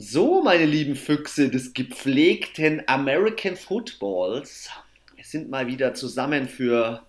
[0.00, 4.70] So, meine lieben Füchse des gepflegten American Footballs.
[5.16, 7.02] Wir sind mal wieder zusammen für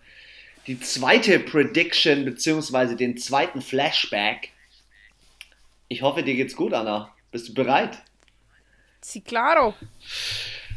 [0.65, 2.96] die zweite Prediction bzw.
[2.96, 4.54] den zweiten Flashback.
[5.88, 7.13] Ich hoffe, dir geht's gut, Anna.
[7.31, 7.99] Bist du bereit?
[9.01, 9.76] Si claro.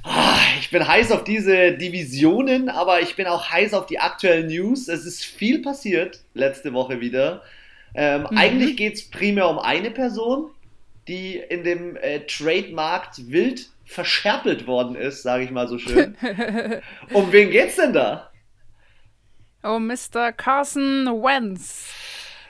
[0.02, 4.48] Ah, ich bin heiß auf diese Divisionen, aber ich bin auch heiß auf die aktuellen
[4.48, 4.88] News.
[4.88, 7.42] Es ist viel passiert letzte Woche wieder.
[7.94, 8.36] Ähm, mhm.
[8.36, 10.50] Eigentlich geht es primär um eine Person,
[11.08, 16.16] die in dem äh, Trademarkt wild verscherpelt worden ist, sage ich mal so schön.
[17.12, 18.30] um wen geht's denn da?
[19.62, 20.32] Oh, Mr.
[20.32, 21.88] Carson Wentz.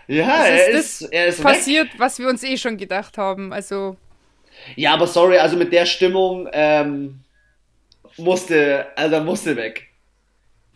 [0.08, 1.94] Ja, er ist, er ist passiert, weg.
[1.98, 3.52] was wir uns eh schon gedacht haben.
[3.52, 3.96] Also.
[4.76, 7.20] Ja, aber sorry, also mit der Stimmung ähm,
[8.16, 9.88] musste, also musste weg.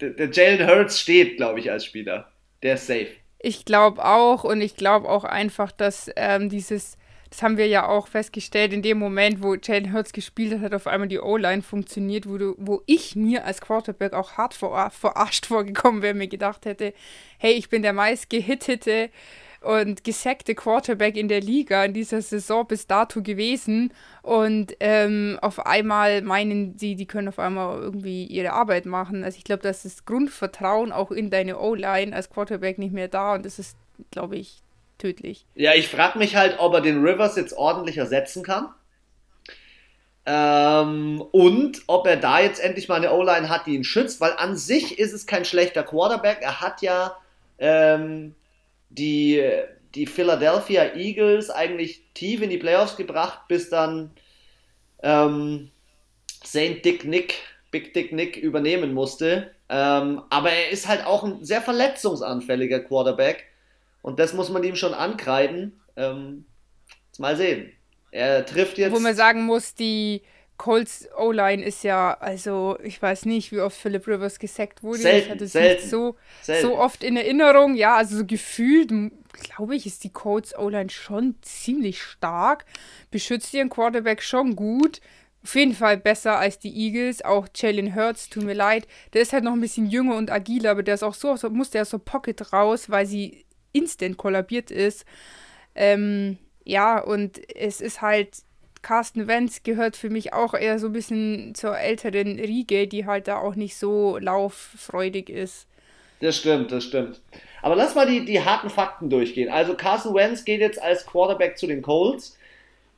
[0.01, 2.31] Der, der Jalen Hurts steht, glaube ich, als Spieler.
[2.63, 3.09] Der ist safe.
[3.39, 6.97] Ich glaube auch und ich glaube auch einfach, dass ähm, dieses
[7.31, 10.75] das haben wir ja auch festgestellt, in dem Moment, wo Jalen Hurts gespielt hat, hat
[10.75, 14.91] auf einmal die O-Line funktioniert, wo, du, wo ich mir als Quarterback auch hart ver
[14.91, 16.93] verarscht vorgekommen wäre, mir gedacht hätte,
[17.39, 19.11] hey, ich bin der meist gehittete
[19.61, 23.93] und gesackte Quarterback in der Liga in dieser Saison bis dato gewesen.
[24.23, 29.25] Und ähm, auf einmal meinen sie, die können auf einmal irgendwie ihre Arbeit machen.
[29.25, 33.35] Also ich glaube, das ist Grundvertrauen auch in deine O-Line als Quarterback nicht mehr da.
[33.35, 33.77] Und das ist,
[34.13, 34.63] glaube ich,
[34.99, 35.47] tödlich.
[35.55, 38.69] Ja, ich frage mich halt, ob er den Rivers jetzt ordentlich ersetzen kann.
[40.29, 44.33] Ähm, und ob er da jetzt endlich mal eine O-Line hat, die ihn schützt, weil
[44.33, 46.39] an sich ist es kein schlechter Quarterback.
[46.41, 47.17] Er hat ja
[47.59, 48.35] ähm,
[48.91, 49.41] die,
[49.95, 54.11] die Philadelphia Eagles eigentlich tief in die Playoffs gebracht, bis dann
[55.03, 55.71] ähm,
[56.43, 57.35] Saint Dick Nick,
[57.71, 59.53] Big Dick Nick übernehmen musste.
[59.69, 63.45] Ähm, aber er ist halt auch ein sehr verletzungsanfälliger Quarterback.
[64.07, 65.81] Und das muss man ihm schon ankreiden.
[65.97, 66.45] Ähm,
[67.19, 67.73] mal sehen.
[68.13, 68.95] Er trifft jetzt.
[68.95, 70.23] Wo man sagen muss, die
[70.57, 75.01] Colts O-Line ist ja, also ich weiß nicht, wie oft Philip Rivers gesackt wurde.
[75.01, 76.69] Selten, ich hatte selten, nicht so, selten.
[76.69, 77.75] so oft in Erinnerung.
[77.75, 78.93] Ja, also so gefühlt,
[79.33, 82.65] glaube ich, ist die Colts O-Line schon ziemlich stark.
[83.11, 85.01] Beschützt ihren Quarterback schon gut.
[85.43, 87.25] Auf jeden Fall besser als die Eagles.
[87.25, 88.87] Auch Jalen Hurts, tut mir leid.
[89.15, 91.51] Der ist halt noch ein bisschen jünger und agiler, aber der ist auch so, so
[91.51, 95.05] muss der aus der Pocket raus, weil sie instant kollabiert ist.
[95.75, 98.29] Ähm, ja, und es ist halt,
[98.83, 103.29] Carsten Wentz gehört für mich auch eher so ein bisschen zur älteren Riege, die halt
[103.29, 105.67] da auch nicht so lauffreudig ist.
[106.21, 107.21] Das stimmt, das stimmt.
[107.63, 109.51] Aber lass mal die, die harten Fakten durchgehen.
[109.51, 112.39] Also Carson Wentz geht jetzt als Quarterback zu den Colts.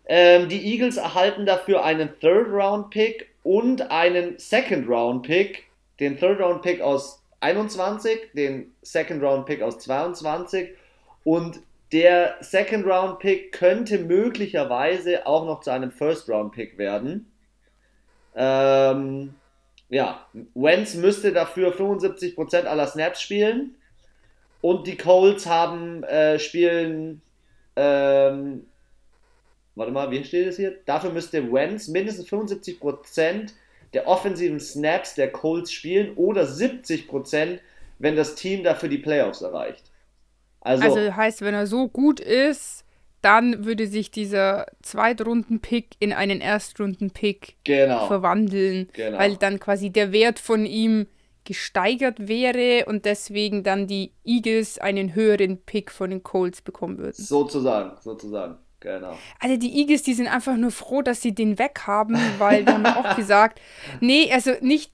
[0.06, 5.64] Ähm, die Eagles erhalten dafür einen Third-Round-Pick und einen Second-Round-Pick.
[6.00, 10.70] Den Third-Round-Pick aus 21, den Second Round Pick aus 22
[11.24, 11.60] und
[11.92, 17.30] der Second Round Pick könnte möglicherweise auch noch zu einem First Round Pick werden.
[18.34, 19.34] Ähm,
[19.88, 23.76] ja, Wentz müsste dafür 75% aller Snaps spielen
[24.60, 27.22] und die Colts haben äh, spielen
[27.78, 28.66] ähm,
[29.76, 30.76] warte mal, wie steht es hier?
[30.84, 33.52] Dafür müsste Wentz mindestens 75%
[33.94, 37.58] der offensiven Snaps der Colts spielen oder 70%
[37.98, 39.90] wenn das Team dafür die Playoffs erreicht.
[40.60, 42.84] Also, also heißt, wenn er so gut ist,
[43.20, 48.06] dann würde sich dieser Zweitrunden-Pick in einen Erstrunden-Pick genau.
[48.06, 49.18] verwandeln, genau.
[49.18, 51.06] weil dann quasi der Wert von ihm
[51.44, 57.14] gesteigert wäre und deswegen dann die Eagles einen höheren Pick von den Colts bekommen würden.
[57.14, 58.58] Sozusagen, sozusagen.
[58.80, 59.18] Genau.
[59.40, 62.72] Also die Eagles, die sind einfach nur froh, dass sie den weg haben, weil die
[62.72, 63.60] haben auch gesagt,
[64.00, 64.92] nee, also nicht,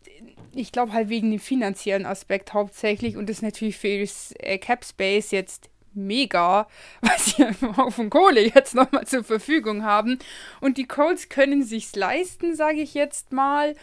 [0.55, 4.59] ich glaube halt wegen dem finanziellen Aspekt hauptsächlich und das ist natürlich für das äh,
[4.59, 6.67] Cap Space jetzt mega,
[7.03, 10.19] weil sie einfach auf dem Kohle jetzt nochmal zur Verfügung haben.
[10.61, 13.75] Und die Colts können sich's leisten, sage ich jetzt mal.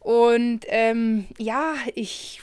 [0.00, 2.40] Und ähm, ja, ich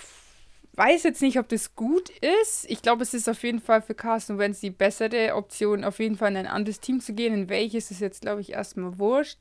[0.76, 2.10] weiß jetzt nicht, ob das gut
[2.44, 2.70] ist.
[2.70, 6.18] Ich glaube, es ist auf jeden Fall für Carsten Wentz die bessere Option, auf jeden
[6.18, 7.34] Fall in ein anderes Team zu gehen.
[7.34, 9.40] In welches ist jetzt, glaube ich, erstmal wurscht.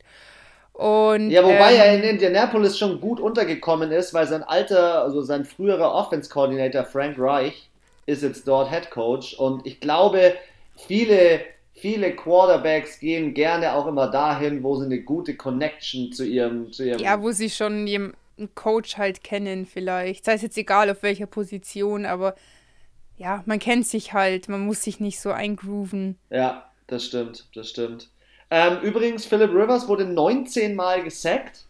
[0.73, 5.21] Und, ja, wobei ähm, er in Indianapolis schon gut untergekommen ist, weil sein alter, also
[5.21, 7.69] sein früherer Offense-Coordinator Frank Reich
[8.05, 9.35] ist jetzt dort Head Coach.
[9.35, 10.35] Und ich glaube,
[10.75, 11.41] viele,
[11.73, 16.83] viele Quarterbacks gehen gerne auch immer dahin, wo sie eine gute Connection zu ihrem, zu
[16.83, 17.87] ihrem ja, wo sie schon
[18.37, 20.25] einen Coach halt kennen vielleicht.
[20.25, 22.35] Sei es jetzt egal auf welcher Position, aber
[23.17, 26.17] ja, man kennt sich halt, man muss sich nicht so eingrooven.
[26.29, 28.09] Ja, das stimmt, das stimmt.
[28.51, 31.65] Ähm, übrigens, Philip Rivers wurde 19 Mal gesackt.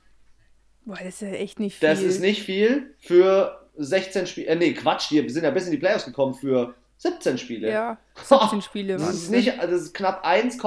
[0.85, 1.89] Boah, das ist ja echt nicht viel.
[1.89, 4.47] Das ist nicht viel für 16 Spiele.
[4.47, 7.69] Äh, nee, Quatsch, wir sind ja bis in die Playoffs gekommen für 17 Spiele.
[7.69, 10.57] Ja, 17 Spiele das ist nicht, also das ist knapp 1,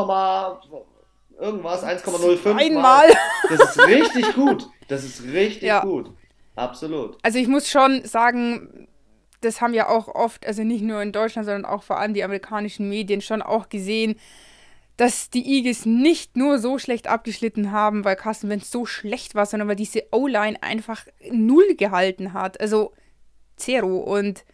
[1.39, 3.09] irgendwas, 1,05 Einmal.
[3.49, 4.69] Das ist richtig gut.
[4.89, 5.81] Das ist richtig ja.
[5.81, 6.11] gut.
[6.57, 7.17] Absolut.
[7.23, 8.89] Also ich muss schon sagen,
[9.41, 12.25] das haben ja auch oft, also nicht nur in Deutschland, sondern auch vor allem die
[12.25, 14.17] amerikanischen Medien schon auch gesehen,
[14.97, 19.47] dass die Eagles nicht nur so schlecht abgeschnitten haben, weil Carsten Wentz so schlecht war,
[19.47, 22.61] sondern weil diese O-Line einfach null gehalten hat.
[22.61, 22.93] Also
[23.57, 23.99] Zero.
[23.99, 24.45] Und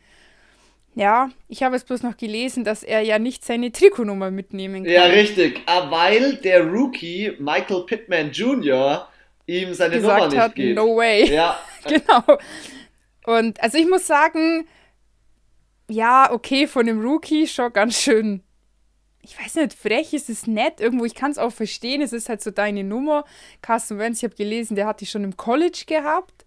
[0.95, 4.93] ja, ich habe es bloß noch gelesen, dass er ja nicht seine Trikotnummer mitnehmen kann.
[4.93, 5.63] Ja, richtig.
[5.67, 9.09] Ah, weil der Rookie Michael Pittman Jr.
[9.47, 10.77] ihm seine Gesagt Nummer nicht hat, gibt.
[10.77, 11.33] No way.
[11.33, 11.59] Ja.
[11.85, 12.39] genau.
[13.25, 14.67] Und also ich muss sagen,
[15.89, 18.43] ja, okay, von dem Rookie schon ganz schön
[19.25, 20.81] ich weiß nicht, frech ist es nett.
[20.81, 22.03] Irgendwo, ich kann es auch verstehen.
[22.03, 23.25] Es ist halt so deine Nummer.
[23.63, 26.45] Carsten Wentz, ich habe gelesen, der hat die schon im College gehabt,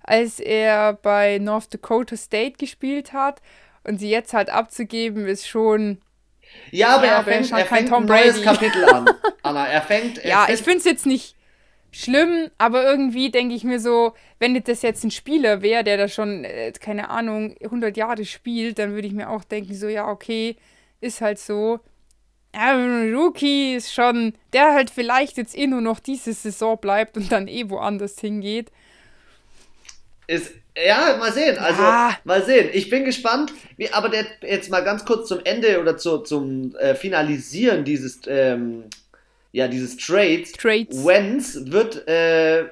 [0.00, 3.42] als er bei North Dakota State gespielt hat.
[3.84, 5.98] Und sie jetzt halt abzugeben, ist schon.
[6.70, 8.44] Ja, aber ja, er fängt, er fängt Tom ein neues Brady.
[8.44, 9.10] Kapitel an.
[9.42, 10.18] Anna, er fängt.
[10.18, 11.36] Er ja, fängt ich finde es jetzt nicht
[11.90, 16.08] schlimm, aber irgendwie denke ich mir so, wenn das jetzt ein Spieler wäre, der da
[16.08, 20.08] schon, äh, keine Ahnung, 100 Jahre spielt, dann würde ich mir auch denken, so, ja,
[20.08, 20.56] okay,
[21.00, 21.80] ist halt so
[22.54, 27.32] ja, Rookie ist schon, der halt vielleicht jetzt eh nur noch diese Saison bleibt und
[27.32, 28.70] dann eh woanders hingeht.
[30.26, 31.58] Ist, ja, mal sehen.
[31.58, 32.16] Also, ja.
[32.24, 32.70] mal sehen.
[32.72, 33.52] Ich bin gespannt.
[33.76, 38.20] Wie, aber der, jetzt mal ganz kurz zum Ende oder zu, zum äh, Finalisieren dieses,
[38.26, 38.84] ähm,
[39.52, 40.52] ja, dieses Trades.
[40.52, 41.04] Trades.
[41.04, 42.64] Wenz wird, äh,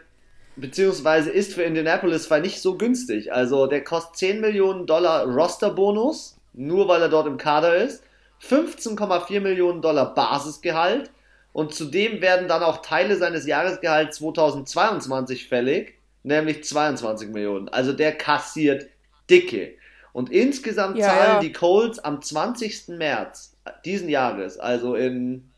[0.57, 3.33] beziehungsweise ist für Indianapolis zwar nicht so günstig.
[3.33, 8.03] Also, der kostet 10 Millionen Dollar Rosterbonus, nur weil er dort im Kader ist.
[8.43, 11.11] 15,4 Millionen Dollar Basisgehalt
[11.53, 17.69] und zudem werden dann auch Teile seines Jahresgehalts 2022 fällig, nämlich 22 Millionen.
[17.69, 18.89] Also der kassiert
[19.29, 19.75] dicke.
[20.13, 21.41] Und insgesamt ja, zahlen ja.
[21.41, 22.89] die Colts am 20.
[22.89, 25.51] März diesen Jahres, also in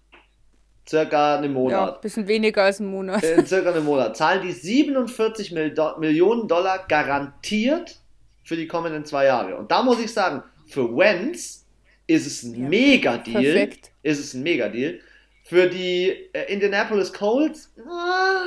[0.88, 1.73] circa einem Monat.
[1.73, 3.23] Ja, ein bisschen weniger als einen Monat.
[3.23, 4.17] In circa einem Monat.
[4.17, 7.99] Zahlen die 47 Millionen Dollar garantiert
[8.44, 9.56] für die kommenden zwei Jahre.
[9.56, 11.67] Und da muss ich sagen, für Wentz
[12.06, 13.43] ist es ein ja, Mega-Deal.
[13.43, 13.93] Perfekt.
[14.03, 15.00] Ist es ein Mega-Deal.
[15.44, 18.47] Für die äh, Indianapolis Colts, ah,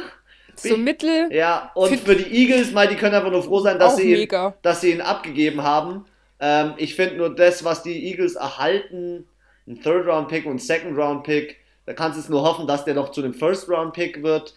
[0.60, 1.31] so mittel.
[1.31, 4.30] Ja, und für die Eagles, mal, die können einfach nur froh sein, dass, sie ihn,
[4.62, 6.06] dass sie ihn abgegeben haben.
[6.40, 9.28] Ähm, ich finde nur das, was die Eagles erhalten,
[9.68, 13.22] ein Third-Round-Pick und ein Second-Round-Pick, da kannst du es nur hoffen, dass der noch zu
[13.22, 14.56] einem First-Round-Pick wird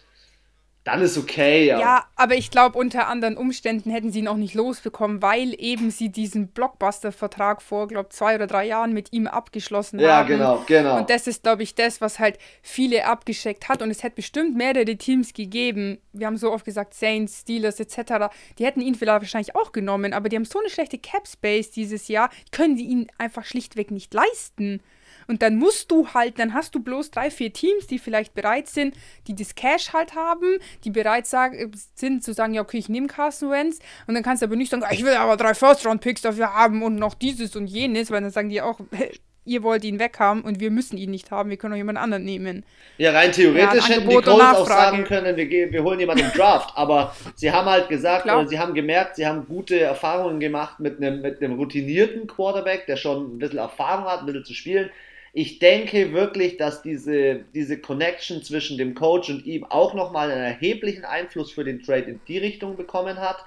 [0.85, 1.79] dann ist okay, ja.
[1.79, 5.91] Ja, aber ich glaube, unter anderen Umständen hätten sie ihn auch nicht losbekommen, weil eben
[5.91, 10.31] sie diesen Blockbuster-Vertrag vor, glaube zwei oder drei Jahren mit ihm abgeschlossen ja, haben.
[10.31, 10.97] Ja, genau, genau.
[10.97, 13.81] Und das ist, glaube ich, das, was halt viele abgeschickt hat.
[13.81, 15.99] Und es hätte bestimmt mehrere Teams gegeben.
[16.13, 18.33] Wir haben so oft gesagt, Saints, Steelers etc.
[18.57, 22.07] Die hätten ihn vielleicht wahrscheinlich auch genommen, aber die haben so eine schlechte Cap-Space dieses
[22.07, 24.81] Jahr, können die ihn einfach schlichtweg nicht leisten.
[25.29, 28.67] Und dann musst du halt, dann hast du bloß drei, vier Teams, die vielleicht bereit
[28.67, 28.95] sind,
[29.27, 33.05] die das Cash halt haben, die bereit sagen, sind zu sagen, ja, okay, ich nehme
[33.05, 33.77] Carson Wentz.
[34.07, 36.95] Und dann kannst du aber nicht sagen, ich will aber drei First-Round-Picks dafür haben und
[36.95, 38.79] noch dieses und jenes, weil dann sagen die auch,
[39.45, 42.23] ihr wollt ihn weghaben und wir müssen ihn nicht haben, wir können auch jemand anderen
[42.23, 42.65] nehmen.
[42.97, 46.31] Ja, rein theoretisch ja, hätten die Colts auch sagen können, wir, wir holen jemanden im
[46.31, 48.39] Draft, aber sie haben halt gesagt, Klar.
[48.39, 52.87] oder sie haben gemerkt, sie haben gute Erfahrungen gemacht mit einem, mit einem routinierten Quarterback,
[52.87, 54.89] der schon ein bisschen Erfahrung hat, ein bisschen zu spielen
[55.33, 60.43] ich denke wirklich, dass diese, diese Connection zwischen dem Coach und ihm auch nochmal einen
[60.43, 63.37] erheblichen Einfluss für den Trade in die Richtung bekommen hat.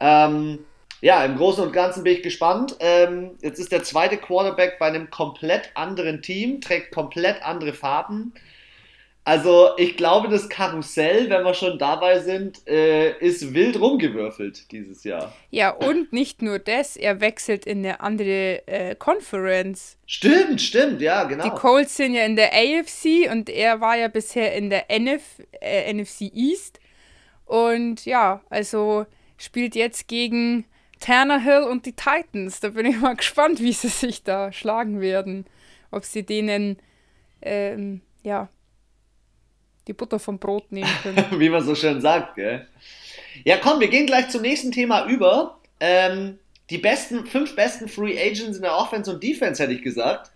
[0.00, 0.60] Ähm,
[1.00, 2.76] ja, im Großen und Ganzen bin ich gespannt.
[2.78, 8.32] Ähm, jetzt ist der zweite Quarterback bei einem komplett anderen Team, trägt komplett andere Farben.
[9.24, 15.04] Also ich glaube, das Karussell, wenn wir schon dabei sind, äh, ist wild rumgewürfelt dieses
[15.04, 15.32] Jahr.
[15.50, 19.96] Ja, und nicht nur das, er wechselt in eine andere äh, Conference.
[20.06, 21.44] Stimmt, stimmt, ja, genau.
[21.44, 25.22] Die Colts sind ja in der AFC und er war ja bisher in der NF,
[25.60, 26.80] äh, NFC East.
[27.46, 30.64] Und ja, also spielt jetzt gegen
[30.98, 32.58] Tannehill und die Titans.
[32.58, 35.46] Da bin ich mal gespannt, wie sie sich da schlagen werden.
[35.92, 36.78] Ob sie denen,
[37.40, 38.48] ähm, ja,
[39.86, 41.24] die Butter vom Brot nehmen können.
[41.38, 42.66] Wie man so schön sagt, gell?
[43.44, 45.58] Ja, komm, wir gehen gleich zum nächsten Thema über.
[45.80, 46.38] Ähm,
[46.70, 50.30] die besten, fünf besten Free Agents in der Offense und Defense, hätte ich gesagt.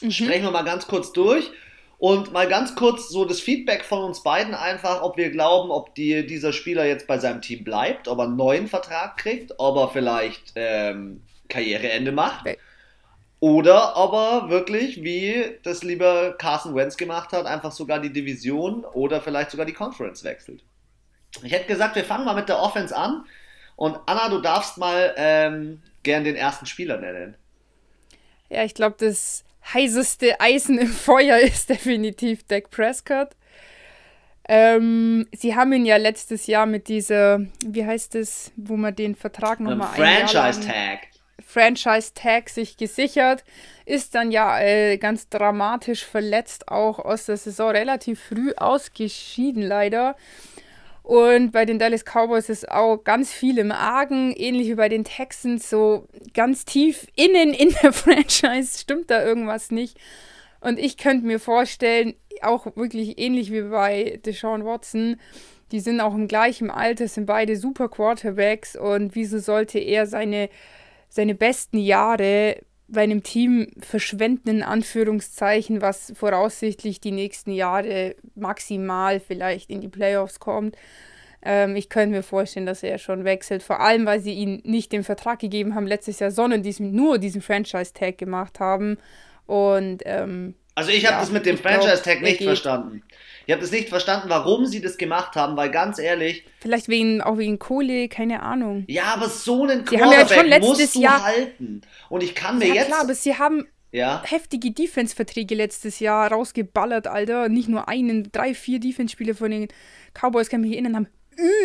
[0.00, 0.10] Mhm.
[0.10, 1.50] Sprechen wir mal ganz kurz durch.
[1.98, 5.94] Und mal ganz kurz so das Feedback von uns beiden einfach, ob wir glauben, ob
[5.94, 9.76] die, dieser Spieler jetzt bei seinem Team bleibt, ob er einen neuen Vertrag kriegt, ob
[9.76, 12.46] er vielleicht ähm, Karriereende macht.
[12.46, 12.56] Okay.
[13.40, 19.22] Oder aber wirklich, wie das lieber Carson Wentz gemacht hat, einfach sogar die Division oder
[19.22, 20.62] vielleicht sogar die Conference wechselt.
[21.42, 23.24] Ich hätte gesagt, wir fangen mal mit der Offense an.
[23.76, 27.34] Und Anna, du darfst mal ähm, gern den ersten Spieler nennen.
[28.50, 33.30] Ja, ich glaube, das heißeste Eisen im Feuer ist definitiv Dak Prescott.
[34.48, 39.14] Ähm, sie haben ihn ja letztes Jahr mit dieser, wie heißt es, wo man den
[39.14, 41.09] Vertrag nochmal Franchise Tag.
[41.46, 43.44] Franchise Tag sich gesichert,
[43.86, 50.16] ist dann ja äh, ganz dramatisch verletzt auch aus der Saison relativ früh ausgeschieden leider.
[51.02, 55.04] Und bei den Dallas Cowboys ist auch ganz viel im Argen, ähnlich wie bei den
[55.04, 59.98] Texans, so ganz tief innen in der Franchise stimmt da irgendwas nicht.
[60.60, 65.16] Und ich könnte mir vorstellen, auch wirklich ähnlich wie bei Deshaun Watson,
[65.72, 70.48] die sind auch im gleichen Alter, sind beide super Quarterbacks und wieso sollte er seine,
[71.10, 72.56] seine besten Jahre
[72.88, 79.88] bei einem Team verschwenden, in Anführungszeichen, was voraussichtlich die nächsten Jahre maximal vielleicht in die
[79.88, 80.76] Playoffs kommt.
[81.42, 84.92] Ähm, ich könnte mir vorstellen, dass er schon wechselt, vor allem, weil sie ihm nicht
[84.92, 88.98] den Vertrag gegeben haben letztes Jahr, sondern diesen, nur diesen Franchise-Tag gemacht haben.
[89.46, 93.02] Und ähm, also ich habe ja, das mit dem Franchise-Tag nicht verstanden.
[93.46, 96.44] Ich habe das nicht verstanden, warum sie das gemacht haben, weil ganz ehrlich.
[96.60, 98.84] Vielleicht wegen, auch wegen Kohle, keine Ahnung.
[98.86, 101.80] Ja, aber so einen sie Quarterback haben ja schon musst du Jahr, halten.
[102.08, 102.86] Und ich kann mir ja, jetzt.
[102.86, 104.22] klar, aber sie haben ja.
[104.24, 107.48] heftige Defense-Verträge letztes Jahr rausgeballert, Alter.
[107.48, 109.68] Nicht nur einen, drei, vier Defense-Spiele von den
[110.14, 111.08] Cowboys, kann mich erinnern, haben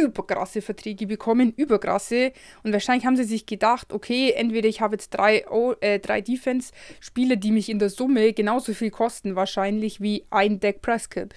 [0.02, 2.32] überkrasse Verträge bekommen, überkrasse.
[2.64, 5.46] Und wahrscheinlich haben sie sich gedacht, okay, entweder ich habe jetzt drei,
[5.82, 10.82] äh, drei Defense-Spieler, die mich in der Summe genauso viel kosten wahrscheinlich wie ein Deck
[10.82, 11.30] Prescott.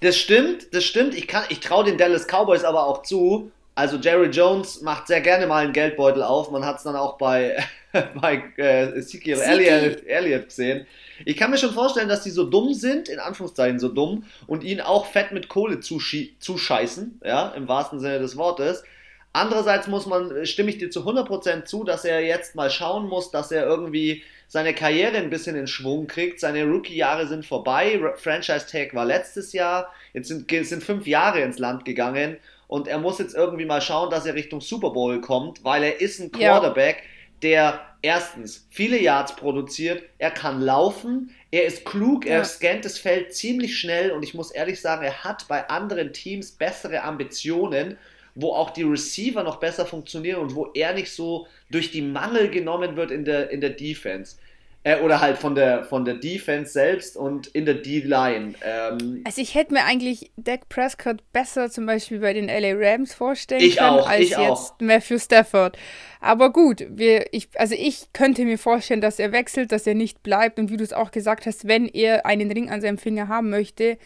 [0.00, 1.14] Das stimmt, das stimmt.
[1.14, 3.50] Ich, ich traue den Dallas Cowboys aber auch zu.
[3.76, 6.50] Also Jerry Jones macht sehr gerne mal einen Geldbeutel auf.
[6.50, 7.56] Man hat es dann auch bei,
[8.20, 10.86] bei äh, Ezekiel Elliott, Elliott gesehen
[11.24, 14.64] ich kann mir schon vorstellen, dass die so dumm sind, in Anführungszeichen so dumm, und
[14.64, 18.84] ihn auch fett mit Kohle zuscheißen, ja, im wahrsten Sinne des Wortes.
[19.32, 23.30] Andererseits muss man, stimme ich dir zu 100% zu, dass er jetzt mal schauen muss,
[23.30, 26.40] dass er irgendwie seine Karriere ein bisschen in Schwung kriegt.
[26.40, 28.00] Seine Rookie-Jahre sind vorbei.
[28.16, 29.92] Franchise-Tag war letztes Jahr.
[30.14, 32.38] Jetzt sind, sind fünf Jahre ins Land gegangen.
[32.68, 36.00] Und er muss jetzt irgendwie mal schauen, dass er Richtung Super Bowl kommt, weil er
[36.00, 37.02] ist ein Quarterback, ja.
[37.42, 43.34] der erstens viele Yards produziert, er kann laufen, er ist klug, er scannt das Feld
[43.34, 47.98] ziemlich schnell und ich muss ehrlich sagen, er hat bei anderen Teams bessere Ambitionen,
[48.34, 52.50] wo auch die Receiver noch besser funktionieren und wo er nicht so durch die Mangel
[52.50, 54.36] genommen wird in der, in der Defense.
[54.86, 58.54] Äh, oder halt von der, von der Defense selbst und in der D-Line.
[58.62, 63.12] Ähm, also ich hätte mir eigentlich Dak Prescott besser zum Beispiel bei den LA Rams
[63.12, 64.74] vorstellen ich können, auch, als ich jetzt auch.
[64.78, 65.76] Matthew Stafford.
[66.20, 70.22] Aber gut, wir, ich, also ich könnte mir vorstellen, dass er wechselt, dass er nicht
[70.22, 73.26] bleibt und wie du es auch gesagt hast, wenn er einen Ring an seinem Finger
[73.26, 73.98] haben möchte,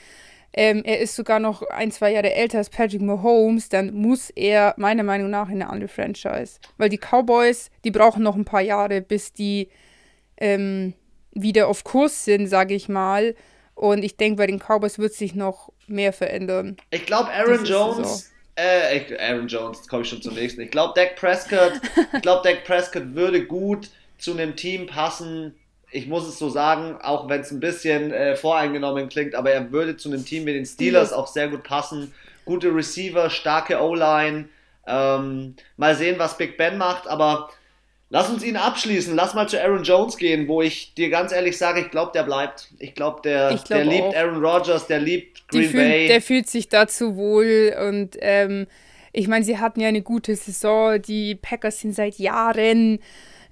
[0.54, 4.72] ähm, er ist sogar noch ein, zwei Jahre älter als Patrick Mahomes, dann muss er
[4.78, 6.58] meiner Meinung nach in eine andere Franchise.
[6.78, 9.68] Weil die Cowboys, die brauchen noch ein paar Jahre, bis die
[10.40, 10.94] ähm,
[11.32, 13.35] wieder auf Kurs sind, sage ich mal.
[13.75, 16.76] Und ich denke, bei den Cowboys wird sich noch mehr verändern.
[16.90, 18.30] Ich glaube, Aaron Jones.
[18.56, 20.61] Äh, Aaron Jones, komme ich schon zum nächsten.
[20.61, 21.80] Ich glaube, Dak Prescott,
[22.12, 25.54] ich glaube, Dak Prescott würde gut zu einem Team passen.
[25.90, 29.73] Ich muss es so sagen, auch wenn es ein bisschen äh, voreingenommen klingt, aber er
[29.73, 32.12] würde zu einem Team wie den Steelers auch sehr gut passen.
[32.44, 34.49] Gute Receiver, starke O-Line.
[34.87, 37.49] Ähm, mal sehen, was Big Ben macht, aber
[38.12, 39.14] Lass uns ihn abschließen.
[39.14, 42.25] Lass mal zu Aaron Jones gehen, wo ich dir ganz ehrlich sage, ich glaube, der
[42.25, 42.69] bleibt.
[42.81, 46.09] Ich glaube, der, glaub der liebt Aaron Rodgers, der liebt Green fühlt, Bay.
[46.09, 48.67] Der fühlt sich dazu wohl und ähm,
[49.12, 51.00] ich meine, sie hatten ja eine gute Saison.
[51.00, 52.99] Die Packers sind seit Jahren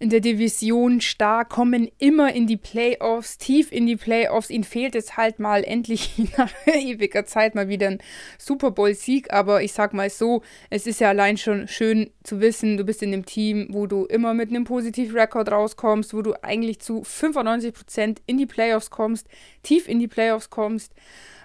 [0.00, 4.50] in der Division stark, kommen immer in die Playoffs, tief in die Playoffs.
[4.50, 7.98] Ihnen fehlt es halt mal endlich nach ewiger Zeit mal wieder ein
[8.38, 9.32] Super Bowl-Sieg.
[9.32, 13.02] Aber ich sag mal so, es ist ja allein schon schön zu wissen, du bist
[13.02, 17.02] in einem Team, wo du immer mit einem positiven Rekord rauskommst, wo du eigentlich zu
[17.02, 19.26] 95% in die Playoffs kommst,
[19.62, 20.92] tief in die Playoffs kommst.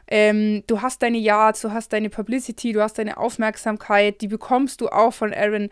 [0.07, 4.81] Ähm, du hast deine Yards, du hast deine Publicity, du hast deine Aufmerksamkeit, die bekommst
[4.81, 5.69] du auch von Aaron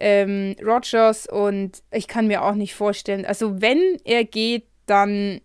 [0.00, 5.40] ähm, Rogers und ich kann mir auch nicht vorstellen, also wenn er geht, dann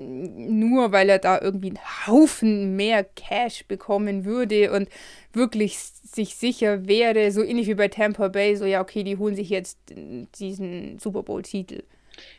[0.00, 4.88] nur weil er da irgendwie einen Haufen mehr Cash bekommen würde und
[5.32, 9.34] wirklich sich sicher wäre, so ähnlich wie bei Tampa Bay, so ja, okay, die holen
[9.34, 9.78] sich jetzt
[10.38, 11.82] diesen Super Bowl-Titel.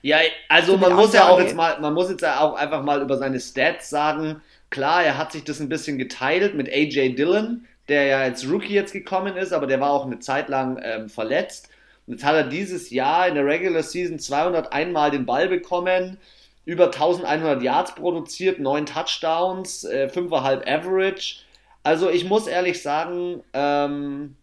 [0.01, 3.01] Ja, also man muss ja auch jetzt mal, man muss jetzt ja auch einfach mal
[3.01, 4.41] über seine Stats sagen.
[4.69, 8.73] Klar, er hat sich das ein bisschen geteilt mit AJ Dillon, der ja als Rookie
[8.73, 11.69] jetzt gekommen ist, aber der war auch eine Zeit lang ähm, verletzt.
[12.07, 16.17] Und jetzt hat er dieses Jahr in der Regular Season 201 Mal den Ball bekommen,
[16.65, 21.35] über 1100 Yards produziert, 9 Touchdowns, äh, 5,5 Average.
[21.83, 24.35] Also ich muss ehrlich sagen, ähm,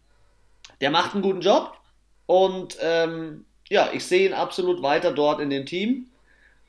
[0.80, 1.72] der macht einen guten Job
[2.26, 6.06] und ähm, ja, ich sehe ihn absolut weiter dort in dem Team.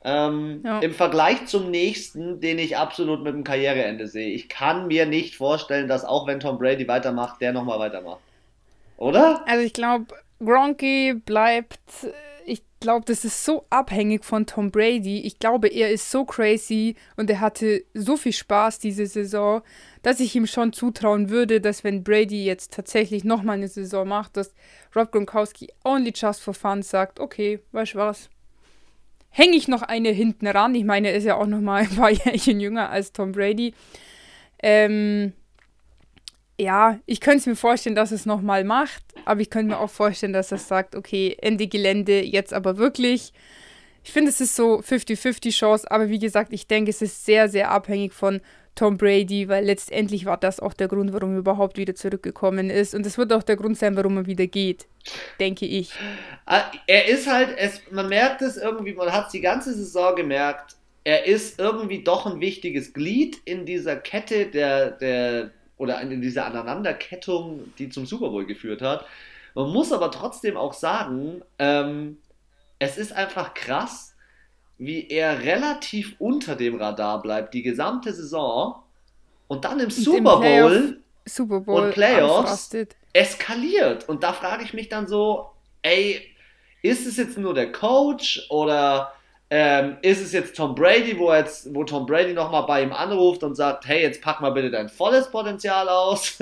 [0.08, 0.80] Ähm, ja.
[0.80, 4.30] Im Vergleich zum nächsten, den ich absolut mit dem Karriereende sehe.
[4.30, 8.20] Ich kann mir nicht vorstellen, dass auch wenn Tom Brady weitermacht, der nochmal weitermacht.
[8.96, 9.46] Oder?
[9.46, 11.78] Also ich glaube, Gronky bleibt.
[12.46, 15.20] Ich glaube, das ist so abhängig von Tom Brady.
[15.20, 19.60] Ich glaube, er ist so crazy und er hatte so viel Spaß diese Saison,
[20.02, 24.38] dass ich ihm schon zutrauen würde, dass wenn Brady jetzt tatsächlich nochmal eine Saison macht,
[24.38, 24.54] dass
[24.96, 28.30] Rob Gronkowski only just for fun sagt, okay, weißt du was,
[29.30, 30.74] hänge ich noch eine hinten ran.
[30.74, 33.74] Ich meine, er ist ja auch noch mal ein paar Jährchen jünger als Tom Brady.
[34.62, 35.32] Ähm,
[36.60, 39.78] ja, ich könnte es mir vorstellen, dass es noch mal macht, aber ich könnte mir
[39.78, 43.32] auch vorstellen, dass er sagt, okay, Ende Gelände, jetzt aber wirklich.
[44.02, 47.48] Ich finde, es ist so 50-50 Chance, aber wie gesagt, ich denke, es ist sehr,
[47.48, 48.40] sehr abhängig von
[48.78, 52.94] Tom Brady, weil letztendlich war das auch der Grund, warum er überhaupt wieder zurückgekommen ist.
[52.94, 54.86] Und es wird auch der Grund sein, warum er wieder geht,
[55.40, 55.90] denke ich.
[56.46, 60.14] Ah, er ist halt, es, man merkt es irgendwie, man hat es die ganze Saison
[60.14, 66.20] gemerkt, er ist irgendwie doch ein wichtiges Glied in dieser Kette der, der oder in
[66.20, 69.06] dieser Aneinanderkettung, die zum Super Bowl geführt hat.
[69.56, 72.18] Man muss aber trotzdem auch sagen, ähm,
[72.78, 74.14] es ist einfach krass,
[74.78, 78.82] wie er relativ unter dem Radar bleibt, die gesamte Saison
[79.48, 80.94] und dann im Super Bowl, Playoff,
[81.26, 82.70] Super Bowl und Playoffs
[83.12, 84.08] eskaliert.
[84.08, 85.50] Und da frage ich mich dann so,
[85.82, 86.22] ey,
[86.82, 89.12] ist es jetzt nur der Coach oder
[89.50, 93.42] ähm, ist es jetzt Tom Brady, wo jetzt, wo Tom Brady nochmal bei ihm anruft
[93.42, 96.38] und sagt, hey, jetzt pack mal bitte dein volles Potenzial aus?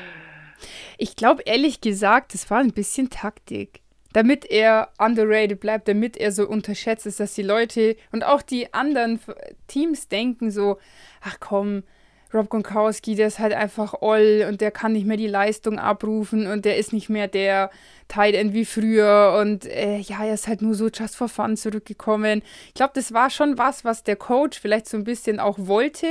[0.98, 3.80] ich glaube ehrlich gesagt, das war ein bisschen Taktik
[4.16, 8.72] damit er underrated bleibt, damit er so unterschätzt ist, dass die Leute und auch die
[8.72, 9.20] anderen
[9.66, 10.78] Teams denken so,
[11.20, 11.82] ach komm,
[12.32, 16.46] Rob Gronkowski, der ist halt einfach all und der kann nicht mehr die Leistung abrufen
[16.46, 17.70] und der ist nicht mehr der
[18.08, 21.54] Tight End wie früher und äh, ja, er ist halt nur so just for fun
[21.58, 22.40] zurückgekommen.
[22.68, 26.08] Ich glaube, das war schon was, was der Coach vielleicht so ein bisschen auch wollte,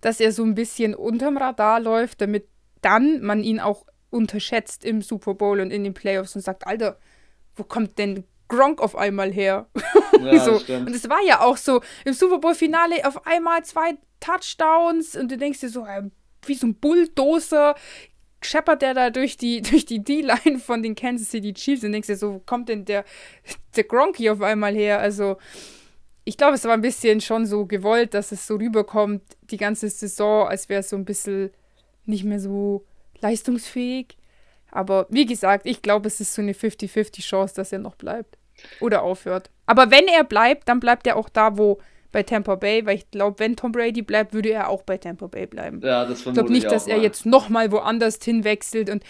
[0.00, 2.48] dass er so ein bisschen unterm Radar läuft, damit
[2.80, 6.98] dann man ihn auch unterschätzt im Super Bowl und in den Playoffs und sagt, Alter,
[7.56, 9.66] wo kommt denn Gronk auf einmal her?
[10.20, 10.52] Ja, so.
[10.52, 15.36] Und es war ja auch so, im Super Bowl-Finale auf einmal zwei Touchdowns und du
[15.36, 16.04] denkst dir so, äh,
[16.46, 17.74] wie so ein Bulldozer
[18.40, 22.06] scheppert der da durch die, durch die D-Line von den Kansas City Chiefs und denkst
[22.06, 23.04] dir so, wo kommt denn der,
[23.74, 25.00] der Gronky auf einmal her?
[25.00, 25.36] Also,
[26.24, 29.88] ich glaube, es war ein bisschen schon so gewollt, dass es so rüberkommt, die ganze
[29.90, 31.50] Saison, als wäre es so ein bisschen
[32.06, 32.86] nicht mehr so
[33.20, 34.16] leistungsfähig.
[34.74, 38.36] Aber wie gesagt, ich glaube, es ist so eine 50-50 Chance, dass er noch bleibt.
[38.80, 39.50] Oder aufhört.
[39.66, 41.78] Aber wenn er bleibt, dann bleibt er auch da, wo
[42.10, 45.28] bei Tampa Bay, weil ich glaube, wenn Tom Brady bleibt, würde er auch bei Tampa
[45.28, 45.80] Bay bleiben.
[45.82, 49.04] Ja, das Ich glaube nicht, dass er jetzt nochmal woanders hinwechselt und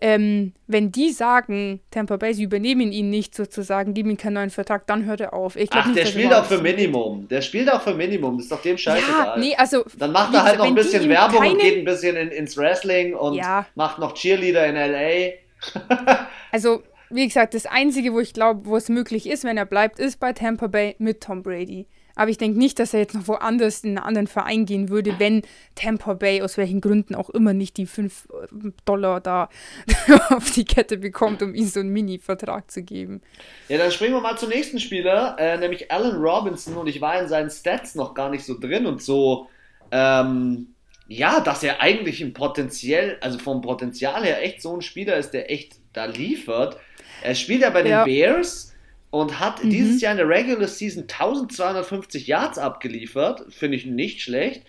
[0.00, 4.50] ähm, wenn die sagen, Tampa Bay, sie übernehmen ihn nicht sozusagen, geben ihm keinen neuen
[4.50, 5.56] Vertrag, dann hört er auf.
[5.70, 7.26] Ach, nicht, der spielt auch für Minimum.
[7.28, 8.36] Der spielt auch für Minimum.
[8.36, 9.26] Das ist doch dem scheißegal.
[9.26, 11.54] Ja, nee, also, dann macht er halt noch ein bisschen Werbung keine...
[11.54, 13.66] und geht ein bisschen in, ins Wrestling und ja.
[13.74, 16.26] macht noch Cheerleader in L.A.
[16.52, 19.98] also, wie gesagt, das Einzige, wo ich glaube, wo es möglich ist, wenn er bleibt,
[19.98, 21.88] ist bei Tampa Bay mit Tom Brady.
[22.18, 25.20] Aber ich denke nicht, dass er jetzt noch woanders in einen anderen Verein gehen würde,
[25.20, 25.42] wenn
[25.76, 29.48] Tampa Bay aus welchen Gründen auch immer nicht die 5 äh, Dollar da
[30.30, 33.22] auf die Kette bekommt, um ihm so einen Mini-Vertrag zu geben.
[33.68, 36.76] Ja, dann springen wir mal zum nächsten Spieler, äh, nämlich Alan Robinson.
[36.76, 39.48] Und ich war in seinen Stats noch gar nicht so drin und so.
[39.92, 40.74] Ähm,
[41.06, 45.30] ja, dass er eigentlich ein Potenziell, also vom Potenzial her echt so ein Spieler ist,
[45.30, 46.78] der echt da liefert.
[47.22, 48.04] Er spielt ja bei den ja.
[48.04, 48.74] Bears
[49.10, 49.70] und hat mhm.
[49.70, 53.52] dieses Jahr in der Regular Season 1250 Yards abgeliefert.
[53.52, 54.62] Finde ich nicht schlecht.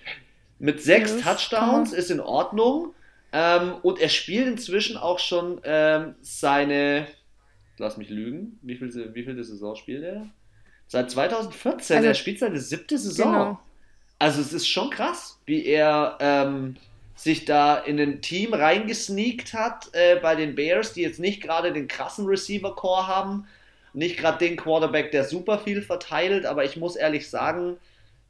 [0.60, 1.24] Mit sechs yes.
[1.24, 2.94] Touchdowns ist in Ordnung.
[3.32, 7.08] Ähm, und er spielt inzwischen auch schon ähm, seine,
[7.78, 10.28] lass mich lügen, wie viel, wie viel Saison spielt er?
[10.88, 11.98] Seit 2014.
[11.98, 13.32] Also, er spielt seine siebte Saison.
[13.32, 13.60] Genau.
[14.18, 16.76] Also es ist schon krass, wie er ähm,
[17.16, 21.72] sich da in ein Team reingesneakt hat äh, bei den Bears, die jetzt nicht gerade
[21.72, 23.48] den krassen Receiver-Core haben
[24.00, 27.78] nicht gerade den Quarterback, der super viel verteilt, aber ich muss ehrlich sagen,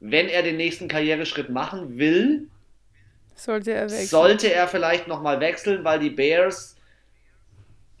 [0.00, 2.48] wenn er den nächsten Karriereschritt machen will,
[3.34, 4.06] sollte er, wechseln.
[4.06, 6.76] sollte er vielleicht nochmal wechseln, weil die Bears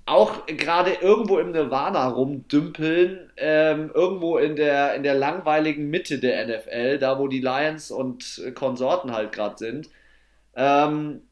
[0.04, 6.46] auch gerade irgendwo im Nirvana rumdümpeln, ähm, irgendwo in der, in der langweiligen Mitte der
[6.46, 9.88] NFL, da wo die Lions und Konsorten halt gerade sind.
[10.56, 11.22] Ähm,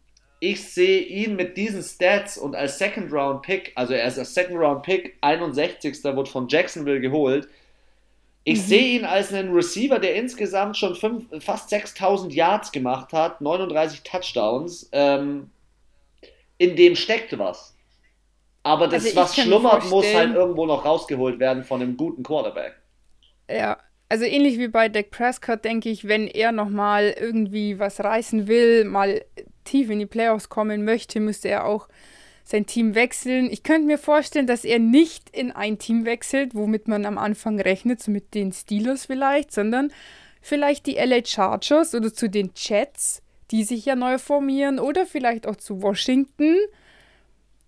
[0.40, 4.34] ich sehe ihn mit diesen Stats und als Second Round Pick, also er ist als
[4.34, 6.02] Second Round Pick 61.
[6.04, 7.48] wird von Jacksonville geholt.
[8.44, 8.62] Ich mhm.
[8.62, 14.02] sehe ihn als einen Receiver, der insgesamt schon fünf, fast 6000 Yards gemacht hat, 39
[14.02, 14.88] Touchdowns.
[14.92, 15.50] Ähm,
[16.58, 17.74] in dem steckt was.
[18.62, 22.74] Aber das, also was schlummert, muss halt irgendwo noch rausgeholt werden von einem guten Quarterback.
[23.50, 28.46] Ja, also ähnlich wie bei Dak Prescott, denke ich, wenn er nochmal irgendwie was reißen
[28.48, 29.22] will, mal
[29.68, 31.88] tief in die Playoffs kommen möchte, müsste er auch
[32.44, 33.50] sein Team wechseln.
[33.50, 37.60] Ich könnte mir vorstellen, dass er nicht in ein Team wechselt, womit man am Anfang
[37.60, 39.92] rechnet, so mit den Steelers vielleicht, sondern
[40.40, 45.46] vielleicht die LA Chargers oder zu den Jets, die sich ja neu formieren, oder vielleicht
[45.46, 46.56] auch zu Washington,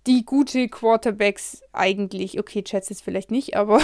[0.06, 3.82] die gute Quarterbacks eigentlich, okay, Jets ist vielleicht nicht, aber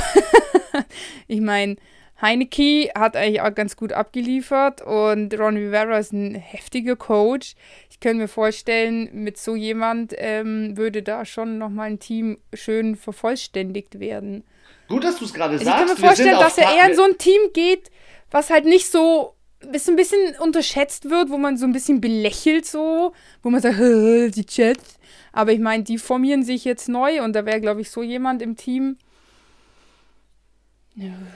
[1.29, 1.77] ich meine,
[2.21, 7.55] Heineke hat eigentlich auch ganz gut abgeliefert und Ron Rivera ist ein heftiger Coach.
[7.97, 12.95] Ich könnte mir vorstellen, mit so jemand ähm, würde da schon nochmal ein Team schön
[12.95, 14.45] vervollständigt werden.
[14.87, 15.81] Gut, dass du es gerade also sagst.
[15.81, 17.91] Ich kann mir vorstellen, dass er eher in so ein Team geht,
[18.31, 22.67] was halt nicht so bis ein bisschen unterschätzt wird, wo man so ein bisschen belächelt
[22.67, 24.99] so, wo man sagt, die Jets.
[25.33, 28.43] Aber ich meine, die formieren sich jetzt neu und da wäre, glaube ich, so jemand
[28.43, 28.99] im Team,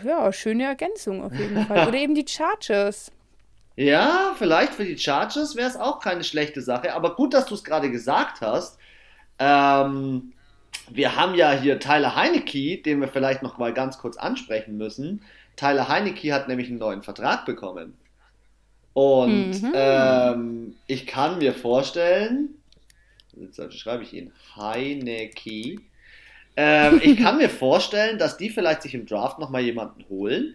[0.05, 1.87] ja, schöne Ergänzung auf jeden Fall.
[1.89, 3.13] Oder eben die Chargers.
[3.81, 6.93] Ja, vielleicht für die Chargers wäre es auch keine schlechte Sache.
[6.93, 8.79] Aber gut, dass du es gerade gesagt hast.
[9.39, 10.35] Ähm,
[10.91, 15.23] wir haben ja hier Tyler Heinecke, den wir vielleicht noch mal ganz kurz ansprechen müssen.
[15.57, 17.97] Tyler Heinecke hat nämlich einen neuen Vertrag bekommen.
[18.93, 19.73] Und mhm.
[19.75, 22.51] ähm, ich kann mir vorstellen,
[23.35, 25.77] jetzt schreibe ich ihn, Heinecke,
[26.55, 30.55] ähm, ich kann mir vorstellen, dass die vielleicht sich im Draft nochmal jemanden holen.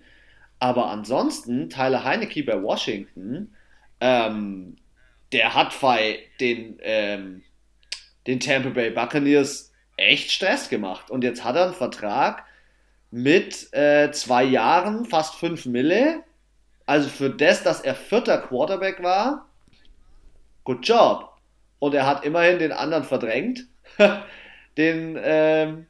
[0.59, 3.53] Aber ansonsten, Tyler Heinecke bei Washington,
[3.99, 4.75] ähm,
[5.31, 7.43] der hat bei den, ähm,
[8.27, 11.09] den Tampa Bay Buccaneers echt Stress gemacht.
[11.09, 12.45] Und jetzt hat er einen Vertrag
[13.11, 16.23] mit äh, zwei Jahren, fast fünf Mille.
[16.85, 19.49] Also für das, dass er vierter Quarterback war,
[20.63, 21.31] good job.
[21.79, 23.67] Und er hat immerhin den anderen verdrängt.
[24.77, 25.87] den, ähm,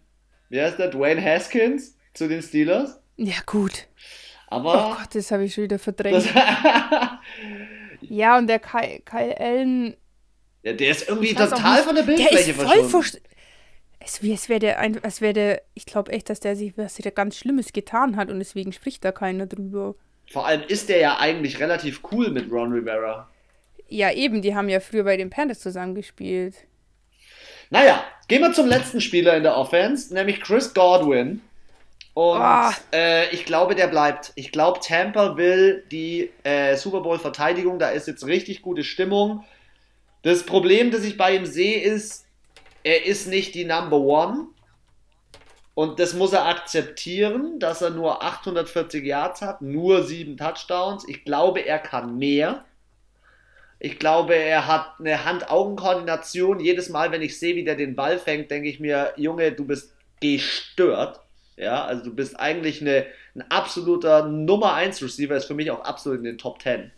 [0.50, 3.00] wie heißt der, Dwayne Haskins zu den Steelers.
[3.18, 3.88] Ja, gut.
[4.48, 4.92] Aber.
[4.92, 6.26] Oh Gott, das habe ich schon wieder verdrängt.
[8.02, 9.96] ja, und der Kyle, Kyle Allen.
[10.64, 13.04] Ja, der ist irgendwie total von der Bildfläche der ist voll
[14.06, 17.12] es, es wäre der, es wäre der, ich glaube echt, dass der sich was der
[17.12, 19.96] ganz Schlimmes getan hat und deswegen spricht da keiner drüber.
[20.32, 23.30] Vor allem ist der ja eigentlich relativ cool mit Ron Rivera.
[23.88, 26.56] Ja, eben, die haben ja früher bei den Panthers zusammengespielt.
[27.70, 31.42] Naja, gehen wir zum letzten Spieler in der Offense, nämlich Chris Godwin.
[32.16, 32.72] Und oh.
[32.94, 34.32] äh, ich glaube, der bleibt.
[34.36, 37.78] Ich glaube, Tampa will die äh, Super Bowl-Verteidigung.
[37.78, 39.44] Da ist jetzt richtig gute Stimmung.
[40.22, 42.26] Das Problem, das ich bei ihm sehe, ist,
[42.84, 44.48] er ist nicht die Number One.
[45.74, 51.06] Und das muss er akzeptieren, dass er nur 840 Yards hat, nur sieben Touchdowns.
[51.10, 52.64] Ich glaube, er kann mehr.
[53.78, 56.62] Ich glaube, er hat eine Hand-Augen-Koordination.
[56.62, 59.66] Jedes Mal, wenn ich sehe, wie der den Ball fängt, denke ich mir, Junge, du
[59.66, 61.20] bist gestört.
[61.58, 65.84] Ja, also du bist eigentlich eine, ein absoluter Nummer 1 Receiver, ist für mich auch
[65.84, 66.92] absolut in den Top 10.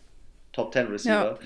[0.51, 1.13] Top 10 Receiver.
[1.13, 1.37] Ja.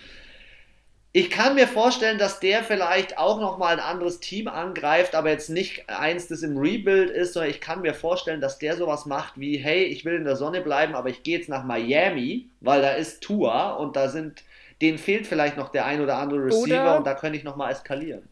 [1.14, 5.50] Ich kann mir vorstellen, dass der vielleicht auch nochmal ein anderes Team angreift, aber jetzt
[5.50, 9.38] nicht eins, das im Rebuild ist, sondern ich kann mir vorstellen, dass der sowas macht
[9.38, 12.82] wie, hey, ich will in der Sonne bleiben, aber ich gehe jetzt nach Miami, weil
[12.82, 14.44] da ist Tua und da sind
[14.82, 17.72] denen fehlt vielleicht noch der ein oder andere Receiver oder und da könnte ich nochmal
[17.72, 18.28] eskalieren.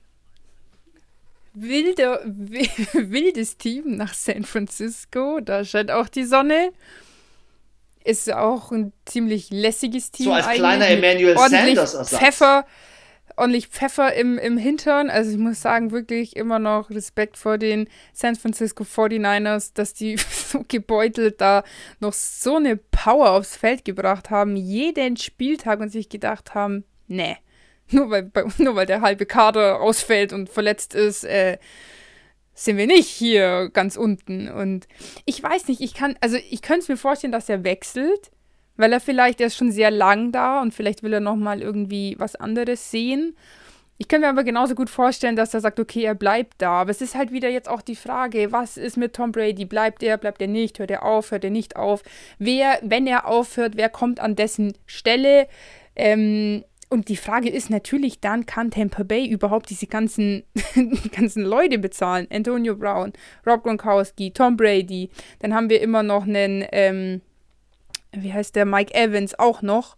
[1.54, 2.22] Wilder,
[2.94, 6.72] wildes Team nach San Francisco, da scheint auch die Sonne.
[8.04, 10.28] Ist auch ein ziemlich lässiges Team.
[10.28, 12.18] So als kleiner Emmanuel Sanders Ersatz.
[12.18, 12.66] Pfeffer,
[13.36, 15.10] ordentlich Pfeffer im, im Hintern.
[15.10, 20.18] Also ich muss sagen, wirklich immer noch Respekt vor den San Francisco 49ers, dass die
[20.32, 21.64] so gebeutelt da
[22.00, 27.38] noch so eine Power aufs Feld gebracht haben, jeden Spieltag und sich gedacht haben, nee,
[27.92, 31.58] nur weil, nur weil der halbe Kader ausfällt und verletzt ist, äh,
[32.54, 34.50] sind wir nicht hier ganz unten.
[34.50, 34.88] Und
[35.26, 38.32] ich weiß nicht, ich kann, also ich könnte es mir vorstellen, dass er wechselt
[38.80, 42.16] weil er vielleicht, er ist schon sehr lang da und vielleicht will er nochmal irgendwie
[42.18, 43.36] was anderes sehen.
[43.98, 46.72] Ich kann mir aber genauso gut vorstellen, dass er sagt, okay, er bleibt da.
[46.80, 49.66] Aber es ist halt wieder jetzt auch die Frage, was ist mit Tom Brady?
[49.66, 50.80] Bleibt er, bleibt er nicht?
[50.80, 52.04] Hört er auf, hört er nicht auf?
[52.38, 55.50] Wer, wenn er aufhört, wer kommt an dessen Stelle?
[55.98, 60.44] Ähm, und die Frage ist natürlich dann, kann Tampa Bay überhaupt diese ganzen,
[61.16, 62.28] ganzen Leute bezahlen?
[62.32, 63.14] Antonio Brown,
[63.46, 65.12] Rob Gronkowski, Tom Brady.
[65.38, 67.22] Dann haben wir immer noch einen, ähm,
[68.12, 69.98] wie heißt der, Mike Evans auch noch.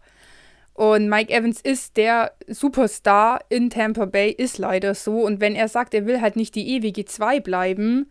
[0.74, 5.22] Und Mike Evans ist der Superstar in Tampa Bay, ist leider so.
[5.22, 8.10] Und wenn er sagt, er will halt nicht die ewige Zwei bleiben,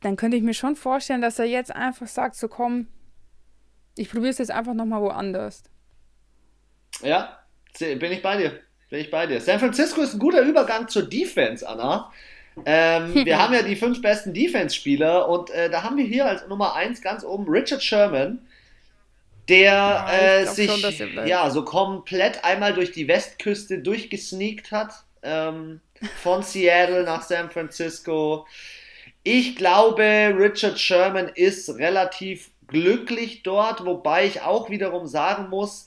[0.00, 2.88] dann könnte ich mir schon vorstellen, dass er jetzt einfach sagt, so komm,
[3.96, 5.62] ich probiere es jetzt einfach nochmal woanders.
[7.02, 7.38] Ja,
[7.78, 8.60] bin ich bei dir.
[8.90, 9.40] Bin ich bei dir.
[9.40, 12.12] San Francisco ist ein guter Übergang zur Defense, Anna.
[12.64, 16.46] Ähm, wir haben ja die fünf besten Defense-Spieler und äh, da haben wir hier als
[16.46, 18.46] Nummer eins ganz oben Richard Sherman,
[19.48, 25.80] der ja, äh, sich schon, ja so komplett einmal durch die Westküste durchgesneakt hat, ähm,
[26.22, 28.46] von Seattle nach San Francisco.
[29.22, 35.86] Ich glaube, Richard Sherman ist relativ glücklich dort, wobei ich auch wiederum sagen muss,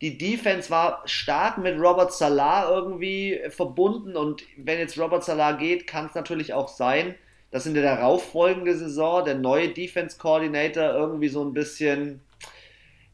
[0.00, 5.86] die Defense war stark mit Robert Salah irgendwie verbunden und wenn jetzt Robert Salah geht,
[5.86, 7.16] kann es natürlich auch sein,
[7.50, 12.20] dass in der darauffolgenden Saison der neue Defense Coordinator irgendwie so ein bisschen,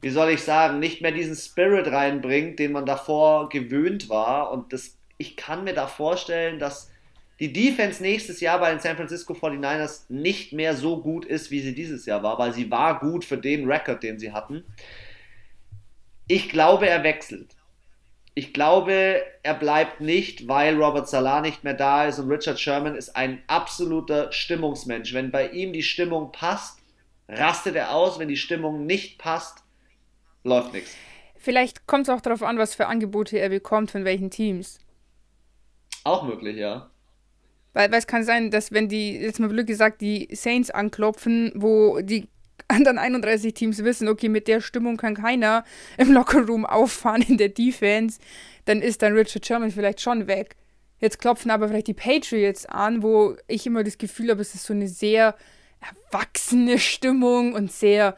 [0.03, 4.73] wie soll ich sagen, nicht mehr diesen Spirit reinbringt, den man davor gewöhnt war und
[4.73, 6.91] das, ich kann mir da vorstellen, dass
[7.41, 11.61] die Defense nächstes Jahr bei den San Francisco 49ers nicht mehr so gut ist, wie
[11.61, 14.65] sie dieses Jahr war, weil sie war gut für den Rekord, den sie hatten.
[16.27, 17.55] Ich glaube, er wechselt.
[18.35, 22.97] Ich glaube, er bleibt nicht, weil Robert Salah nicht mehr da ist und Richard Sherman
[22.97, 25.15] ist ein absoluter Stimmungsmensch.
[25.15, 26.81] Wenn bei ihm die Stimmung passt,
[27.29, 28.19] rastet er aus.
[28.19, 29.63] Wenn die Stimmung nicht passt,
[30.43, 30.97] läuft nichts.
[31.37, 34.81] Vielleicht kommt es auch darauf an, was für Angebote er bekommt, von welchen Teams.
[36.03, 36.91] Auch möglich, ja.
[37.73, 41.53] Weil, weil es kann sein, dass wenn die, jetzt mal blöd gesagt, die Saints anklopfen,
[41.55, 42.29] wo die
[42.69, 45.65] anderen 31 Teams wissen, okay, mit der Stimmung kann keiner
[45.99, 48.19] im Lockerroom auffahren in der Defense,
[48.65, 50.57] dann ist dann Richard Sherman vielleicht schon weg.
[51.01, 54.65] Jetzt klopfen aber vielleicht die Patriots an, wo ich immer das Gefühl habe, es ist
[54.65, 55.35] so eine sehr
[55.81, 58.17] erwachsene Stimmung und sehr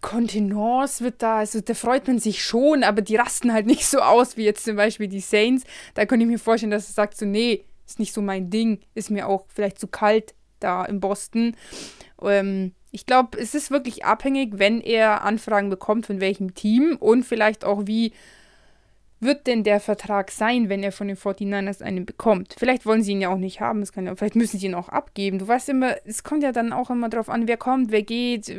[0.00, 4.00] Kontenance wird da, also da freut man sich schon, aber die rasten halt nicht so
[4.00, 5.64] aus wie jetzt zum Beispiel die Saints.
[5.94, 8.80] Da könnte ich mir vorstellen, dass er sagt so, nee, ist nicht so mein Ding,
[8.94, 11.56] ist mir auch vielleicht zu kalt da in Boston.
[12.22, 17.24] Ähm, ich glaube, es ist wirklich abhängig, wenn er Anfragen bekommt, von welchem Team und
[17.24, 18.12] vielleicht auch, wie
[19.20, 22.54] wird denn der Vertrag sein, wenn er von den 49ers einen bekommt?
[22.58, 24.74] Vielleicht wollen sie ihn ja auch nicht haben, es kann ja, vielleicht müssen sie ihn
[24.74, 25.38] auch abgeben.
[25.38, 28.54] Du weißt immer, es kommt ja dann auch immer darauf an, wer kommt, wer geht.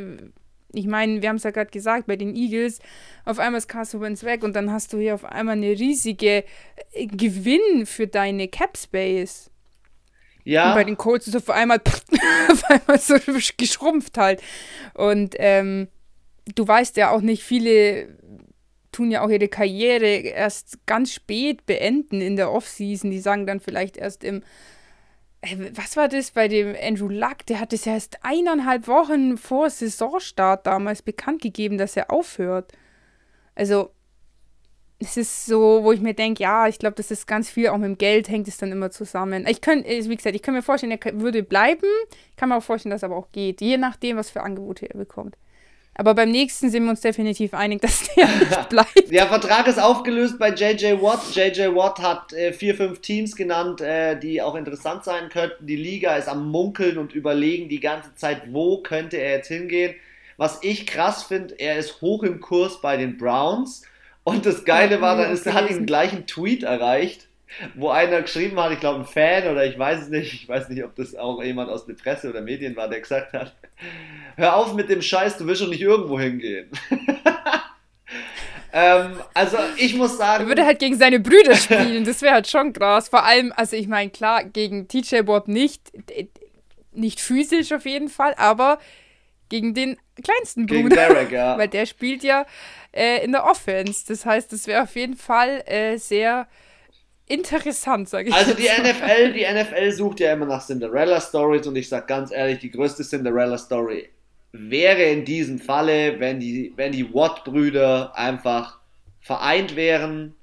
[0.72, 2.80] Ich meine, wir haben es ja gerade gesagt, bei den Eagles,
[3.24, 6.44] auf einmal ist Carson Wentz weg und dann hast du hier auf einmal eine riesige
[6.92, 9.50] äh, Gewinn für deine Cap Space.
[10.48, 10.70] Ja.
[10.70, 11.78] Und bei den Colts ist auf einmal,
[12.50, 13.16] auf einmal so
[13.58, 14.42] geschrumpft halt.
[14.94, 15.88] Und ähm,
[16.54, 18.16] du weißt ja auch nicht, viele
[18.90, 23.10] tun ja auch ihre Karriere erst ganz spät beenden in der Offseason.
[23.10, 24.42] Die sagen dann vielleicht erst im
[25.42, 27.44] äh, was war das bei dem Andrew Luck?
[27.46, 32.72] Der hat es ja erst eineinhalb Wochen vor Saisonstart damals bekannt gegeben, dass er aufhört.
[33.54, 33.90] Also,
[35.00, 37.76] es ist so, wo ich mir denke, ja, ich glaube, das ist ganz viel, auch
[37.76, 39.46] mit dem Geld hängt es dann immer zusammen.
[39.46, 41.86] Ich könnte, wie gesagt, ich kann mir vorstellen, er würde bleiben,
[42.30, 44.90] ich kann mir auch vorstellen, dass er aber auch geht, je nachdem, was für Angebote
[44.90, 45.36] er bekommt.
[45.94, 49.10] Aber beim nächsten sind wir uns definitiv einig, dass der nicht bleibt.
[49.10, 51.20] Der Vertrag ist aufgelöst bei JJ Watt.
[51.34, 55.66] JJ Watt hat äh, vier, fünf Teams genannt, äh, die auch interessant sein könnten.
[55.66, 59.94] Die Liga ist am Munkeln und überlegen die ganze Zeit, wo könnte er jetzt hingehen.
[60.36, 63.82] Was ich krass finde, er ist hoch im Kurs bei den Browns.
[64.28, 67.28] Und das Geile war, dann ist, hat ihn gleich einen Tweet erreicht,
[67.76, 70.68] wo einer geschrieben hat, ich glaube ein Fan oder ich weiß es nicht, ich weiß
[70.68, 73.56] nicht, ob das auch jemand aus der Presse oder Medien war, der gesagt hat,
[74.36, 76.68] hör auf mit dem Scheiß, du willst schon nicht irgendwo hingehen.
[78.74, 80.44] ähm, also ich muss sagen.
[80.44, 83.08] Er würde halt gegen seine Brüder spielen, das wäre halt schon krass.
[83.08, 85.90] Vor allem, also ich meine, klar, gegen TJ Watt nicht,
[86.92, 88.78] nicht physisch auf jeden Fall, aber
[89.48, 90.82] gegen den kleinsten Bruder.
[90.82, 91.58] Gegen Derek, ja.
[91.58, 92.46] Weil der spielt ja
[92.92, 94.04] äh, in der Offense.
[94.06, 96.46] Das heißt, das wäre auf jeden Fall äh, sehr
[97.26, 98.34] interessant, sage ich.
[98.34, 98.64] Also die.
[98.64, 102.70] NFL, die NFL sucht ja immer nach Cinderella Stories und ich sage ganz ehrlich, die
[102.70, 104.08] größte Cinderella Story
[104.52, 108.78] wäre in diesem Falle, wenn die, wenn die Watt-Brüder einfach
[109.20, 110.34] vereint wären.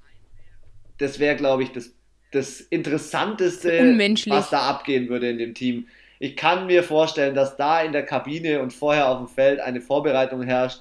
[0.98, 1.92] Das wäre, glaube ich, das,
[2.32, 3.96] das Interessanteste,
[4.28, 5.88] was da abgehen würde in dem Team.
[6.18, 9.80] Ich kann mir vorstellen, dass da in der Kabine und vorher auf dem Feld eine
[9.80, 10.80] Vorbereitung herrscht,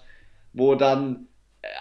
[0.53, 1.27] wo dann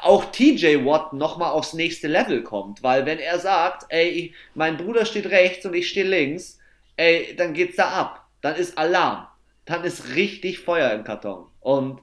[0.03, 2.83] auch TJ Watt nochmal aufs nächste Level kommt.
[2.83, 6.59] Weil wenn er sagt, ey, mein Bruder steht rechts und ich stehe links,
[6.97, 8.27] ey, dann geht's da ab.
[8.41, 9.27] Dann ist Alarm.
[9.65, 11.47] Dann ist richtig Feuer im Karton.
[11.61, 12.01] Und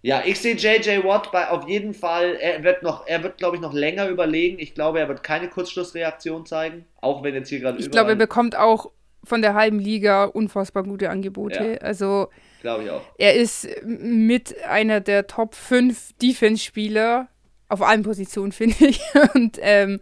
[0.00, 3.56] ja, ich sehe JJ Watt bei auf jeden Fall, er wird noch, er wird, glaube
[3.56, 4.58] ich, noch länger überlegen.
[4.58, 8.16] Ich glaube, er wird keine Kurzschlussreaktion zeigen, auch wenn jetzt hier gerade Ich glaube, er
[8.16, 8.90] bekommt auch
[9.24, 11.72] von der halben Liga unfassbar gute Angebote.
[11.72, 11.78] Ja.
[11.78, 12.28] Also
[12.62, 13.02] Glaube ich auch.
[13.18, 17.28] Er ist mit einer der Top 5 Defense-Spieler
[17.68, 19.00] auf allen Positionen, finde ich.
[19.34, 20.00] Und ähm,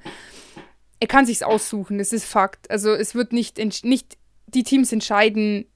[1.00, 2.70] er kann sich's aussuchen, das ist Fakt.
[2.70, 5.66] Also es wird nicht, nicht die Teams entscheiden,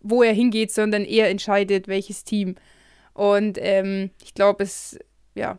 [0.00, 2.56] wo er hingeht, sondern er entscheidet, welches Team.
[3.14, 4.98] Und ähm, ich glaube, es,
[5.34, 5.58] ja,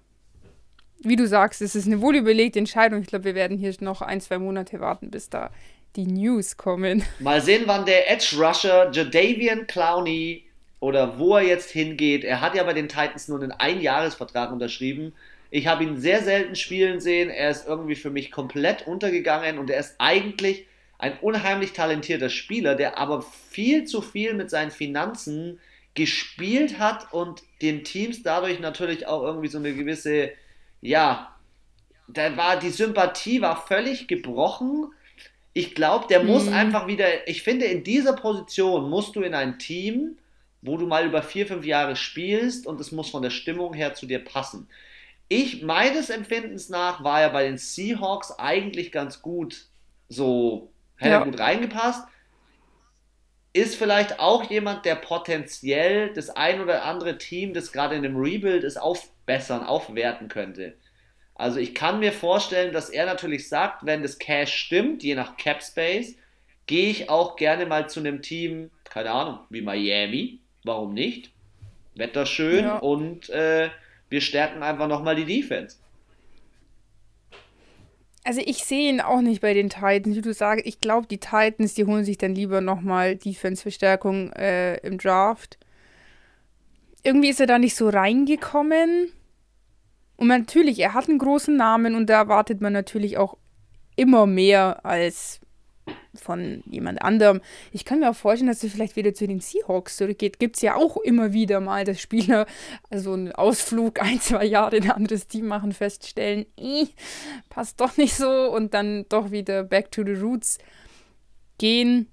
[1.01, 3.01] wie du sagst, es ist eine wohlüberlegte Entscheidung.
[3.01, 5.51] Ich glaube, wir werden hier noch ein, zwei Monate warten, bis da
[5.95, 7.03] die News kommen.
[7.19, 10.45] Mal sehen, wann der Edge Rusher Jadavian Clowney
[10.79, 12.23] oder wo er jetzt hingeht.
[12.23, 15.13] Er hat ja bei den Titans nur einen Einjahresvertrag unterschrieben.
[15.51, 17.29] Ich habe ihn sehr selten spielen sehen.
[17.29, 20.65] Er ist irgendwie für mich komplett untergegangen und er ist eigentlich
[20.99, 25.59] ein unheimlich talentierter Spieler, der aber viel zu viel mit seinen Finanzen
[25.95, 30.31] gespielt hat und den Teams dadurch natürlich auch irgendwie so eine gewisse,
[30.81, 31.35] ja,
[32.07, 34.91] da war die Sympathie war völlig gebrochen.
[35.53, 36.53] Ich glaube, der muss mhm.
[36.53, 40.17] einfach wieder, ich finde, in dieser Position musst du in ein Team,
[40.61, 43.93] wo du mal über vier, fünf Jahre spielst und es muss von der Stimmung her
[43.93, 44.67] zu dir passen.
[45.27, 49.65] Ich, meines Empfindens nach, war er bei den Seahawks eigentlich ganz gut
[50.07, 51.23] so, hätte ja.
[51.23, 52.07] gut reingepasst.
[53.53, 58.17] Ist vielleicht auch jemand, der potenziell das ein oder andere Team, das gerade in einem
[58.17, 60.75] Rebuild ist, aufbessern, aufwerten könnte.
[61.39, 65.37] Also ich kann mir vorstellen, dass er natürlich sagt, wenn das Cash stimmt, je nach
[65.37, 66.15] Cap Space,
[66.67, 71.31] gehe ich auch gerne mal zu einem Team, keine Ahnung, wie Miami, warum nicht?
[71.95, 72.79] Wetter schön ja.
[72.79, 73.69] und äh,
[74.09, 75.77] wir stärken einfach nochmal die Defense.
[78.25, 80.65] Also ich sehe ihn auch nicht bei den Titans, wie du sagst.
[80.65, 85.57] Ich glaube, die Titans, die holen sich dann lieber nochmal Defense-Verstärkung äh, im Draft.
[87.01, 89.13] Irgendwie ist er da nicht so reingekommen.
[90.19, 93.37] Und natürlich, er hat einen großen Namen und da erwartet man natürlich auch
[93.95, 95.39] immer mehr als
[96.13, 97.39] von jemand anderem.
[97.71, 100.37] Ich kann mir auch vorstellen, dass er vielleicht wieder zu den Seahawks zurückgeht.
[100.37, 102.47] Gibt es ja auch immer wieder mal, dass Spieler
[102.89, 106.47] also einen Ausflug ein, zwei Jahre in ein anderes Team machen, feststellen,
[107.47, 110.57] passt doch nicht so und dann doch wieder back to the roots
[111.57, 112.11] gehen.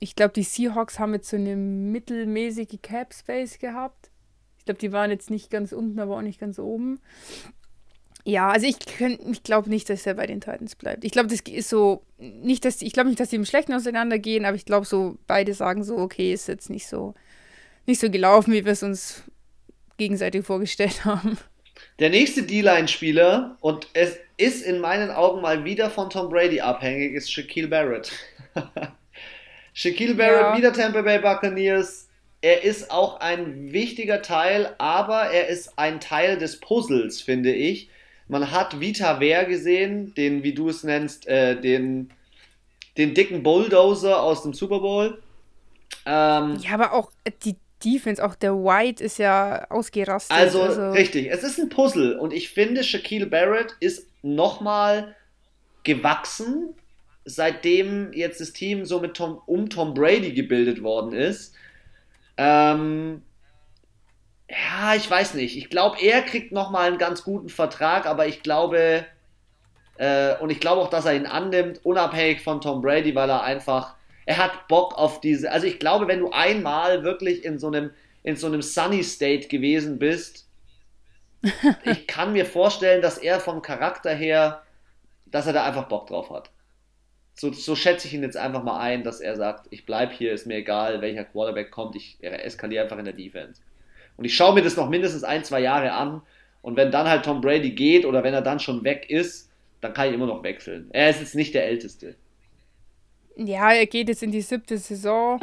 [0.00, 4.10] Ich glaube, die Seahawks haben jetzt so eine mittelmäßige Cap Space gehabt.
[4.68, 7.00] Ich glaube, die waren jetzt nicht ganz unten, aber auch nicht ganz oben.
[8.24, 8.76] Ja, also ich,
[9.30, 11.04] ich glaube nicht, dass er bei den Titans bleibt.
[11.04, 14.44] Ich glaube, das ist so, nicht, dass, ich glaube nicht, dass sie im Schlechten auseinandergehen,
[14.44, 17.14] aber ich glaube so, beide sagen so, okay, ist jetzt nicht so,
[17.86, 19.22] nicht so gelaufen, wie wir es uns
[19.96, 21.38] gegenseitig vorgestellt haben.
[21.98, 27.14] Der nächste D-Line-Spieler, und es ist in meinen Augen mal wieder von Tom Brady abhängig,
[27.14, 28.12] ist Shaquille Barrett.
[29.72, 30.56] Shaquille Barrett, ja.
[30.58, 32.07] wieder Tampa Bay Buccaneers.
[32.40, 37.90] Er ist auch ein wichtiger Teil, aber er ist ein Teil des Puzzles, finde ich
[38.28, 42.10] man hat Vita Wehr gesehen, den, wie du es nennst, äh, den,
[42.96, 45.22] den dicken Bulldozer aus dem Super Bowl.
[46.06, 47.10] Ähm, ja, aber auch
[47.42, 50.36] die Defense, auch der White ist ja ausgerastet.
[50.36, 55.14] Also, also, richtig, es ist ein Puzzle und ich finde, Shaquille Barrett ist nochmal
[55.84, 56.74] gewachsen,
[57.24, 61.54] seitdem jetzt das Team so mit Tom, um Tom Brady gebildet worden ist.
[62.38, 63.22] Ähm,
[64.48, 65.56] ja, ich weiß nicht.
[65.58, 69.04] Ich glaube, er kriegt nochmal einen ganz guten Vertrag, aber ich glaube,
[69.98, 73.42] äh, und ich glaube auch, dass er ihn annimmt, unabhängig von Tom Brady, weil er
[73.42, 77.66] einfach, er hat Bock auf diese, also ich glaube, wenn du einmal wirklich in so
[77.66, 77.90] einem,
[78.22, 80.48] in so einem Sunny State gewesen bist,
[81.84, 84.62] ich kann mir vorstellen, dass er vom Charakter her,
[85.26, 86.50] dass er da einfach Bock drauf hat.
[87.38, 90.32] So, so schätze ich ihn jetzt einfach mal ein, dass er sagt, ich bleib hier,
[90.32, 93.62] ist mir egal, welcher Quarterback kommt, ich eskaliere einfach in der Defense.
[94.16, 96.20] Und ich schaue mir das noch mindestens ein, zwei Jahre an.
[96.62, 99.94] Und wenn dann halt Tom Brady geht oder wenn er dann schon weg ist, dann
[99.94, 100.88] kann ich immer noch wechseln.
[100.90, 102.16] Er ist jetzt nicht der Älteste.
[103.36, 105.38] Ja, er geht jetzt in die siebte Saison.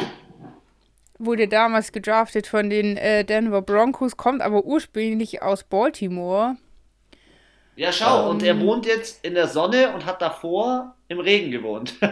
[1.18, 6.58] Wurde damals gedraftet von den äh, Denver Broncos, kommt aber ursprünglich aus Baltimore.
[7.76, 8.62] Ja, schau, um, und er ähm.
[8.62, 11.96] wohnt jetzt in der Sonne und hat davor im Regen gewohnt.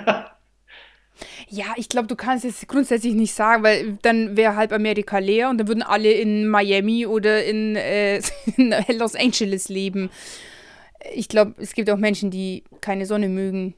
[1.47, 5.49] Ja, ich glaube, du kannst es grundsätzlich nicht sagen, weil dann wäre halb Amerika leer
[5.49, 8.17] und dann würden alle in Miami oder in, äh,
[8.58, 10.10] in Los Angeles leben.
[11.13, 13.76] Ich glaube, es gibt auch Menschen, die keine Sonne mögen.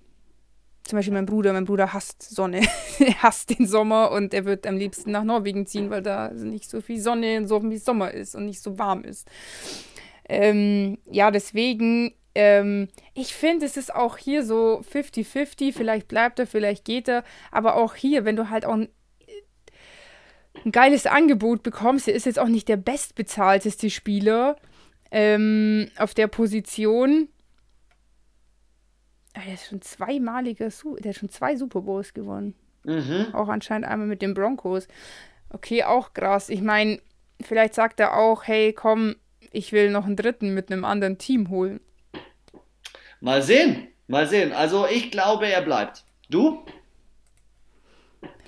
[0.86, 1.52] Zum Beispiel mein Bruder.
[1.52, 2.62] Mein Bruder hasst Sonne.
[3.00, 6.70] er hasst den Sommer und er wird am liebsten nach Norwegen ziehen, weil da nicht
[6.70, 9.28] so viel Sonne und so viel Sommer ist und nicht so warm ist.
[10.28, 15.74] Ähm, ja, deswegen ähm, ich finde, es ist auch hier so 50-50.
[15.74, 17.24] Vielleicht bleibt er, vielleicht geht er.
[17.50, 18.90] Aber auch hier, wenn du halt auch ein,
[20.66, 24.58] ein geiles Angebot bekommst, er ist jetzt auch nicht der bestbezahlteste Spieler
[25.12, 27.30] ähm, auf der Position.
[29.34, 30.70] Ah, der ist schon zweimaliger,
[31.00, 32.54] der hat schon zwei Super Bowls gewonnen.
[32.84, 33.28] Mhm.
[33.34, 34.88] Auch anscheinend einmal mit den Broncos.
[35.50, 36.50] Okay, auch krass.
[36.50, 37.00] Ich meine,
[37.42, 39.16] vielleicht sagt er auch, hey, komm,
[39.56, 41.80] ich will noch einen dritten mit einem anderen Team holen.
[43.22, 44.52] Mal sehen, mal sehen.
[44.52, 46.04] Also ich glaube, er bleibt.
[46.30, 46.66] Du?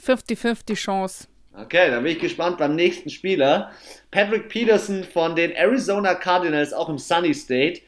[0.06, 1.28] 50-50 Chance.
[1.54, 3.72] Okay, dann bin ich gespannt beim nächsten Spieler.
[4.12, 7.82] Patrick Peterson von den Arizona Cardinals, auch im Sunny State,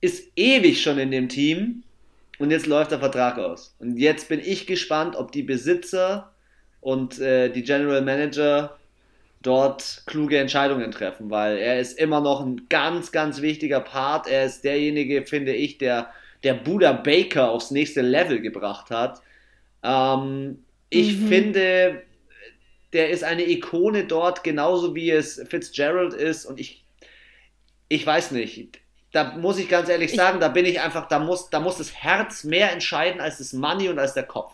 [0.00, 1.84] ist ewig schon in dem Team
[2.38, 3.74] und jetzt läuft der Vertrag aus.
[3.78, 6.34] Und jetzt bin ich gespannt, ob die Besitzer
[6.80, 8.77] und äh, die General Manager
[9.42, 14.26] dort kluge Entscheidungen treffen, weil er ist immer noch ein ganz, ganz wichtiger Part.
[14.26, 16.10] Er ist derjenige, finde ich, der,
[16.42, 19.20] der Buddha Baker aufs nächste Level gebracht hat.
[19.82, 21.28] Ähm, ich mhm.
[21.28, 22.02] finde,
[22.92, 26.46] der ist eine Ikone dort, genauso wie es Fitzgerald ist.
[26.46, 26.84] Und ich,
[27.88, 28.80] ich weiß nicht,
[29.12, 31.78] da muss ich ganz ehrlich sagen, ich, da bin ich einfach, da muss, da muss
[31.78, 34.52] das Herz mehr entscheiden als das Money und als der Kopf.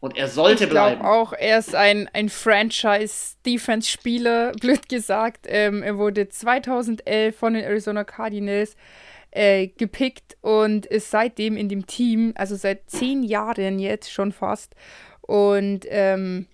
[0.00, 1.00] Und er sollte ich bleiben.
[1.00, 5.46] Ich auch, er ist ein, ein Franchise-Defense-Spieler, blöd gesagt.
[5.48, 8.76] Ähm, er wurde 2011 von den Arizona Cardinals
[9.30, 14.74] äh, gepickt und ist seitdem in dem Team, also seit zehn Jahren jetzt schon fast.
[15.20, 16.46] Und ähm,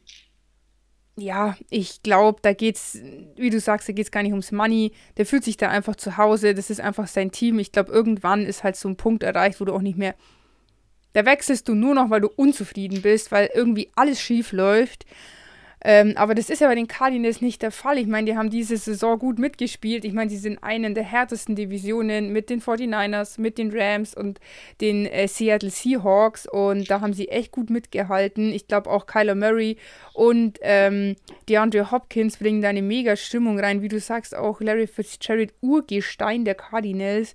[1.16, 2.98] ja, ich glaube, da geht's,
[3.36, 4.92] wie du sagst, da geht es gar nicht ums Money.
[5.16, 6.54] Der fühlt sich da einfach zu Hause.
[6.54, 7.60] Das ist einfach sein Team.
[7.60, 10.16] Ich glaube, irgendwann ist halt so ein Punkt erreicht, wo du auch nicht mehr
[11.14, 15.06] da wechselst du nur noch, weil du unzufrieden bist, weil irgendwie alles schief läuft.
[15.86, 17.98] Ähm, aber das ist ja bei den Cardinals nicht der Fall.
[17.98, 20.06] Ich meine, die haben diese Saison gut mitgespielt.
[20.06, 24.40] Ich meine, sie sind einen der härtesten Divisionen mit den 49ers, mit den Rams und
[24.80, 26.46] den äh, Seattle Seahawks.
[26.50, 28.50] Und da haben sie echt gut mitgehalten.
[28.50, 29.76] Ich glaube auch Kyler Murray
[30.14, 31.16] und ähm,
[31.50, 33.82] DeAndre Hopkins bringen da eine mega Stimmung rein.
[33.82, 37.34] Wie du sagst, auch Larry Fitzgerald, Urgestein der Cardinals.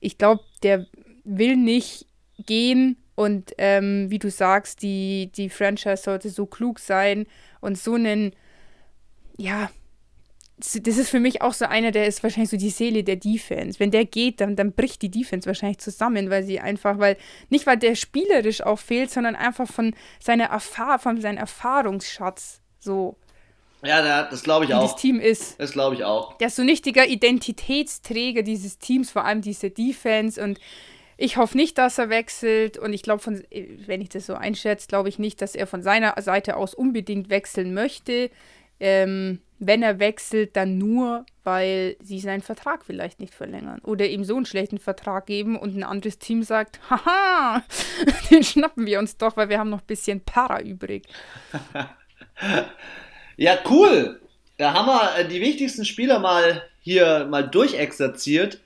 [0.00, 0.86] Ich glaube, der
[1.24, 2.06] will nicht
[2.44, 7.26] gehen und ähm, wie du sagst, die, die Franchise sollte so klug sein
[7.60, 8.36] und so einen,
[9.38, 9.70] ja,
[10.58, 13.78] das ist für mich auch so einer, der ist wahrscheinlich so die Seele der Defense.
[13.80, 17.16] Wenn der geht, dann, dann bricht die Defense wahrscheinlich zusammen, weil sie einfach, weil,
[17.50, 23.16] nicht weil der spielerisch auch fehlt, sondern einfach von seiner Erfahrung, von seinem Erfahrungsschatz so.
[23.82, 24.82] Ja, das glaube ich auch.
[24.82, 25.60] Das Team ist.
[25.60, 26.38] Das glaube ich auch.
[26.38, 30.58] Der ist so ein richtiger Identitätsträger dieses Teams, vor allem diese Defense und
[31.16, 33.24] ich hoffe nicht, dass er wechselt und ich glaube,
[33.86, 37.30] wenn ich das so einschätze, glaube ich nicht, dass er von seiner Seite aus unbedingt
[37.30, 38.30] wechseln möchte.
[38.78, 44.22] Ähm, wenn er wechselt, dann nur, weil sie seinen Vertrag vielleicht nicht verlängern oder ihm
[44.22, 47.64] so einen schlechten Vertrag geben und ein anderes Team sagt, haha,
[48.30, 51.04] den schnappen wir uns doch, weil wir haben noch ein bisschen Para übrig.
[53.36, 54.20] ja, cool.
[54.58, 58.60] Da haben wir äh, die wichtigsten Spieler mal hier mal durchexerziert.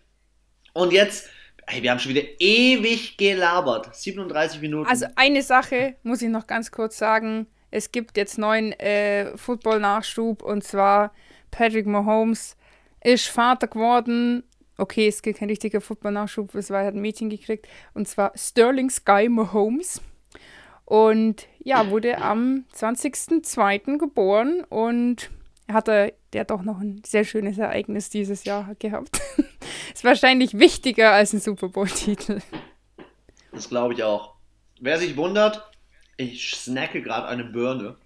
[0.73, 1.29] Und jetzt
[1.71, 3.95] Hey, wir haben schon wieder ewig gelabert.
[3.95, 4.91] 37 Minuten.
[4.91, 7.47] Also eine Sache muss ich noch ganz kurz sagen.
[7.71, 11.13] Es gibt jetzt neuen äh, Football-Nachschub und zwar
[11.53, 12.57] Patrick Mahomes
[13.05, 14.43] ist Vater geworden.
[14.79, 17.69] Okay, es gibt kein richtiger Football-Nachschub, es war, er hat ein Mädchen gekriegt.
[17.95, 20.03] Und zwar Sterling Sky Mahomes.
[20.87, 23.97] Und ja, wurde am 20.02.
[23.97, 25.31] geboren und
[25.73, 29.21] hat er, der auch noch ein sehr schönes Ereignis dieses Jahr gehabt.
[29.95, 32.41] ist wahrscheinlich wichtiger als ein Super Bowl-Titel.
[33.53, 34.35] Das glaube ich auch.
[34.81, 35.71] Wer sich wundert,
[36.17, 37.97] ich snacke gerade eine Birne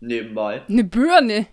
[0.00, 0.62] nebenbei.
[0.68, 1.46] Eine Birne?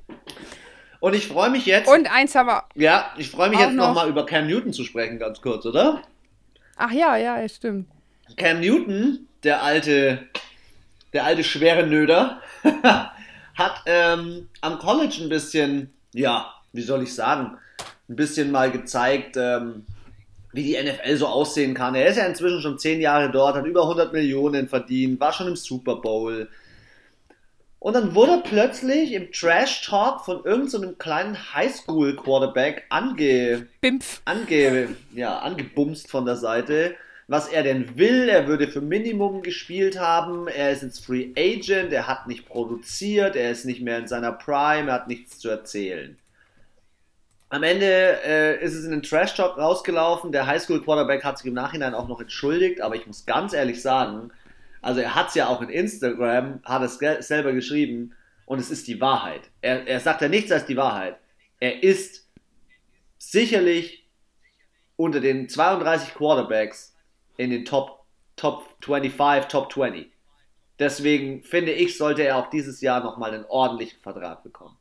[0.99, 1.87] Und ich freue mich jetzt.
[1.89, 2.67] Und eins aber.
[2.75, 6.01] Ja, ich freue mich jetzt nochmal noch über Cam Newton zu sprechen, ganz kurz, oder?
[6.75, 7.87] Ach ja, ja, es stimmt.
[8.35, 10.27] Cam Newton, der alte,
[11.13, 12.41] der alte schwere Nöder,
[13.57, 17.57] hat ähm, am College ein bisschen, ja, wie soll ich sagen,
[18.07, 19.85] ein bisschen mal gezeigt, ähm,
[20.53, 21.95] wie die NFL so aussehen kann.
[21.95, 25.47] Er ist ja inzwischen schon zehn Jahre dort, hat über 100 Millionen verdient, war schon
[25.47, 26.47] im Super Bowl.
[27.79, 33.67] Und dann wurde er plötzlich im Trash Talk von irgendeinem so kleinen Highschool Quarterback ange,
[34.25, 36.95] ange, ja, angebumst von der Seite
[37.27, 38.29] was er denn will.
[38.29, 40.47] Er würde für Minimum gespielt haben.
[40.47, 41.91] Er ist jetzt Free Agent.
[41.91, 43.35] Er hat nicht produziert.
[43.35, 44.89] Er ist nicht mehr in seiner Prime.
[44.89, 46.17] Er hat nichts zu erzählen.
[47.49, 47.85] Am Ende
[48.25, 50.31] äh, ist es in den Trash Talk rausgelaufen.
[50.31, 53.81] Der Highschool Quarterback hat sich im Nachhinein auch noch entschuldigt, aber ich muss ganz ehrlich
[53.81, 54.31] sagen,
[54.81, 58.13] also er hat es ja auch in Instagram, hat es selber geschrieben
[58.45, 59.41] und es ist die Wahrheit.
[59.61, 61.17] Er, er sagt ja nichts als die Wahrheit.
[61.61, 62.27] Er ist
[63.17, 64.05] sicherlich
[64.97, 66.96] unter den 32 Quarterbacks
[67.37, 70.11] in den Top, Top 25, Top 20.
[70.79, 74.77] Deswegen finde ich, sollte er auch dieses Jahr nochmal einen ordentlichen Vertrag bekommen.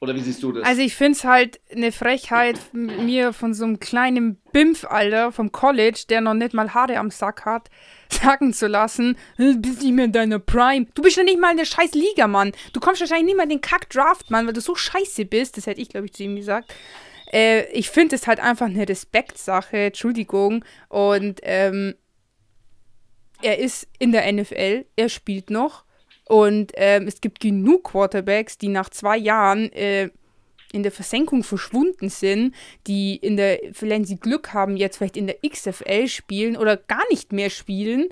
[0.00, 0.64] Oder wie siehst du das?
[0.64, 5.50] Also ich finde es halt eine Frechheit, mir von so einem kleinen Bimpf, Alter, vom
[5.50, 7.68] College, der noch nicht mal Haare am Sack hat,
[8.08, 10.86] sagen zu lassen, bist nicht mehr in deiner Prime.
[10.94, 12.52] Du bist ja nicht mal in der scheiß Liga, Mann.
[12.72, 15.56] Du kommst wahrscheinlich nicht mal in den Kack-Draft, Mann, weil du so scheiße bist.
[15.56, 16.72] Das hätte ich, glaube ich, zu ihm gesagt.
[17.32, 20.64] Äh, ich finde es halt einfach eine Respektsache, Entschuldigung.
[20.88, 21.94] Und ähm,
[23.42, 25.84] er ist in der NFL, er spielt noch.
[26.26, 30.10] Und ähm, es gibt genug Quarterbacks, die nach zwei Jahren äh,
[30.72, 32.54] in der Versenkung verschwunden sind,
[32.86, 37.02] die in der, wenn sie Glück haben, jetzt vielleicht in der XFL spielen oder gar
[37.10, 38.08] nicht mehr spielen.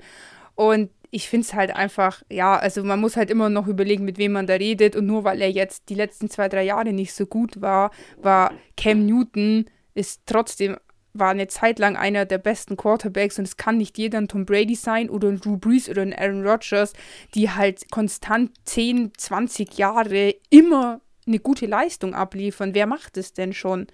[0.55, 4.17] Und ich finde es halt einfach, ja, also man muss halt immer noch überlegen, mit
[4.17, 4.95] wem man da redet.
[4.95, 8.53] Und nur weil er jetzt die letzten zwei, drei Jahre nicht so gut war, war
[8.75, 10.77] Cam Newton ist trotzdem,
[11.13, 14.45] war eine Zeit lang einer der besten Quarterbacks und es kann nicht jeder ein Tom
[14.45, 16.93] Brady sein oder ein Drew Brees oder ein Aaron Rodgers,
[17.33, 22.75] die halt konstant 10, 20 Jahre immer eine gute Leistung abliefern.
[22.75, 23.87] Wer macht es denn schon?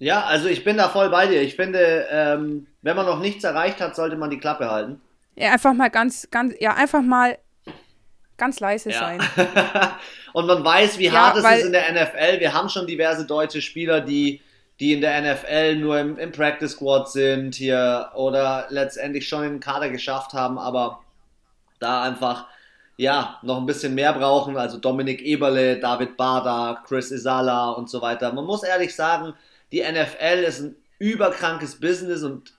[0.00, 1.40] Ja, also ich bin da voll bei dir.
[1.40, 5.00] Ich finde, ähm, wenn man noch nichts erreicht hat, sollte man die Klappe halten.
[5.36, 7.38] Ja, einfach mal ganz, ganz, ja, einfach mal
[8.36, 8.98] ganz leise ja.
[8.98, 9.20] sein.
[10.32, 12.40] und man weiß, wie ja, hart es ist in der NFL.
[12.40, 14.40] Wir haben schon diverse deutsche Spieler, die,
[14.80, 19.50] die in der NFL nur im, im Practice Squad sind hier oder letztendlich schon in
[19.54, 21.00] den Kader geschafft haben, aber
[21.78, 22.46] da einfach
[22.96, 24.56] ja, noch ein bisschen mehr brauchen.
[24.56, 28.32] Also Dominik Eberle, David Bader, Chris Isala und so weiter.
[28.32, 29.34] Man muss ehrlich sagen,
[29.72, 32.53] die NFL ist ein überkrankes Business und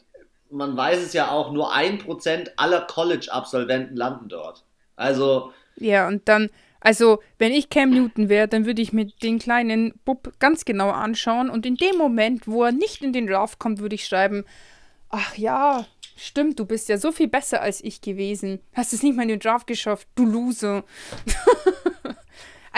[0.56, 4.64] man weiß es ja auch, nur ein Prozent aller College-Absolventen landen dort.
[4.95, 5.51] Also.
[5.76, 6.49] Ja, und dann,
[6.80, 10.91] also, wenn ich Cam Newton wäre, dann würde ich mir den kleinen Bub ganz genau
[10.91, 14.45] anschauen und in dem Moment, wo er nicht in den Draft kommt, würde ich schreiben:
[15.10, 15.86] Ach ja,
[16.16, 18.60] stimmt, du bist ja so viel besser als ich gewesen.
[18.74, 20.84] Hast es nicht mal in den Draft geschafft, du Loser.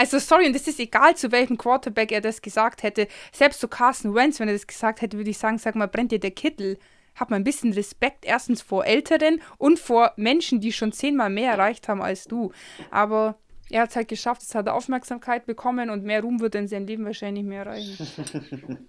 [0.00, 3.08] Also sorry, und es ist egal, zu welchem Quarterback er das gesagt hätte.
[3.32, 6.12] Selbst zu Carson Wentz, wenn er das gesagt hätte, würde ich sagen, sag mal, brennt
[6.12, 6.78] dir der Kittel
[7.18, 11.52] hab mal ein bisschen Respekt erstens vor Älteren und vor Menschen, die schon zehnmal mehr
[11.52, 12.52] erreicht haben als du.
[12.90, 13.36] Aber
[13.70, 16.68] er hat es halt geschafft, es hat Aufmerksamkeit bekommen und mehr Ruhm wird er in
[16.68, 18.88] seinem Leben wahrscheinlich mehr erreichen.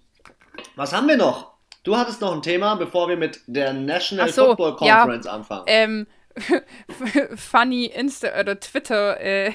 [0.76, 1.54] Was haben wir noch?
[1.82, 5.64] Du hattest noch ein Thema, bevor wir mit der National so, Football Conference ja, anfangen.
[5.66, 6.06] Ähm,
[7.36, 9.52] funny Insta oder Twitter äh,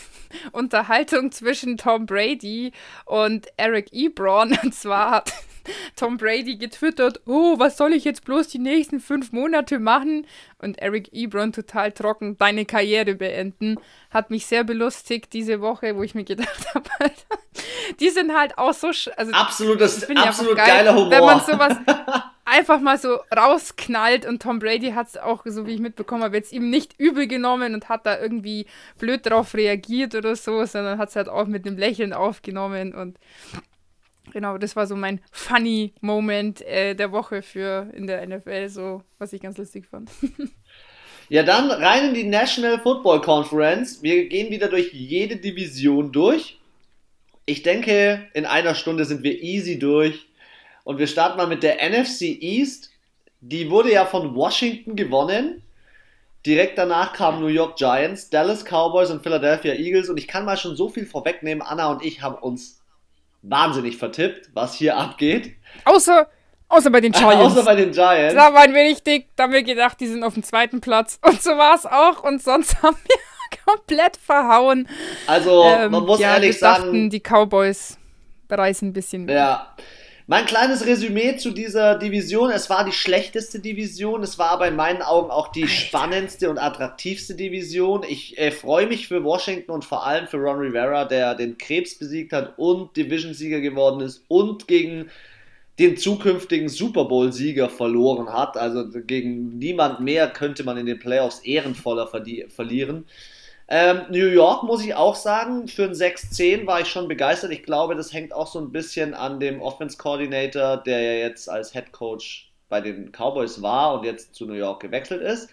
[0.52, 2.72] Unterhaltung zwischen Tom Brady
[3.06, 4.56] und Eric Ebron.
[4.62, 5.32] Und zwar hat
[5.96, 10.26] Tom Brady getwittert, oh, was soll ich jetzt bloß die nächsten fünf Monate machen?
[10.58, 13.76] Und Eric Ebron total trocken, deine Karriere beenden.
[14.10, 16.88] Hat mich sehr belustigt diese Woche, wo ich mir gedacht habe,
[18.00, 18.88] die sind halt auch so.
[18.88, 21.10] Also, Absolutes, absolut geil, geiler Humor.
[21.10, 21.76] Wenn man sowas
[22.44, 26.36] einfach mal so rausknallt und Tom Brady hat es auch, so wie ich mitbekommen habe,
[26.36, 28.66] jetzt ihm nicht übel genommen und hat da irgendwie
[28.98, 33.18] blöd drauf reagiert oder so, sondern hat es halt auch mit einem Lächeln aufgenommen und
[34.30, 39.02] Genau, das war so mein funny Moment äh, der Woche für in der NFL, so
[39.18, 40.10] was ich ganz lustig fand.
[41.28, 44.02] ja, dann rein in die National Football Conference.
[44.02, 46.58] Wir gehen wieder durch jede Division durch.
[47.46, 50.28] Ich denke, in einer Stunde sind wir easy durch.
[50.84, 52.90] Und wir starten mal mit der NFC East.
[53.40, 55.62] Die wurde ja von Washington gewonnen.
[56.46, 60.08] Direkt danach kamen New York Giants, Dallas Cowboys und Philadelphia Eagles.
[60.08, 61.62] Und ich kann mal schon so viel vorwegnehmen.
[61.62, 62.81] Anna und ich haben uns
[63.42, 65.56] wahnsinnig vertippt, was hier abgeht.
[65.84, 66.28] Außer,
[66.68, 67.36] außer bei den Giants.
[67.36, 68.34] außer bei den Giants.
[68.34, 71.18] Da waren wir nicht dick, da haben wir gedacht, die sind auf dem zweiten Platz.
[71.26, 72.22] Und so war es auch.
[72.22, 73.16] Und sonst haben wir
[73.64, 74.88] komplett verhauen.
[75.26, 76.84] Also, ähm, man muss ja, ehrlich wir sagen.
[76.84, 77.98] Dachten, die Cowboys
[78.48, 79.34] bereisen ein bisschen mehr.
[79.34, 79.76] Ja.
[80.28, 82.50] Mein kleines Resümee zu dieser Division.
[82.50, 84.22] Es war die schlechteste Division.
[84.22, 85.74] Es war aber in meinen Augen auch die Alter.
[85.74, 88.04] spannendste und attraktivste Division.
[88.08, 91.98] Ich äh, freue mich für Washington und vor allem für Ron Rivera, der den Krebs
[91.98, 95.10] besiegt hat und Division-Sieger geworden ist und gegen
[95.78, 98.56] den zukünftigen Super Bowl-Sieger verloren hat.
[98.56, 103.06] Also gegen niemand mehr könnte man in den Playoffs ehrenvoller verlieren.
[103.74, 107.52] Ähm, New York muss ich auch sagen, für ein 6-10 war ich schon begeistert.
[107.52, 111.48] Ich glaube, das hängt auch so ein bisschen an dem Offense Coordinator, der ja jetzt
[111.48, 115.48] als Head Coach bei den Cowboys war und jetzt zu New York gewechselt ist.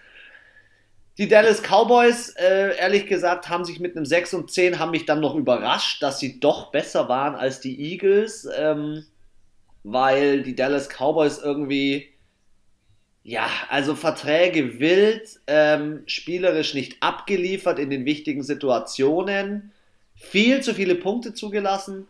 [1.18, 5.06] Die Dallas Cowboys, äh, ehrlich gesagt, haben sich mit einem 6 und 10 haben mich
[5.06, 9.06] dann noch überrascht, dass sie doch besser waren als die Eagles, ähm,
[9.84, 12.10] weil die Dallas Cowboys irgendwie
[13.30, 19.72] ja, also Verträge wild, ähm, spielerisch nicht abgeliefert in den wichtigen Situationen,
[20.16, 22.08] viel zu viele Punkte zugelassen.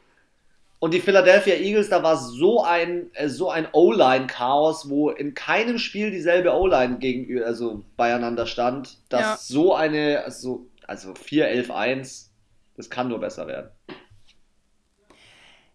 [0.79, 5.77] Und die Philadelphia Eagles, da war so ein, äh, so ein O-Line-Chaos, wo in keinem
[5.77, 9.37] Spiel dieselbe O-Line gegenüber, also beieinander stand, dass ja.
[9.41, 12.29] so eine, also, also 4-11-1,
[12.77, 13.71] das kann nur besser werden.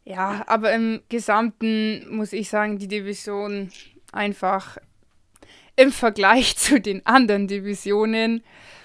[0.04, 3.70] Ja, aber im Gesamten muss ich sagen, die Division
[4.10, 4.78] einfach
[5.76, 8.42] im Vergleich zu den anderen Divisionen,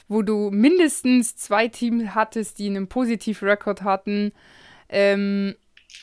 [0.07, 4.31] wo du mindestens zwei Teams hattest, die einen positiven Rekord hatten,
[4.89, 5.55] ähm,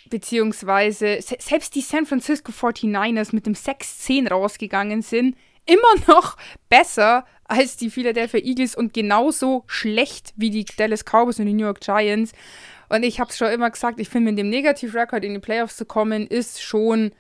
[0.09, 6.37] beziehungsweise se selbst die San Francisco 49ers mit dem 6-10 rausgegangen sind, immer noch
[6.69, 11.65] besser als die Philadelphia Eagles und genauso schlecht wie die Dallas Cowboys und die New
[11.65, 12.33] York Giants.
[12.89, 15.77] Und ich habe es schon immer gesagt, ich finde, mit dem Negativ-Record in die Playoffs
[15.77, 17.13] zu kommen, ist schon.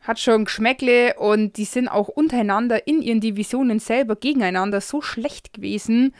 [0.00, 5.52] Hat schon Geschmäckle und die sind auch untereinander in ihren Divisionen selber gegeneinander so schlecht
[5.52, 6.14] gewesen.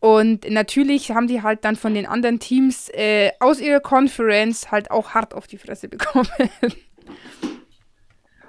[0.00, 4.90] Und natürlich haben die halt dann von den anderen Teams äh, aus ihrer Conference halt
[4.90, 6.28] auch hart auf die Fresse bekommen.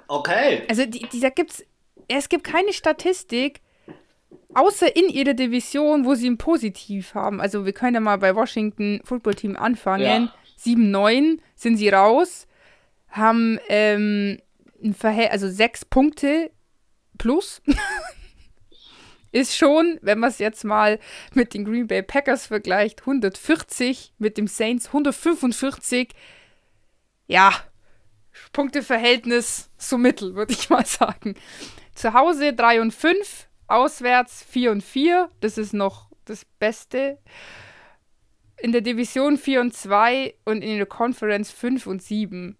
[0.08, 0.62] Okay.
[0.68, 1.64] Also die, dieser gibt's,
[2.08, 3.60] es gibt keine Statistik,
[4.54, 7.40] außer in ihrer Division, wo sie ein Positiv haben.
[7.40, 10.04] Also wir können ja mal bei Washington Football Team anfangen.
[10.04, 10.34] Ja.
[10.58, 12.46] 7-9 sind sie raus,
[13.08, 14.38] haben ähm,
[14.86, 16.50] ein Verhält also sechs Punkte
[17.18, 17.60] plus.
[19.32, 20.98] ist schon, wenn man es jetzt mal
[21.34, 26.08] mit den Green Bay Packers vergleicht, 140 mit dem Saints 145.
[27.26, 27.52] Ja,
[28.52, 31.34] Punkteverhältnis so mittel, würde ich mal sagen.
[31.94, 35.30] Zu Hause 3 und 5, auswärts 4 und 4.
[35.40, 37.18] Das ist noch das Beste.
[38.58, 42.56] In der Division 4 und 2 und in der Conference 5 und 7.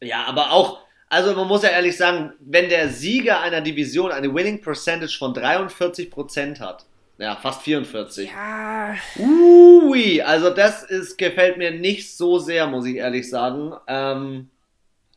[0.00, 0.81] Ja, aber auch
[1.12, 5.34] also man muss ja ehrlich sagen, wenn der Sieger einer Division eine Winning Percentage von
[5.34, 6.86] 43% hat,
[7.18, 8.30] ja, fast 44.
[8.30, 8.94] Ja.
[9.18, 13.74] Ui, also das ist, gefällt mir nicht so sehr, muss ich ehrlich sagen.
[13.88, 14.48] Ähm,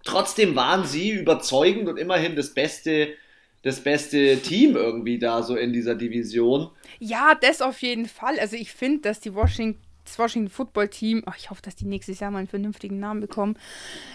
[0.04, 3.14] trotzdem waren sie überzeugend und immerhin das beste,
[3.64, 6.72] das beste Team irgendwie da so in dieser Division.
[7.00, 8.38] Ja, das auf jeden Fall.
[8.38, 11.86] Also ich finde, dass die Washington das Washington Football Team, oh, ich hoffe, dass die
[11.86, 13.58] nächstes Jahr mal einen vernünftigen Namen bekommen,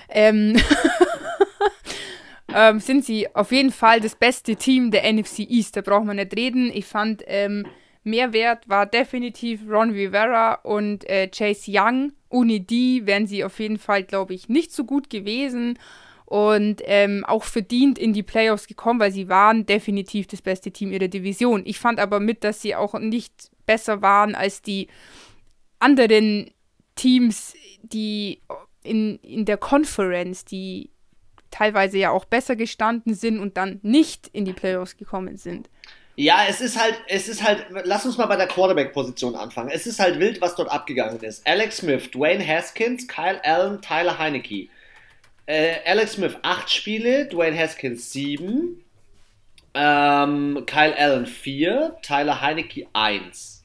[0.09, 0.57] ähm,
[2.55, 5.77] ähm, sind sie auf jeden Fall das beste Team der NFC East.
[5.77, 6.71] Da braucht man nicht reden.
[6.73, 7.67] Ich fand, ähm,
[8.03, 12.13] Mehrwert war definitiv Ron Rivera und äh, Chase Young.
[12.29, 15.79] Ohne die wären sie auf jeden Fall, glaube ich, nicht so gut gewesen
[16.31, 20.93] und ähm, auch verdient in die Playoffs gekommen, weil sie waren definitiv das beste Team
[20.93, 21.63] ihrer Division.
[21.65, 24.87] Ich fand aber mit, dass sie auch nicht besser waren als die
[25.81, 26.49] anderen
[26.95, 28.41] Teams, die
[28.85, 30.91] in, in der Conference, die
[31.51, 35.69] teilweise ja auch besser gestanden sind und dann nicht in die Playoffs gekommen sind.
[36.17, 39.71] Ja, es ist halt, es ist halt, lass uns mal bei der Quarterback-Position anfangen.
[39.71, 41.47] Es ist halt wild, was dort abgegangen ist.
[41.47, 44.69] Alex Smith, Dwayne Haskins, Kyle Allen, Tyler Heinecke.
[45.47, 48.85] Äh, Alex Smith acht Spiele, Dwayne Haskins sieben,
[49.73, 53.65] ähm, Kyle Allen vier, Tyler Heinecke eins.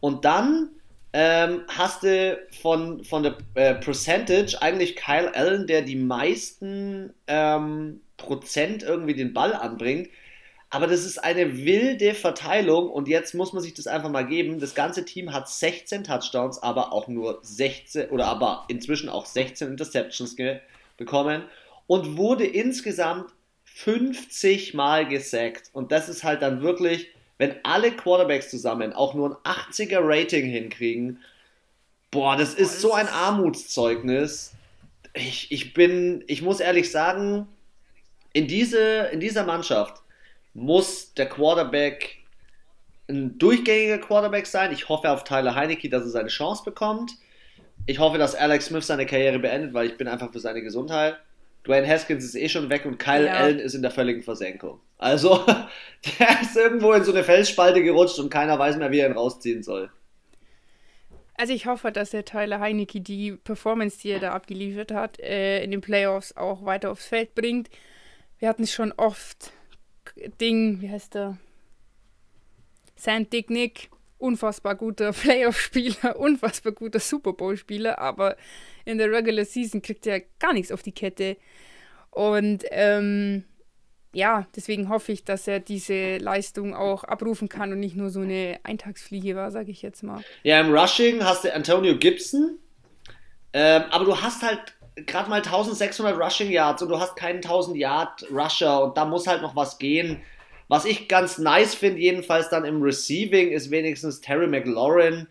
[0.00, 0.70] Und dann
[1.12, 8.00] ähm, hast du von, von der äh, Percentage eigentlich Kyle Allen, der die meisten ähm,
[8.16, 10.08] Prozent irgendwie den Ball anbringt.
[10.70, 14.58] Aber das ist eine wilde Verteilung und jetzt muss man sich das einfach mal geben.
[14.58, 19.68] Das ganze Team hat 16 Touchdowns, aber auch nur 16 oder aber inzwischen auch 16
[19.68, 20.34] Interceptions
[20.96, 21.42] bekommen
[21.86, 23.30] und wurde insgesamt
[23.64, 25.68] 50 Mal gesackt.
[25.74, 27.08] Und das ist halt dann wirklich
[27.42, 31.18] wenn alle Quarterbacks zusammen auch nur ein 80er Rating hinkriegen,
[32.12, 34.52] boah, das ist so ein Armutszeugnis.
[35.12, 37.48] Ich, ich bin, ich muss ehrlich sagen,
[38.32, 40.04] in, diese, in dieser Mannschaft
[40.54, 42.18] muss der Quarterback
[43.08, 44.70] ein durchgängiger Quarterback sein.
[44.70, 47.10] Ich hoffe auf Tyler Heinecke, dass er seine Chance bekommt.
[47.86, 51.16] Ich hoffe, dass Alex Smith seine Karriere beendet, weil ich bin einfach für seine Gesundheit.
[51.66, 53.34] Dwayne Haskins ist eh schon weg und Kyle ja.
[53.34, 54.80] Allen ist in der völligen Versenkung.
[54.98, 55.44] Also,
[56.18, 59.16] der ist irgendwo in so eine Felsspalte gerutscht und keiner weiß mehr, wie er ihn
[59.16, 59.90] rausziehen soll.
[61.34, 65.62] Also ich hoffe, dass der Tyler Heinecke die Performance, die er da abgeliefert hat, äh,
[65.64, 67.68] in den Playoffs auch weiter aufs Feld bringt.
[68.38, 69.52] Wir hatten schon oft
[70.40, 71.38] Ding, wie heißt der?
[72.96, 78.36] Sand Dick Nick, unfassbar guter Playoff-Spieler, unfassbar guter Super Bowl-Spieler, aber
[78.84, 81.36] in der Regular Season kriegt er gar nichts auf die Kette.
[82.10, 83.44] Und ähm,
[84.14, 88.20] ja, deswegen hoffe ich, dass er diese Leistung auch abrufen kann und nicht nur so
[88.20, 90.22] eine Eintagsfliege war, sage ich jetzt mal.
[90.42, 92.58] Ja, im Rushing hast du Antonio Gibson,
[93.54, 94.74] ähm, aber du hast halt
[95.06, 99.26] gerade mal 1600 Rushing Yards und du hast keinen 1000 Yard Rusher und da muss
[99.26, 100.20] halt noch was gehen.
[100.68, 105.26] Was ich ganz nice finde, jedenfalls dann im Receiving, ist wenigstens Terry McLaurin,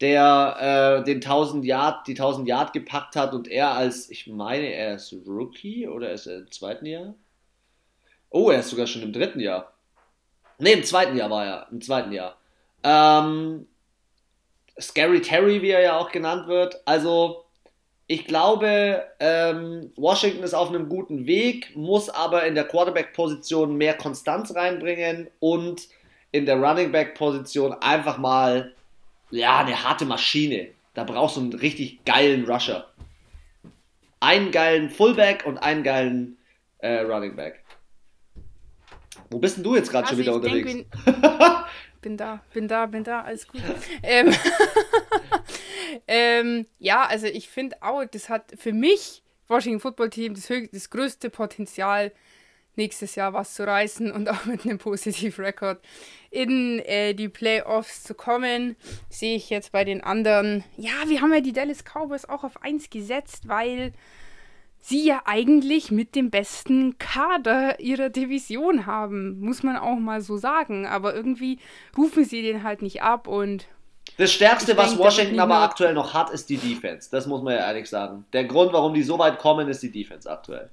[0.00, 4.66] der äh, den 1000 Yard, die 1000 Yard gepackt hat und er als, ich meine,
[4.66, 7.14] er ist Rookie oder ist er im zweiten Jahr?
[8.30, 9.72] Oh, er ist sogar schon im dritten Jahr.
[10.58, 11.66] Ne, im zweiten Jahr war er.
[11.70, 12.36] Im zweiten Jahr.
[12.82, 13.66] Ähm,
[14.80, 16.80] Scary Terry, wie er ja auch genannt wird.
[16.84, 17.44] Also,
[18.06, 23.94] ich glaube, ähm, Washington ist auf einem guten Weg, muss aber in der Quarterback-Position mehr
[23.94, 25.88] Konstanz reinbringen und
[26.30, 28.74] in der Running Back-Position einfach mal,
[29.30, 30.68] ja, eine harte Maschine.
[30.94, 32.90] Da brauchst du einen richtig geilen Rusher.
[34.20, 36.38] Einen geilen Fullback und einen geilen
[36.78, 37.62] äh, Running Back.
[39.30, 40.72] Wo bist denn du jetzt gerade also schon wieder unterwegs?
[40.72, 40.86] Denk,
[42.00, 43.60] bin, da, bin da, bin da, alles gut.
[44.02, 44.34] ähm,
[46.08, 50.90] ähm, ja, also ich finde auch, das hat für mich Washington Football Team das, das
[50.90, 52.12] größte Potenzial,
[52.76, 55.80] nächstes Jahr was zu reißen und auch mit einem positiven Rekord
[56.30, 58.76] in äh, die Playoffs zu kommen.
[59.08, 60.64] Sehe ich jetzt bei den anderen.
[60.76, 63.92] Ja, wir haben ja die Dallas Cowboys auch auf 1 gesetzt, weil
[64.86, 70.36] sie ja eigentlich mit dem besten Kader ihrer Division haben, muss man auch mal so
[70.36, 70.86] sagen.
[70.86, 71.58] Aber irgendwie
[71.96, 73.66] rufen sie den halt nicht ab und.
[74.18, 77.10] Das Stärkste, was denke, Washington aber aktuell noch hat, ist die Defense.
[77.10, 78.24] Das muss man ja ehrlich sagen.
[78.32, 80.70] Der Grund, warum die so weit kommen, ist die Defense aktuell.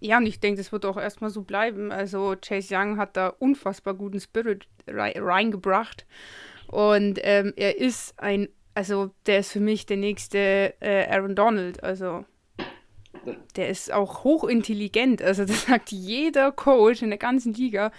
[0.00, 1.90] Ja, und ich denke, das wird auch erstmal so bleiben.
[1.90, 6.06] Also Chase Young hat da unfassbar guten Spirit reingebracht.
[6.68, 11.82] Und ähm, er ist ein, also der ist für mich der nächste äh, Aaron Donald.
[11.82, 12.24] Also
[13.56, 15.22] der ist auch hochintelligent.
[15.22, 17.90] Also das sagt jeder Coach in der ganzen Liga.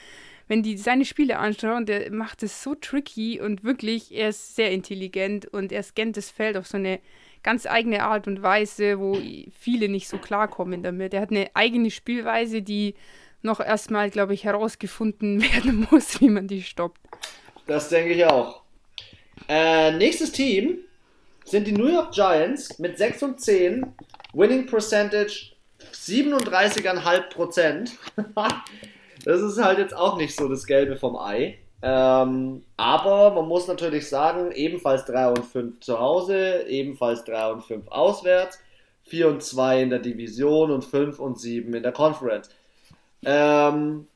[0.48, 4.72] Wenn die seine Spiele anschauen, der macht es so tricky und wirklich, er ist sehr
[4.72, 7.00] intelligent und er scannt das Feld auf so eine
[7.44, 9.18] ganz eigene Art und Weise, wo
[9.58, 11.14] viele nicht so klarkommen damit.
[11.14, 12.96] Er hat eine eigene Spielweise, die
[13.42, 17.00] noch erstmal, glaube ich, herausgefunden werden muss, wie man die stoppt.
[17.68, 18.62] Das denke ich auch.
[19.48, 20.80] Äh, nächstes Team
[21.46, 23.86] sind die New York Giants mit 6 und 10,
[24.34, 25.54] Winning Percentage
[25.94, 27.90] 37,5%
[29.26, 31.58] das ist halt jetzt auch nicht so das Gelbe vom Ei.
[31.82, 37.64] Ähm, aber man muss natürlich sagen, ebenfalls 3 und 5 zu Hause, ebenfalls 3 und
[37.64, 38.60] 5 auswärts,
[39.04, 42.50] 4 und 2 in der Division und 5 und 7 in der Conference.
[43.24, 44.08] Ähm,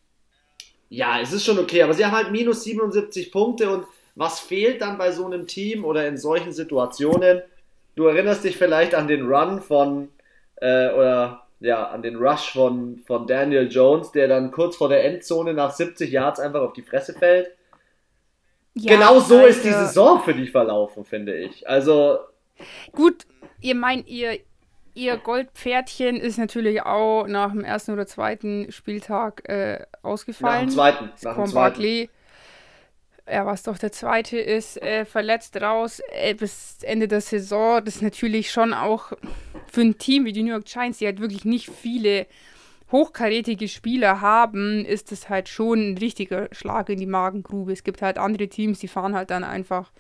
[0.89, 3.85] ja, es ist schon okay, aber sie haben halt minus 77 Punkte und
[4.15, 7.41] was fehlt dann bei so einem Team oder in solchen Situationen?
[7.95, 10.09] Du erinnerst dich vielleicht an den Run von,
[10.57, 15.05] äh, oder ja, an den Rush von, von Daniel Jones, der dann kurz vor der
[15.05, 17.51] Endzone nach 70 Yards einfach auf die Fresse fällt.
[18.73, 21.67] Ja, genau so also, ist die Saison für dich verlaufen, finde ich.
[21.67, 22.19] Also.
[22.91, 23.23] Gut,
[23.61, 24.39] ihr meint, ihr,
[24.93, 30.65] ihr Goldpferdchen ist natürlich auch nach dem ersten oder zweiten Spieltag äh, ausgefallen.
[30.65, 31.05] Nach dem zweiten.
[31.23, 31.53] Nach dem zweiten.
[31.53, 32.09] Barkley
[33.29, 37.83] ja, was doch der zweite ist, äh, verletzt raus äh, bis Ende der Saison.
[37.83, 39.13] Das ist natürlich schon auch
[39.71, 42.27] für ein Team wie die New York Giants, die halt wirklich nicht viele
[42.91, 47.73] hochkarätige Spieler haben, ist das halt schon ein richtiger Schlag in die Magengrube.
[47.73, 49.91] Es gibt halt andere Teams, die fahren halt dann einfach,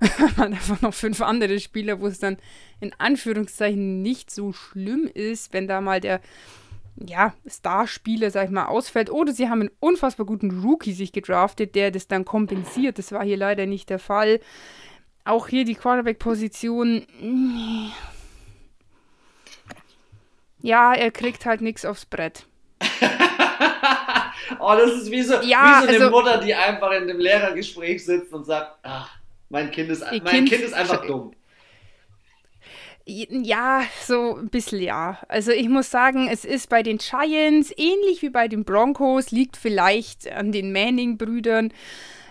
[0.36, 2.36] einfach noch fünf andere Spieler, wo es dann
[2.78, 6.20] in Anführungszeichen nicht so schlimm ist, wenn da mal der
[6.96, 9.10] ja, Starspieler, sag ich mal, ausfällt.
[9.10, 12.98] Oder sie haben einen unfassbar guten Rookie sich gedraftet, der das dann kompensiert.
[12.98, 14.40] Das war hier leider nicht der Fall.
[15.24, 17.06] Auch hier die Quarterback-Position.
[20.60, 22.46] Ja, er kriegt halt nichts aufs Brett.
[24.58, 27.18] oh, das ist wie so, ja, wie so eine also, Mutter, die einfach in dem
[27.18, 29.10] Lehrergespräch sitzt und sagt, ach,
[29.48, 31.32] mein Kind ist, mein kind, kind ist einfach dumm.
[33.08, 35.18] Ja, so ein bisschen ja.
[35.28, 39.56] Also ich muss sagen, es ist bei den Giants ähnlich wie bei den Broncos, liegt
[39.56, 41.72] vielleicht an den Manning-Brüdern.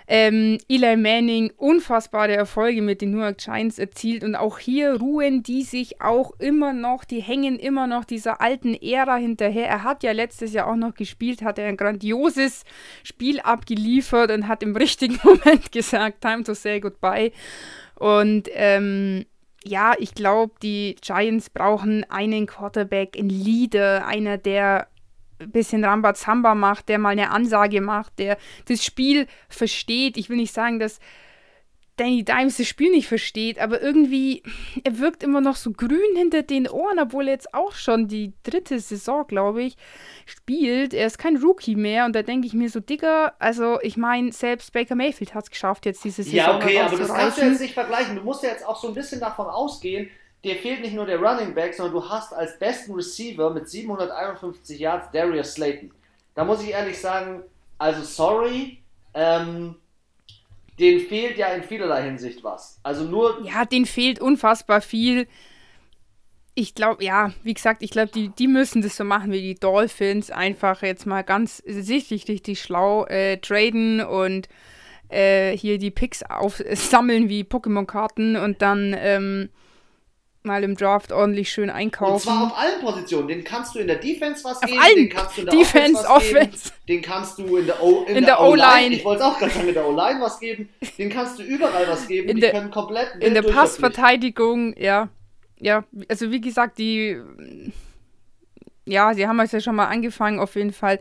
[0.08, 5.42] Ähm, Eli Manning unfassbare Erfolge mit den New York Giants erzielt und auch hier ruhen
[5.42, 9.68] die sich auch immer noch, die hängen immer noch dieser alten Ära hinterher.
[9.68, 12.66] Er hat ja letztes Jahr auch noch gespielt, hat er ein grandioses
[13.02, 17.32] Spiel abgeliefert und hat im richtigen Moment gesagt, time to say goodbye.
[17.96, 19.26] Und ähm,
[19.68, 24.88] ja, ich glaube, die Giants brauchen einen Quarterback, einen Leader, einer, der
[25.40, 28.38] ein bisschen Rambazamba macht, der mal eine Ansage macht, der
[28.68, 30.18] das Spiel versteht.
[30.18, 31.00] Ich will nicht sagen, dass
[31.98, 34.44] Danny Dimes das Spiel nicht versteht, aber irgendwie,
[34.84, 38.34] er wirkt immer noch so grün hinter den Ohren, obwohl er jetzt auch schon die
[38.44, 39.78] dritte Saison, glaube ich,
[40.26, 40.94] spielt.
[40.94, 44.34] Er ist kein Rookie mehr und da denke ich mir so, Digga, also ich meine,
[44.34, 46.38] selbst Baker Mayfield hat es geschafft, jetzt diese Saison.
[46.38, 48.16] Ja, okay, aber das kannst du jetzt nicht vergleichen.
[48.16, 50.10] Du musst ja jetzt auch so ein bisschen davon ausgehen,
[50.44, 54.80] dir fehlt nicht nur der Running Back, sondern du hast als besten Receiver mit 751
[54.80, 55.92] Yards Darius Slayton.
[56.36, 57.44] Da muss ich ehrlich sagen,
[57.78, 58.80] also sorry,
[59.14, 59.76] ähm,
[60.80, 62.80] den fehlt ja in vielerlei Hinsicht was.
[62.84, 63.42] Also nur.
[63.46, 65.28] Ja, den fehlt unfassbar viel.
[66.54, 69.56] Ich glaube, ja, wie gesagt, ich glaube, die, die müssen das so machen wie die
[69.56, 70.32] Dolphins.
[70.32, 74.48] Einfach jetzt mal ganz sichtlich richtig schlau äh, traden und
[75.10, 79.50] äh, hier die Picks aufsammeln wie Pokémon-Karten und dann ähm,
[80.46, 82.14] mal im Draft ordentlich schön einkaufen.
[82.14, 83.28] Und zwar auf allen Positionen.
[83.28, 84.96] Den kannst du in der Defense was auf geben, allen.
[84.96, 86.72] den kannst du in der Defense, Offense, Offense.
[86.88, 88.96] Den kannst du in der O-Line.
[88.96, 90.70] Ich wollte auch gerade sagen, in der O-Line was geben.
[90.98, 92.30] Den kannst du überall was geben.
[92.30, 95.10] In die der, können komplett In der Passverteidigung, ja.
[95.60, 97.18] Ja, also wie gesagt, die
[98.86, 101.00] ja, sie haben es ja schon mal angefangen, auf jeden Fall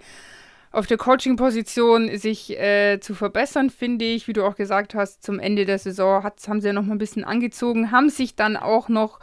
[0.75, 4.27] auf der Coaching-Position sich äh, zu verbessern, finde ich.
[4.27, 6.99] Wie du auch gesagt hast, zum Ende der Saison haben sie ja noch mal ein
[6.99, 9.21] bisschen angezogen, haben sich dann auch noch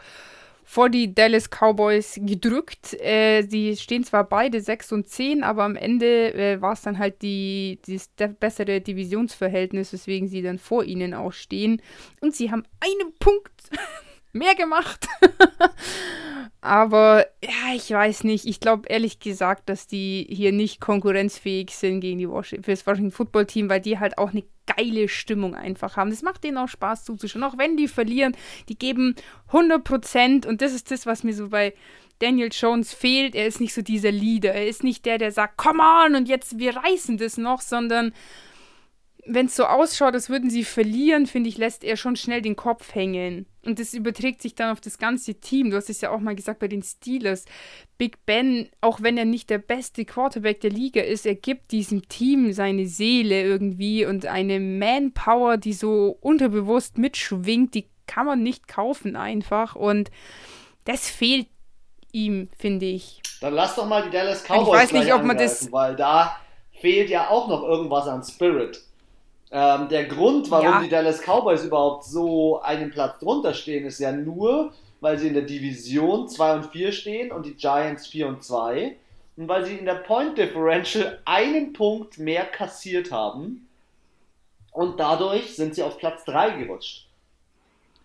[0.63, 2.93] vor die Dallas Cowboys gedrückt.
[3.01, 6.97] Äh, die stehen zwar beide 6 und 10, aber am Ende äh, war es dann
[6.97, 11.81] halt die, das bessere Divisionsverhältnis, weswegen sie dann vor ihnen auch stehen.
[12.21, 13.51] Und sie haben einen Punkt
[14.33, 15.07] mehr gemacht.
[16.61, 18.45] Aber ja, ich weiß nicht.
[18.45, 22.85] Ich glaube ehrlich gesagt, dass die hier nicht konkurrenzfähig sind gegen die Washington, für das
[22.85, 26.11] Washington Football Team, weil die halt auch eine geile Stimmung einfach haben.
[26.11, 27.43] Das macht denen auch Spaß zuzuschauen.
[27.43, 28.37] Auch wenn die verlieren,
[28.69, 29.15] die geben
[29.47, 31.73] 100 Prozent und das ist das, was mir so bei
[32.19, 33.33] Daniel Jones fehlt.
[33.33, 34.53] Er ist nicht so dieser Leader.
[34.53, 38.13] Er ist nicht der, der sagt, come on und jetzt wir reißen das noch, sondern
[39.25, 42.55] wenn es so ausschaut, als würden sie verlieren, finde ich, lässt er schon schnell den
[42.55, 43.45] Kopf hängen.
[43.63, 45.69] Und das überträgt sich dann auf das ganze Team.
[45.69, 47.45] Du hast es ja auch mal gesagt bei den Steelers.
[47.97, 52.07] Big Ben, auch wenn er nicht der beste Quarterback der Liga ist, er gibt diesem
[52.09, 58.67] Team seine Seele irgendwie und eine Manpower, die so unterbewusst mitschwingt, die kann man nicht
[58.67, 59.75] kaufen einfach.
[59.75, 60.09] Und
[60.85, 61.47] das fehlt
[62.11, 63.21] ihm, finde ich.
[63.41, 66.35] Dann lass doch mal die Dallas Cowboys ich weiß nicht, ob man das weil da
[66.79, 68.81] fehlt ja auch noch irgendwas an Spirit.
[69.51, 70.81] Ähm, der Grund, warum ja.
[70.81, 75.33] die Dallas Cowboys überhaupt so einen Platz drunter stehen, ist ja nur, weil sie in
[75.33, 78.95] der Division 2 und 4 stehen und die Giants 4 und 2
[79.35, 83.67] und weil sie in der Point Differential einen Punkt mehr kassiert haben
[84.71, 87.07] und dadurch sind sie auf Platz 3 gerutscht.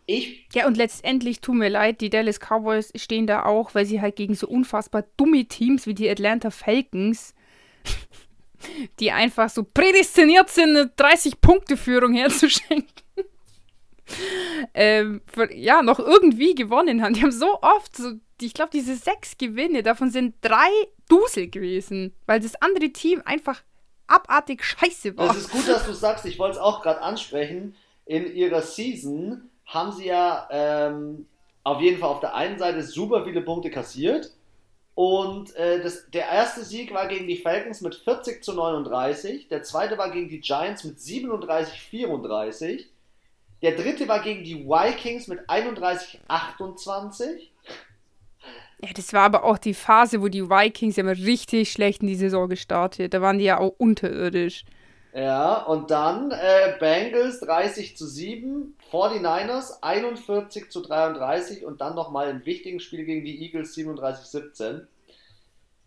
[0.07, 4.01] Ich ja, und letztendlich tut mir leid, die Dallas Cowboys stehen da auch, weil sie
[4.01, 7.35] halt gegen so unfassbar dumme Teams wie die Atlanta Falcons
[9.01, 12.93] die einfach so prädestiniert sind, eine 30-Punkte-Führung herzuschenken.
[14.75, 17.15] ähm, für, ja, noch irgendwie gewonnen haben.
[17.15, 20.69] Die haben so oft, so, ich glaube, diese sechs Gewinne, davon sind drei
[21.09, 23.63] Dusel gewesen, weil das andere Team einfach
[24.07, 25.31] abartig scheiße war.
[25.31, 27.75] Es ist gut, dass du sagst, ich wollte es auch gerade ansprechen.
[28.05, 31.27] In ihrer Season haben sie ja ähm,
[31.65, 34.31] auf jeden Fall auf der einen Seite super viele Punkte kassiert
[34.97, 39.47] und äh, das, der erste Sieg war gegen die Falcons mit 40 zu 39.
[39.49, 42.91] Der zweite war gegen die Giants mit 37 34.
[43.61, 47.53] Der dritte war gegen die Vikings mit 31 28.
[48.83, 52.09] Ja, das war aber auch die Phase, wo die Vikings ja mal richtig schlecht in
[52.09, 53.13] die Saison gestartet.
[53.13, 54.65] Da waren die ja auch unterirdisch.
[55.13, 62.29] Ja, und dann äh, Bengals 30 zu 7, 49ers 41 zu 33 und dann nochmal
[62.29, 64.89] ein wichtiges Spiel gegen die Eagles 37 17.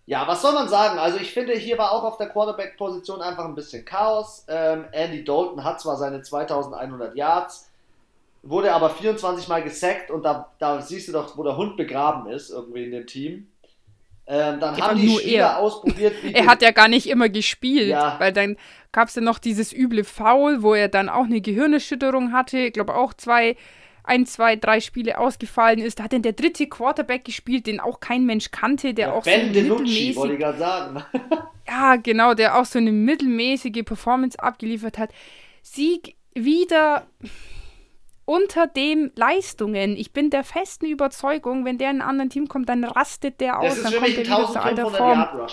[0.06, 0.98] Ja, was soll man sagen?
[0.98, 4.44] Also ich finde, hier war auch auf der Quarterback-Position einfach ein bisschen Chaos.
[4.48, 7.70] Ähm, Andy Dalton hat zwar seine 2100 Yards,
[8.42, 12.28] wurde aber 24 Mal gesackt und da, da siehst du doch, wo der Hund begraben
[12.28, 13.49] ist, irgendwie in dem Team.
[14.32, 15.58] Ähm, dann ja, haben die Spieler er.
[15.58, 16.14] ausprobiert.
[16.34, 18.16] er hat ja gar nicht immer gespielt, ja.
[18.20, 18.58] weil dann
[18.92, 22.60] gab es ja noch dieses üble Foul, wo er dann auch eine Gehirnerschütterung hatte.
[22.60, 23.56] Ich glaube auch zwei,
[24.04, 25.98] ein, zwei, drei Spiele ausgefallen ist.
[25.98, 29.24] Da hat dann der dritte Quarterback gespielt, den auch kein Mensch kannte, der ja, auch
[29.24, 30.16] ben so mittelmäßig.
[30.16, 31.04] wollte ich gerade sagen.
[31.68, 35.10] ja, genau, der auch so eine mittelmäßige Performance abgeliefert hat.
[35.64, 37.08] Sieg wieder
[38.30, 39.98] unter dem Leistungen.
[39.98, 43.60] Ich bin der festen Überzeugung, wenn der in ein anderes Team kommt, dann rastet der
[43.60, 45.48] aus, dann kommt der wieder zu alter Form.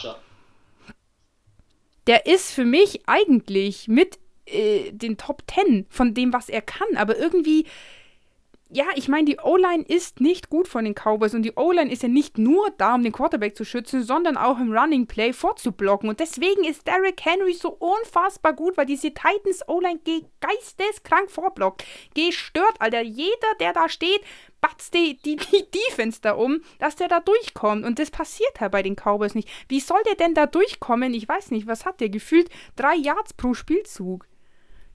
[2.07, 6.87] Der ist für mich eigentlich mit äh, den Top 10 von dem, was er kann,
[6.97, 7.65] aber irgendwie
[8.69, 12.03] ja, ich meine, die O-Line ist nicht gut von den Cowboys und die O-Line ist
[12.03, 16.09] ja nicht nur da, um den Quarterback zu schützen, sondern auch im Running Play vorzublocken.
[16.09, 20.01] Und deswegen ist Derrick Henry so unfassbar gut, weil diese Titans O-Line
[20.41, 21.85] geisteskrank vorblockt.
[22.15, 23.03] Gestört, Alter.
[23.03, 24.21] Jeder, der da steht,
[24.61, 27.85] batzt die, die, die Defense da um, dass der da durchkommt.
[27.85, 29.49] Und das passiert halt bei den Cowboys nicht.
[29.69, 31.15] Wie soll der denn da durchkommen?
[31.15, 32.09] Ich weiß nicht, was hat der?
[32.09, 34.27] Gefühlt drei Yards pro Spielzug.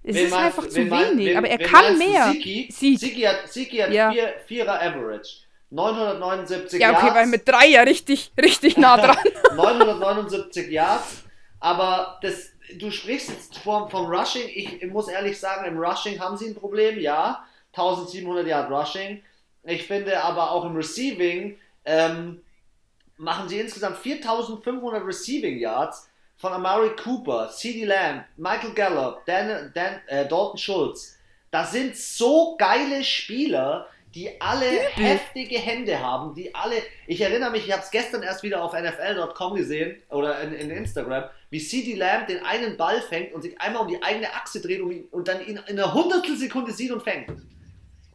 [0.04, 2.32] Es wen ist meinst, einfach zu wenig, wen, aber er kann mehr.
[2.32, 2.70] Siki?
[2.72, 4.12] Siki hat, Siki hat ja.
[4.12, 5.42] vier, Vierer Average.
[5.70, 7.16] 979 Ja, okay, Yards.
[7.16, 9.18] weil mit drei ja richtig, richtig nah dran.
[9.56, 11.24] 979 Yards,
[11.60, 14.50] aber das, du sprichst jetzt vom, vom Rushing.
[14.54, 17.46] Ich, ich muss ehrlich sagen, im Rushing haben sie ein Problem, ja.
[17.74, 19.24] 1700 Yard Rushing.
[19.64, 22.42] Ich finde aber auch im Receiving ähm,
[23.18, 26.10] machen sie insgesamt 4500 Receiving Yards
[26.42, 31.18] von Amari Cooper, CeeDee Lamb, Michael Gallup, Dan, Dan, äh, Dalton Schultz.
[31.52, 36.78] Das sind so geile Spieler, die alle heftige Hände haben, die alle.
[37.06, 40.72] Ich erinnere mich, ich habe es gestern erst wieder auf NFL.com gesehen oder in, in,
[40.72, 44.62] Instagram, wie CeeDee Lamb den einen Ball fängt und sich einmal um die eigene Achse
[44.62, 47.32] dreht um ihn, und dann ihn in einer Hundertstelsekunde sieht und fängt.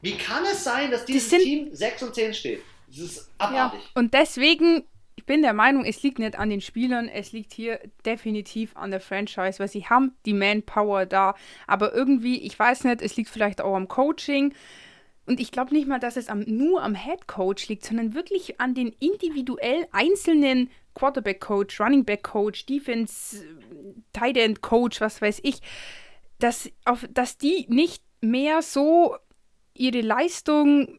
[0.03, 2.63] Wie kann es sein, dass dieses das Team 6 und 10 steht?
[2.89, 3.81] Das ist abartig.
[3.81, 4.85] Ja, und deswegen
[5.17, 8.91] ich bin der Meinung, es liegt nicht an den Spielern, es liegt hier definitiv an
[8.91, 11.35] der Franchise, weil sie haben die Manpower da.
[11.67, 14.53] Aber irgendwie, ich weiß nicht, es liegt vielleicht auch am Coaching.
[15.25, 18.61] Und ich glaube nicht mal, dass es am, nur am Head Coach liegt, sondern wirklich
[18.61, 23.43] an den individuell einzelnen Quarterback Coach, Running Back Coach, Defense,
[24.13, 25.61] Tight End Coach, was weiß ich,
[26.39, 29.17] dass, auf, dass die nicht mehr so
[29.73, 30.99] ihre Leistung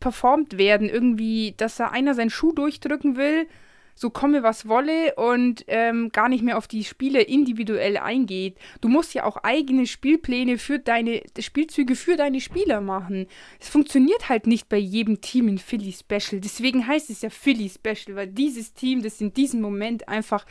[0.00, 0.88] performt werden.
[0.88, 3.46] Irgendwie, dass da einer seinen Schuh durchdrücken will,
[3.94, 8.56] so komme was wolle und ähm, gar nicht mehr auf die Spiele individuell eingeht.
[8.80, 13.26] Du musst ja auch eigene Spielpläne für deine Spielzüge für deine Spieler machen.
[13.60, 16.40] Es funktioniert halt nicht bei jedem Team in Philly Special.
[16.40, 20.46] Deswegen heißt es ja Philly Special, weil dieses Team das in diesem Moment einfach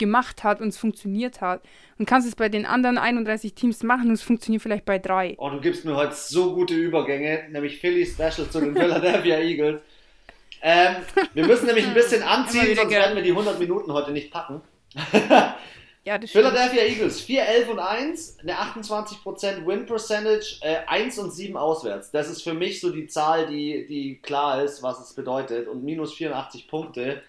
[0.00, 1.62] gemacht hat und es funktioniert hat.
[1.98, 5.36] Und kannst es bei den anderen 31 Teams machen und es funktioniert vielleicht bei drei.
[5.38, 9.82] Oh, du gibst mir heute so gute Übergänge, nämlich Philly Special zu den Philadelphia Eagles.
[10.62, 10.96] Ähm,
[11.34, 14.60] wir müssen nämlich ein bisschen anziehen, sonst werden wir die 100 Minuten heute nicht packen.
[16.04, 21.30] ja, das Philadelphia Eagles 4, 11 und 1, eine 28% Win Percentage, äh, 1 und
[21.30, 22.10] 7 auswärts.
[22.10, 25.68] Das ist für mich so die Zahl, die, die klar ist, was es bedeutet.
[25.68, 27.22] Und minus 84 Punkte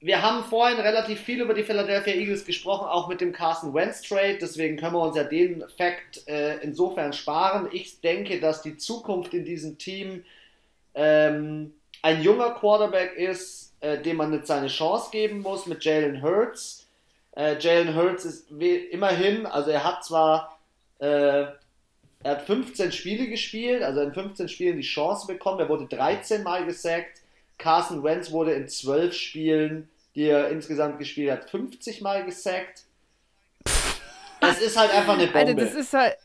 [0.00, 4.02] wir haben vorhin relativ viel über die Philadelphia Eagles gesprochen, auch mit dem Carson Wentz
[4.02, 4.38] Trade.
[4.40, 7.68] Deswegen können wir uns ja den Fakt äh, insofern sparen.
[7.72, 10.24] Ich denke, dass die Zukunft in diesem Team
[10.94, 16.22] ähm, ein junger Quarterback ist, äh, dem man jetzt seine Chance geben muss mit Jalen
[16.22, 16.86] Hurts.
[17.36, 20.60] Äh, Jalen Hurts ist immerhin, also er hat zwar,
[21.00, 21.46] äh,
[22.22, 25.58] er hat 15 Spiele gespielt, also in 15 Spielen die Chance bekommen.
[25.58, 27.20] Er wurde 13 Mal gesackt
[27.58, 32.84] Carson Wentz wurde in zwölf Spielen, die er insgesamt gespielt hat, 50 Mal gesackt.
[34.40, 35.38] Es ist halt einfach eine Bombe.
[35.38, 36.16] Alter, das ist halt.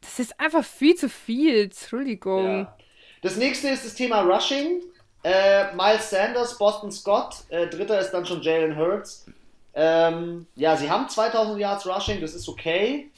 [0.00, 1.64] Das ist einfach viel zu viel.
[1.64, 2.44] Entschuldigung.
[2.44, 2.76] Ja.
[3.22, 4.82] Das nächste ist das Thema Rushing.
[5.22, 7.36] Äh, Miles Sanders, Boston Scott.
[7.48, 9.26] Äh, dritter ist dann schon Jalen Hurts.
[9.72, 13.10] Ähm, ja, sie haben 2000 Yards Rushing, das ist okay.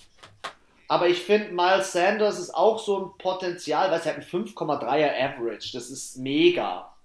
[0.88, 5.10] Aber ich finde, Miles Sanders ist auch so ein Potenzial, weil es hat ein 5,3er
[5.20, 5.72] Average.
[5.72, 6.95] Das ist mega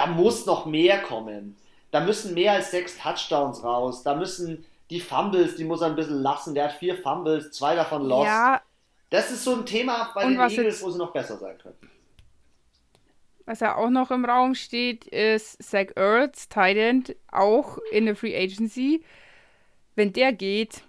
[0.00, 1.56] da muss noch mehr kommen.
[1.90, 4.02] Da müssen mehr als sechs Touchdowns raus.
[4.02, 6.54] Da müssen die Fumbles, die muss er ein bisschen lassen.
[6.54, 8.26] Der hat vier Fumbles, zwei davon lost.
[8.26, 8.62] Ja.
[9.10, 11.90] Das ist so ein Thema bei Und den Eagles, wo sie noch besser sein könnten.
[13.44, 18.36] Was ja auch noch im Raum steht, ist Zach Ertz, Tight auch in der Free
[18.36, 19.04] Agency.
[19.96, 20.82] Wenn der geht,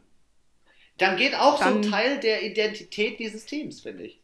[0.99, 4.21] dann geht auch dann, so ein Teil der Identität dieses Teams, finde ich.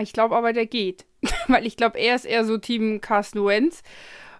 [0.00, 1.04] Ich glaube aber, der geht.
[1.48, 3.82] Weil ich glaube, er ist eher so Team Carsten Wentz.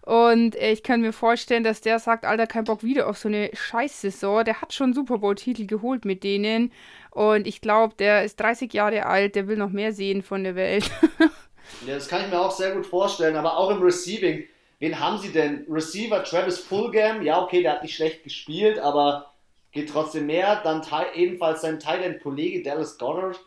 [0.05, 3.51] Und ich kann mir vorstellen, dass der sagt, Alter, kein Bock wieder auf so eine
[3.55, 4.45] Scheiß-Saison.
[4.45, 6.73] Der hat schon Super Bowl-Titel geholt mit denen.
[7.11, 10.57] Und ich glaube, der ist 30 Jahre alt, der will noch mehr sehen von der
[10.57, 10.91] Welt.
[11.87, 13.37] ja, das kann ich mir auch sehr gut vorstellen.
[13.37, 14.45] Aber auch im Receiving.
[14.79, 15.65] Wen haben sie denn?
[15.71, 17.23] Receiver Travis Fulgham.
[17.23, 19.33] Ja, okay, der hat nicht schlecht gespielt, aber
[19.73, 20.61] geht trotzdem mehr.
[20.63, 20.83] Dann
[21.15, 23.41] ebenfalls sein Thailand-Kollege Dallas Goddard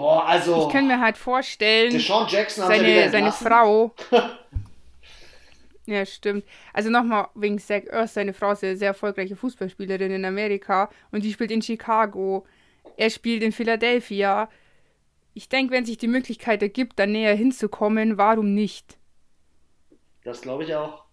[0.00, 0.66] Boah, also.
[0.66, 1.92] Ich kann mir halt vorstellen.
[1.92, 3.94] Deshaun Jackson seine, seine Frau.
[5.86, 6.46] ja, stimmt.
[6.72, 11.22] Also nochmal wegen Zach Earth, seine Frau ist eine sehr erfolgreiche Fußballspielerin in Amerika und
[11.22, 12.46] die spielt in Chicago.
[12.96, 14.48] Er spielt in Philadelphia.
[15.34, 18.96] Ich denke, wenn sich die Möglichkeit ergibt, da näher hinzukommen, warum nicht?
[20.24, 21.04] Das glaube ich auch.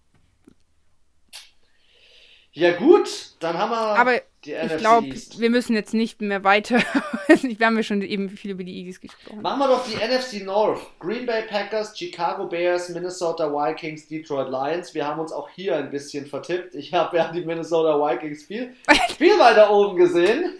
[2.54, 4.00] Ja, gut, dann haben wir.
[4.00, 6.78] Aber ich glaube, wir müssen jetzt nicht mehr weiter.
[7.28, 9.42] wir haben ja schon eben viel über die Eagles gesprochen.
[9.42, 10.82] Machen wir doch die NFC North.
[11.00, 14.94] Green Bay Packers, Chicago Bears, Minnesota Vikings, Detroit Lions.
[14.94, 16.76] Wir haben uns auch hier ein bisschen vertippt.
[16.76, 18.74] Ich habe ja die Minnesota Vikings viel,
[19.18, 20.58] viel weiter oben gesehen.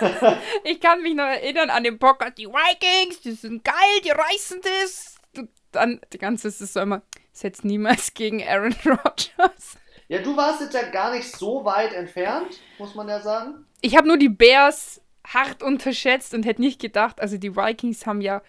[0.64, 2.38] ich kann mich noch erinnern an den Podcast.
[2.38, 3.74] Die Vikings, die sind geil,
[4.04, 5.16] die reißen das.
[5.72, 7.02] Dann die ganze Saison immer,
[7.32, 9.76] setzt niemals gegen Aaron Rodgers.
[10.10, 13.64] Ja, du warst jetzt ja gar nicht so weit entfernt, muss man ja sagen.
[13.80, 18.20] Ich habe nur die Bears hart unterschätzt und hätte nicht gedacht, also die Vikings haben
[18.20, 18.42] ja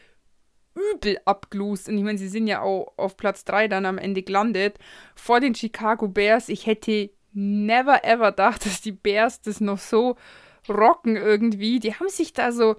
[0.73, 1.87] übel abgelust.
[1.87, 4.79] Und ich meine, sie sind ja auch auf Platz 3 dann am Ende gelandet.
[5.13, 6.49] Vor den Chicago Bears.
[6.49, 10.15] Ich hätte never ever gedacht, dass die Bears das noch so
[10.67, 11.79] rocken irgendwie.
[11.79, 12.77] Die haben sich da so.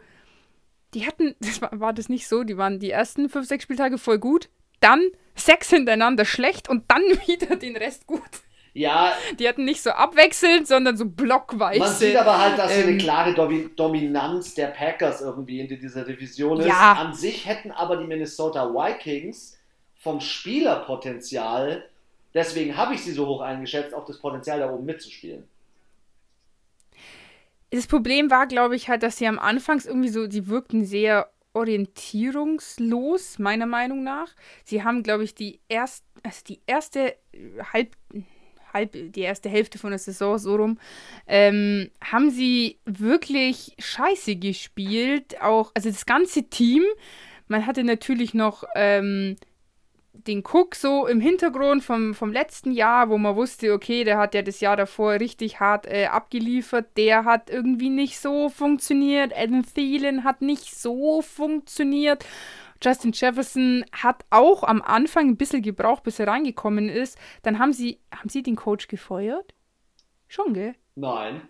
[0.95, 3.99] Die hatten, das war, war das nicht so, die waren die ersten 5, 6 Spieltage
[3.99, 4.49] voll gut,
[4.80, 8.43] dann sechs hintereinander schlecht und dann wieder den Rest gut.
[8.75, 9.12] Ja.
[9.39, 11.79] Die hatten nicht so abwechselnd, sondern so blockweise.
[11.79, 13.35] Man sieht aber halt, dass ähm, eine klare
[13.77, 16.66] Dominanz der Packers irgendwie in dieser Division ist.
[16.66, 16.95] Ja.
[16.95, 19.59] An sich hätten aber die Minnesota Vikings
[19.97, 21.89] vom Spielerpotenzial,
[22.35, 25.45] deswegen habe ich sie so hoch eingeschätzt, auch das Potenzial da oben mitzuspielen.
[27.70, 31.31] Das Problem war, glaube ich, halt, dass sie am Anfangs irgendwie so, die wirkten sehr
[31.55, 34.29] orientierungslos, meiner Meinung nach.
[34.64, 37.16] Sie haben, glaube ich, die, erst, also die erste
[37.73, 37.97] halb,
[38.73, 40.79] halb, die erste Hälfte von der Saison so rum,
[41.27, 45.41] ähm, haben sie wirklich scheiße gespielt.
[45.41, 46.83] Auch, also das ganze Team.
[47.49, 49.37] Man hatte natürlich noch ähm,
[50.12, 54.35] den Cook so im Hintergrund vom, vom letzten Jahr, wo man wusste, okay, der hat
[54.35, 59.33] ja das Jahr davor richtig hart äh, abgeliefert, der hat irgendwie nicht so funktioniert.
[59.37, 62.25] Adam Thielen hat nicht so funktioniert.
[62.83, 67.18] Justin Jefferson hat auch am Anfang ein bisschen gebraucht, bis er reingekommen ist.
[67.43, 69.55] Dann haben sie, haben sie den Coach gefeuert?
[70.28, 70.74] Schon, gell?
[70.95, 71.43] Nein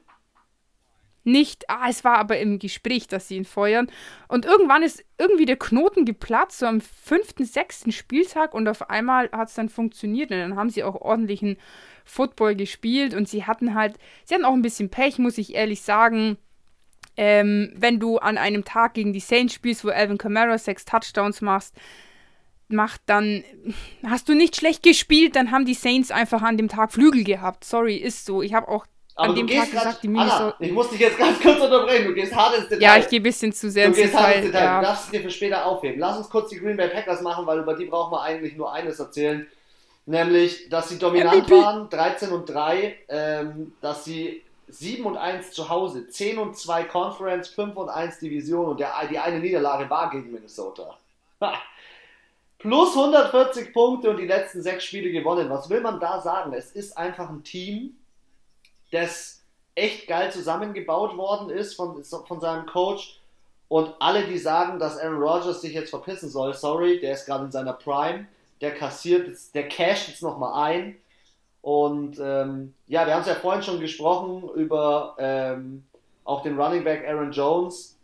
[1.24, 3.88] nicht, ah, es war aber im Gespräch, dass sie ihn feuern.
[4.28, 9.30] Und irgendwann ist irgendwie der Knoten geplatzt, so am fünften, sechsten Spieltag und auf einmal
[9.30, 11.56] hat es dann funktioniert und dann haben sie auch ordentlichen
[12.04, 15.82] Football gespielt und sie hatten halt, sie hatten auch ein bisschen Pech, muss ich ehrlich
[15.82, 16.38] sagen.
[17.16, 21.40] Ähm, wenn du an einem Tag gegen die Saints spielst, wo Alvin Kamara sechs Touchdowns
[21.40, 21.74] machst,
[22.68, 23.44] macht, dann
[24.06, 27.64] hast du nicht schlecht gespielt, dann haben die Saints einfach an dem Tag Flügel gehabt.
[27.64, 28.42] Sorry, ist so.
[28.42, 30.56] Ich habe auch aber an dem Tag grad, gesagt, die Minnesota.
[30.58, 32.06] ich muss dich jetzt ganz kurz unterbrechen.
[32.06, 32.82] Du gehst hart ins Detail.
[32.82, 34.08] Ja, ich gehe ein bisschen zu sehr ins Detail.
[34.08, 34.64] Du gehst hart ins Detail.
[34.64, 34.80] Ja.
[34.80, 36.00] Du darfst es dir für später aufheben.
[36.00, 38.72] Lass uns kurz die Green Bay Packers machen, weil über die brauchen wir eigentlich nur
[38.72, 39.46] eines erzählen.
[40.06, 41.62] Nämlich, dass sie dominant MVP.
[41.62, 44.42] waren, 13 und 3, ähm, dass sie
[44.72, 48.92] 7 und 1 zu Hause, 10 und 2 Conference, 5 und 1 Division und der,
[49.10, 50.96] die eine Niederlage war gegen Minnesota.
[52.58, 55.50] Plus 140 Punkte und die letzten sechs Spiele gewonnen.
[55.50, 56.52] Was will man da sagen?
[56.52, 57.96] Es ist einfach ein Team,
[58.92, 59.42] das
[59.74, 63.18] echt geil zusammengebaut worden ist von, von seinem Coach.
[63.68, 67.46] Und alle, die sagen, dass Aaron Rodgers sich jetzt verpissen soll, sorry, der ist gerade
[67.46, 68.26] in seiner Prime,
[68.60, 70.96] der kassiert, der casht jetzt nochmal ein.
[71.62, 75.84] Und ähm, ja, wir haben es ja vorhin schon gesprochen über ähm,
[76.24, 77.98] auch den Running Back Aaron Jones.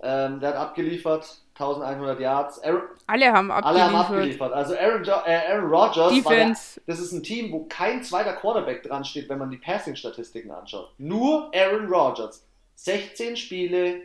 [0.00, 2.62] Ähm, der hat abgeliefert, 1100 Yards.
[2.62, 3.64] Aaron, alle haben abgeliefert.
[3.66, 4.52] Alle haben abgeliefert.
[4.52, 6.48] Also Aaron, jo äh, Aaron Rodgers, der,
[6.86, 10.90] das ist ein Team, wo kein zweiter Quarterback dran steht, wenn man die Passing-Statistiken anschaut.
[10.98, 12.46] Nur Aaron Rodgers.
[12.76, 14.02] 16 Spiele,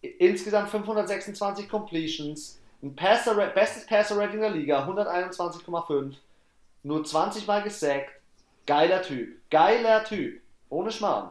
[0.00, 6.14] insgesamt 526 Completions, ein Passer, bestes Passer-Rating der Liga, 121,5.
[6.82, 8.10] Nur 20 Mal gesackt.
[8.66, 9.36] Geiler Typ.
[9.50, 10.40] Geiler Typ.
[10.68, 11.30] Ohne Schmarrn.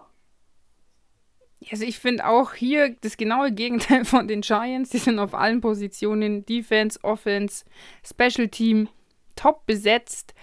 [1.71, 4.91] Also ich finde auch hier das genaue Gegenteil von den Giants.
[4.91, 7.65] Die sind auf allen Positionen, Defense, Offense,
[8.03, 8.89] Special Team,
[9.35, 10.33] top besetzt.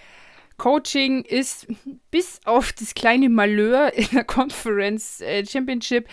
[0.57, 1.67] Coaching ist
[2.09, 6.07] bis auf das kleine Malheur in der Conference äh, Championship.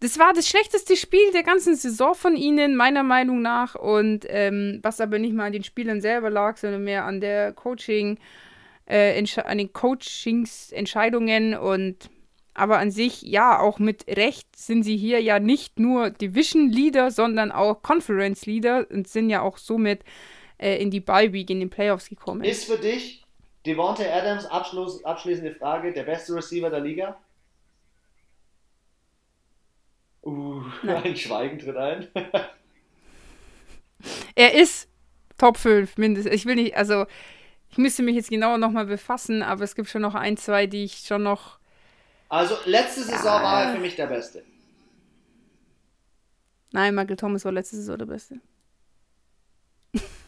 [0.00, 3.74] Das war das schlechteste Spiel der ganzen Saison von ihnen, meiner Meinung nach.
[3.74, 7.52] Und ähm, was aber nicht mal an den Spielern selber lag, sondern mehr an der
[7.52, 8.18] Coaching,
[8.86, 12.10] äh, an den Coachingsentscheidungen und
[12.52, 17.10] aber an sich, ja, auch mit Recht sind sie hier ja nicht nur Division Leader,
[17.10, 20.02] sondern auch Conference Leader und sind ja auch somit
[20.56, 22.42] äh, in die Bye Week in den Playoffs gekommen.
[22.44, 23.24] Ist für dich
[23.66, 27.18] Devonta Adams, abschließende Frage, der beste Receiver der Liga?
[30.26, 31.02] Uh, Nein.
[31.04, 32.08] ein Schweigen tritt ein.
[34.34, 34.88] er ist
[35.38, 36.34] Top 5 mindestens.
[36.34, 37.06] Ich will nicht, also
[37.70, 40.84] ich müsste mich jetzt genauer nochmal befassen, aber es gibt schon noch ein, zwei, die
[40.84, 41.58] ich schon noch
[42.28, 43.42] also letzte Saison ja.
[43.42, 44.42] war er für mich der Beste.
[46.72, 48.40] Nein, Michael Thomas war letzte Saison der Beste.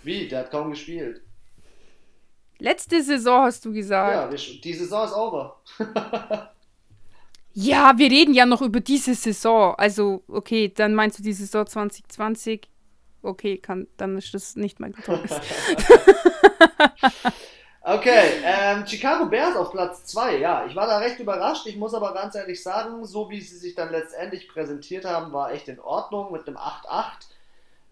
[0.05, 0.29] Wie?
[0.29, 1.23] Der hat kaum gespielt.
[2.61, 4.33] Letzte Saison hast du gesagt.
[4.33, 5.61] Ja, die Saison ist over.
[7.61, 9.75] ja, wir reden ja noch über diese Saison.
[9.77, 12.69] Also, okay, dann meinst du die Saison 2020?
[13.23, 15.41] Okay, kann, dann ist das nicht Michael Thomas.
[17.81, 20.37] Okay, ähm, Chicago Bears auf Platz 2.
[20.37, 21.67] Ja, ich war da recht überrascht.
[21.67, 25.53] Ich muss aber ganz ehrlich sagen, so wie sie sich dann letztendlich präsentiert haben, war
[25.53, 27.13] echt in Ordnung mit einem 8-8.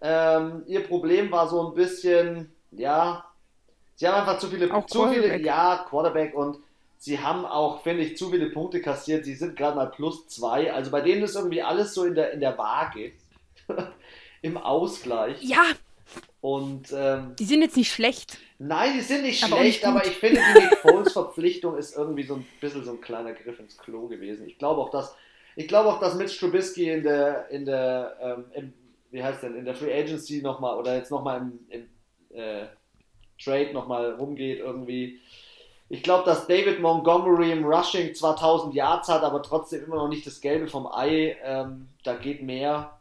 [0.03, 3.25] Ähm, ihr Problem war so ein bisschen, ja,
[3.95, 6.59] sie haben einfach zu viele, auch zu viele, ja, Quarterback und
[6.99, 9.25] sie haben auch, finde ich, zu viele Punkte kassiert.
[9.25, 10.73] Sie sind gerade mal plus 2.
[10.73, 13.13] Also bei denen ist irgendwie alles so in der, in der Waage.
[14.43, 15.43] Im Ausgleich.
[15.43, 15.65] Ja,
[16.41, 18.39] und, ähm, die sind jetzt nicht schlecht.
[18.59, 22.23] Nein, die sind nicht aber schlecht, aber ich finde, die Nick Foles Verpflichtung ist irgendwie
[22.23, 24.47] so ein bisschen so ein kleiner Griff ins Klo gewesen.
[24.47, 25.17] Ich glaube auch, dass
[25.57, 28.73] ich glaube auch, dass Mitch Trubisky in der in der ähm, im,
[29.11, 32.67] wie heißt denn in der Free Agency nochmal oder jetzt nochmal im, im äh,
[33.43, 35.21] Trade nochmal rumgeht irgendwie.
[35.89, 40.09] Ich glaube, dass David Montgomery im Rushing zwar 1000 Yards hat, aber trotzdem immer noch
[40.09, 41.37] nicht das Gelbe vom Ei.
[41.45, 42.99] Ähm, da geht mehr.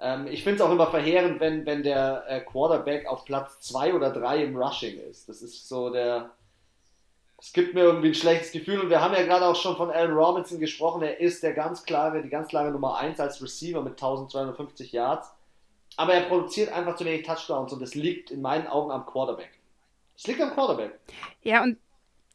[0.00, 3.94] Ähm, ich finde es auch immer verheerend, wenn, wenn der äh, Quarterback auf Platz 2
[3.94, 5.28] oder 3 im Rushing ist.
[5.28, 6.30] Das ist so der.
[7.38, 9.90] Es gibt mir irgendwie ein schlechtes Gefühl und wir haben ja gerade auch schon von
[9.90, 11.02] Allen Robinson gesprochen.
[11.02, 15.30] Er ist der ganz klare, die ganz klare Nummer 1 als Receiver mit 1250 Yards.
[15.98, 19.55] aber er produziert einfach zu wenig Touchdowns und das liegt in meinen Augen am Quarterback.
[20.16, 20.98] Es liegt am Quarterback.
[21.42, 21.78] Ja, und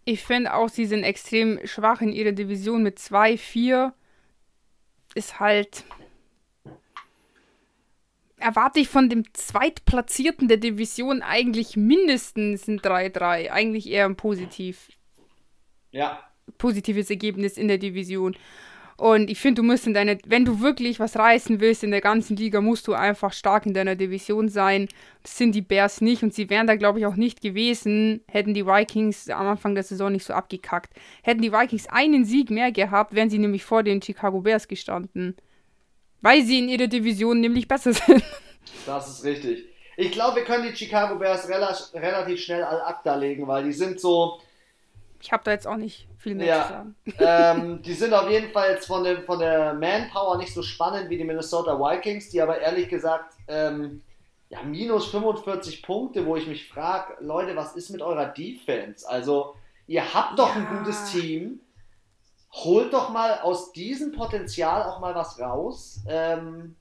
[0.05, 3.93] ich finde auch, sie sind extrem schwach in ihrer Division mit 2-4.
[5.15, 5.83] Ist halt.
[8.37, 13.51] Erwarte ich von dem Zweitplatzierten der Division eigentlich mindestens ein 3-3.
[13.51, 14.89] Eigentlich eher ein positiv.
[15.91, 16.23] Ja.
[16.57, 18.35] Positives Ergebnis in der Division.
[19.01, 22.01] Und ich finde, du musst in deiner, wenn du wirklich was reißen willst in der
[22.01, 24.89] ganzen Liga, musst du einfach stark in deiner Division sein.
[25.23, 28.53] Das sind die Bears nicht und sie wären da, glaube ich, auch nicht gewesen, hätten
[28.53, 30.93] die Vikings am Anfang der Saison nicht so abgekackt.
[31.23, 35.35] Hätten die Vikings einen Sieg mehr gehabt, wären sie nämlich vor den Chicago Bears gestanden.
[36.21, 38.23] Weil sie in ihrer Division nämlich besser sind.
[38.85, 39.65] Das ist richtig.
[39.97, 43.73] Ich glaube, wir können die Chicago Bears rela relativ schnell al acta legen, weil die
[43.73, 44.39] sind so.
[45.21, 46.61] Ich habe da jetzt auch nicht viel mehr Ja.
[46.63, 46.95] zu sagen.
[47.19, 51.09] ähm, die sind auf jeden Fall jetzt von, dem, von der Manpower nicht so spannend
[51.09, 54.01] wie die Minnesota Vikings, die aber ehrlich gesagt ähm,
[54.49, 59.07] ja, minus 45 Punkte, wo ich mich frage, Leute, was ist mit eurer Defense?
[59.07, 59.55] Also,
[59.87, 60.77] ihr habt doch ein Ja.
[60.79, 61.61] gutes Team.
[62.53, 66.01] Holt doch mal aus diesem Potenzial auch mal was raus.
[66.07, 66.75] Ähm,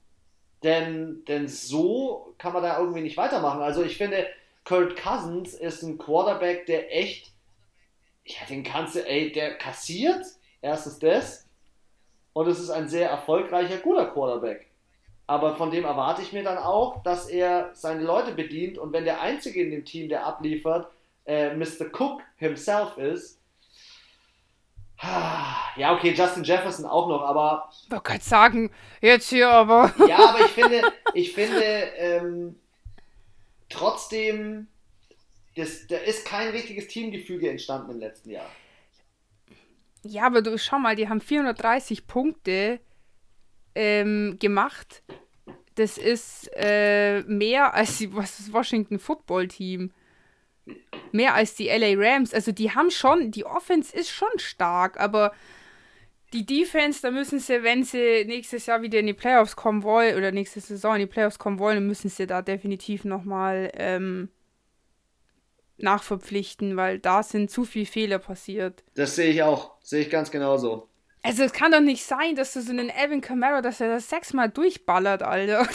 [0.65, 3.62] denn, denn so kann man da irgendwie nicht weitermachen.
[3.62, 4.27] Also ich finde,
[4.65, 7.30] Kurt Cousins ist ein Quarterback, der echt
[8.25, 10.25] ja, den kannst du, ey, der kassiert,
[10.63, 11.47] erstens das,
[12.33, 14.69] und es ist ein sehr erfolgreicher, guter Quarterback.
[15.27, 19.05] Aber von dem erwarte ich mir dann auch, dass er seine Leute bedient und wenn
[19.05, 20.91] der Einzige in dem Team, der abliefert,
[21.25, 21.87] äh, Mr.
[21.93, 23.41] Cook himself ist,
[25.77, 28.71] ja, okay, Justin Jefferson auch noch, aber Ich wollte gerade sagen,
[29.01, 29.93] jetzt hier aber.
[30.07, 30.83] ja, aber ich finde,
[31.15, 32.61] ich finde ähm,
[33.71, 34.69] trotzdem,
[35.57, 38.51] das, da ist kein richtiges Teamgefüge entstanden im letzten Jahr.
[40.03, 42.81] Ja, aber du schau mal, die haben 430 Punkte
[43.75, 45.03] ähm, gemacht.
[45.75, 49.93] Das ist äh, mehr als die, was das Washington Football Team.
[51.13, 52.33] Mehr als die LA Rams.
[52.33, 55.33] Also die haben schon, die Offense ist schon stark, aber
[56.33, 60.17] die Defense, da müssen sie, wenn sie nächstes Jahr wieder in die Playoffs kommen wollen,
[60.17, 64.29] oder nächste Saison in die Playoffs kommen wollen, dann müssen sie da definitiv nochmal ähm,
[65.82, 68.82] nachverpflichten, weil da sind zu viele Fehler passiert.
[68.94, 70.89] Das sehe ich auch, sehe ich ganz genauso.
[71.23, 74.09] Also es kann doch nicht sein, dass du so einen Evan Kamara, dass er das
[74.09, 75.66] sechsmal durchballert, Alter.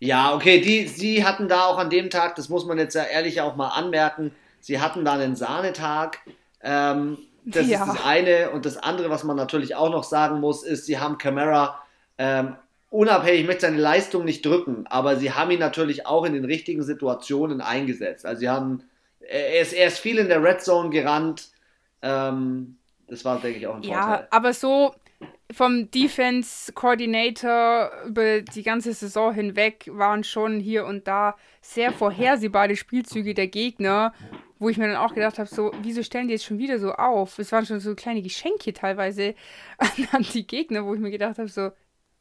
[0.00, 3.02] Ja, okay, die, sie hatten da auch an dem Tag, das muss man jetzt ja
[3.02, 6.20] ehrlich auch mal anmerken, sie hatten da einen Sahnetag.
[6.62, 7.82] Ähm, das Ja.
[7.84, 8.50] ist das eine.
[8.50, 11.82] Und das andere, was man natürlich auch noch sagen muss, ist, sie haben Camara
[12.16, 12.54] ähm,
[12.90, 16.44] unabhängig, ich möchte seine Leistung nicht drücken, aber sie haben ihn natürlich auch in den
[16.44, 18.26] richtigen Situationen eingesetzt.
[18.26, 18.84] Also sie haben,
[19.20, 21.50] er ist, er ist viel in der Red Zone gerannt.
[22.02, 22.78] Ähm,
[23.08, 24.28] das war, denke ich, auch ein Ja, Vorteil.
[24.30, 24.94] aber so
[25.52, 32.76] vom Defense Coordinator über die ganze Saison hinweg waren schon hier und da sehr vorhersehbare
[32.76, 34.14] Spielzüge der Gegner,
[34.58, 36.92] wo ich mir dann auch gedacht habe, so, wieso stellen die jetzt schon wieder so
[36.92, 37.38] auf?
[37.38, 39.34] Es waren schon so kleine Geschenke teilweise
[39.78, 41.70] an, an die Gegner, wo ich mir gedacht habe, so,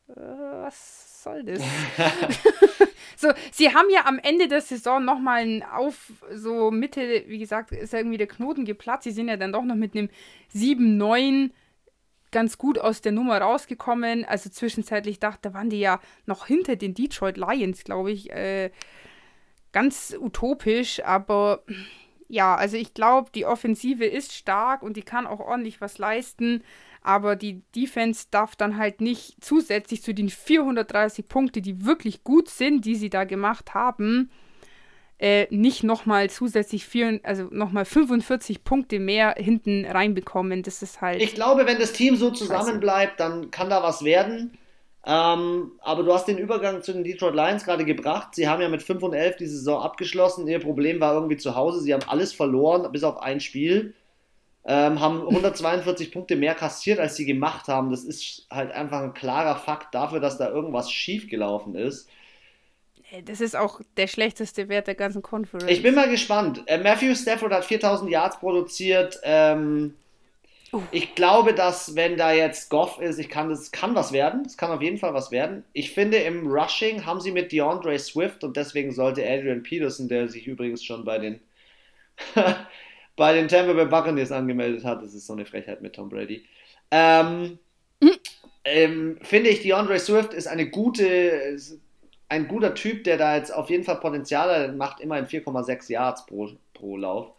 [0.07, 1.61] was soll das?
[3.17, 7.71] so, sie haben ja am Ende der Saison nochmal ein auf, so Mitte, wie gesagt,
[7.71, 9.03] ist ja irgendwie der Knoten geplatzt.
[9.03, 10.09] Sie sind ja dann doch noch mit einem
[10.53, 11.51] 7-9
[12.31, 14.25] ganz gut aus der Nummer rausgekommen.
[14.25, 18.31] Also zwischenzeitlich dachte, waren die ja noch hinter den Detroit Lions, glaube ich.
[18.31, 18.71] Äh,
[19.71, 21.63] ganz utopisch, aber
[22.29, 26.63] ja, also ich glaube, die Offensive ist stark und die kann auch ordentlich was leisten.
[27.07, 32.49] Aber die Defense darf dann halt nicht zusätzlich zu den 430 Punkte, die wirklich gut
[32.49, 34.29] sind, die sie da gemacht haben,
[35.17, 40.63] äh, nicht nochmal zusätzlich vier, also nochmal 45 Punkte mehr hinten reinbekommen.
[40.63, 41.21] Das ist halt.
[41.21, 44.57] Ich glaube, wenn das Team so zusammenbleibt, dann kann da was werden.
[45.05, 48.35] Ähm, aber du hast den Übergang zu den Detroit Lions gerade gebracht.
[48.35, 50.45] Sie haben ja mit 5 und 11 die Saison abgeschlossen.
[50.45, 51.79] Ihr Problem war irgendwie zu Hause.
[51.79, 53.93] Sie haben alles verloren, bis auf ein Spiel.
[54.69, 57.89] Ähm, haben 142 Punkte mehr kassiert, als sie gemacht haben.
[57.89, 62.09] Das ist halt einfach ein klarer Fakt dafür, dass da irgendwas schiefgelaufen ist.
[63.23, 65.71] Das ist auch der schlechteste Wert der ganzen Conference.
[65.71, 66.63] Ich bin mal gespannt.
[66.65, 69.17] Äh, Matthew Stafford hat 4000 Yards produziert.
[69.23, 69.93] Ähm,
[70.73, 70.81] Uh.
[70.91, 74.43] Ich glaube, dass wenn da jetzt Goff ist, ich kann das kann was werden.
[74.45, 75.63] Es kann auf jeden Fall was werden.
[75.73, 80.27] Ich finde, im Rushing haben sie mit DeAndre Swift und deswegen sollte Adrian Peterson, der
[80.27, 81.39] sich übrigens schon bei den
[83.17, 86.45] bei den Tampa Bay Buccaneers angemeldet hat, das ist so eine Frechheit mit Tom Brady.
[86.91, 87.59] Ähm,
[88.63, 91.57] ähm, finde ich, DeAndre Swift ist eine gute,
[92.29, 96.25] ein guter Typ, der da jetzt auf jeden Fall Potenzial hat, macht immerhin 4,6 Yards
[96.25, 97.31] pro, pro Lauf.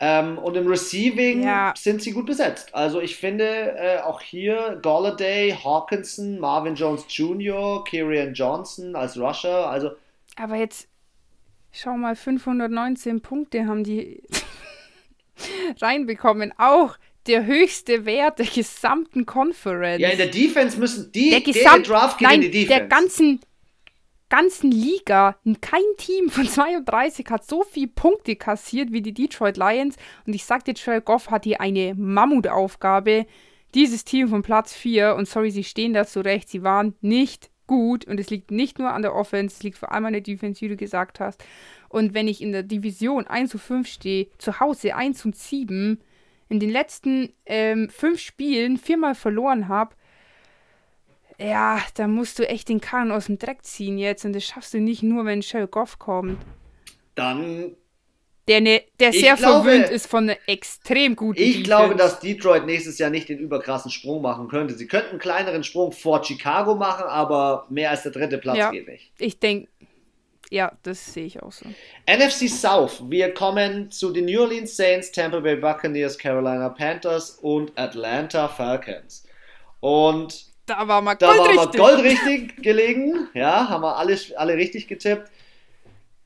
[0.00, 1.72] Ähm, und im Receiving Ja.
[1.76, 2.72] sind sie gut besetzt.
[2.72, 9.68] Also ich finde äh, auch hier Golladay, Hawkinson, Marvin Jones Jr., Kieran Johnson als Rusher.
[9.68, 9.90] Also
[10.36, 10.86] Aber jetzt
[11.72, 14.22] schau mal, 519 Punkte haben die
[15.80, 16.52] reinbekommen.
[16.58, 16.96] Auch
[17.26, 20.00] der höchste Wert der gesamten Conference.
[20.00, 22.78] ja, in der Defense müssen die, der der Gesamt Draft geht Nein, in die Defense.
[22.78, 23.40] der ganzen
[24.28, 25.36] ganzen Liga.
[25.60, 29.96] Kein Team von 32 hat so viel Punkte kassiert wie die Detroit Lions.
[30.26, 33.26] Und ich sag dir, Jared Goff hat hier eine Mammutaufgabe.
[33.74, 38.04] Dieses Team von Platz 4, und sorry, sie stehen da zurecht, sie waren nicht gut.
[38.04, 40.60] Und es liegt nicht nur an der Offense, es liegt vor allem an der Defense,
[40.60, 41.44] wie du gesagt hast.
[41.88, 46.00] Und wenn ich in der Division 1 zu 5 stehe, zu Hause 1 und 7,
[46.48, 49.94] in den letzten ähm, fünf Spielen viermal verloren habe,
[51.38, 54.24] ja, da musst du echt den Karren aus dem Dreck ziehen jetzt.
[54.24, 56.38] Und das schaffst du nicht nur, wenn Shell Goff kommt.
[57.14, 57.76] Dann,
[58.48, 61.62] Der, ne, der Ich sehr glaube- verwöhnt ist von einer extrem guten ich Defense.
[61.64, 64.74] glaube, dass Detroit nächstes Jahr nicht den überkrassen Sprung machen könnte.
[64.74, 68.70] Sie könnten einen kleineren Sprung vor Chicago machen, aber mehr als der dritte Platz Ja.
[68.70, 69.12] geht nicht.
[69.18, 69.68] Ich denke,
[70.50, 71.66] ja, das sehe ich auch so.
[72.06, 73.02] NFC South.
[73.10, 79.24] Wir kommen zu den New Orleans Saints, Tampa Bay Buccaneers, Carolina Panthers und Atlanta Falcons.
[79.80, 81.80] Und Da war mal Gold richtig.
[81.80, 83.28] goldrichtig gelegen.
[83.34, 85.30] Ja, haben wir alle, alle richtig getippt.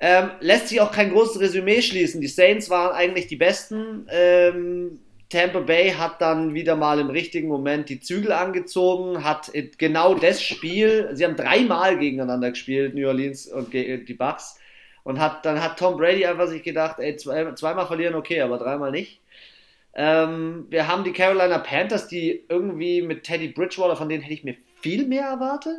[0.05, 2.21] Ähm, lässt sich auch kein großes Resümee schließen.
[2.21, 4.09] Die Saints waren eigentlich die Besten.
[4.11, 4.99] Ähm,
[5.31, 10.15] Tampa Bay hat dann wieder mal im richtigen Moment die Zügel angezogen, hat äh, genau
[10.15, 14.59] das Spiel, sie haben dreimal gegeneinander gespielt, New Orleans und ge- die Bucks.
[15.05, 18.59] Und hat, dann hat Tom Brady einfach sich gedacht, ey, zwei, zweimal verlieren, okay, aber
[18.59, 19.21] dreimal nicht.
[19.95, 24.45] Ähm, wir haben die Carolina Panthers, die irgendwie mit Teddy Bridgewater, von denen hätte ich
[24.45, 25.79] mir viel mehr erwartet.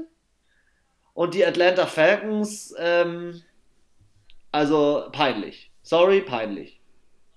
[1.14, 3.42] Und die Atlanta Falcons, ähm,
[4.54, 5.72] also peinlich.
[5.82, 6.80] Sorry, peinlich.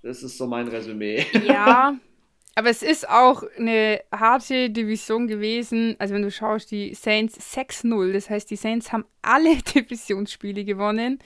[0.02, 1.26] Das ist so mein Resümee.
[1.44, 1.96] Ja,
[2.54, 5.96] aber es ist auch eine harte Division gewesen.
[5.98, 8.12] Also wenn du schaust, die Saints 6-0.
[8.12, 11.18] Das heißt, die Saints haben alle Divisionsspiele gewonnen.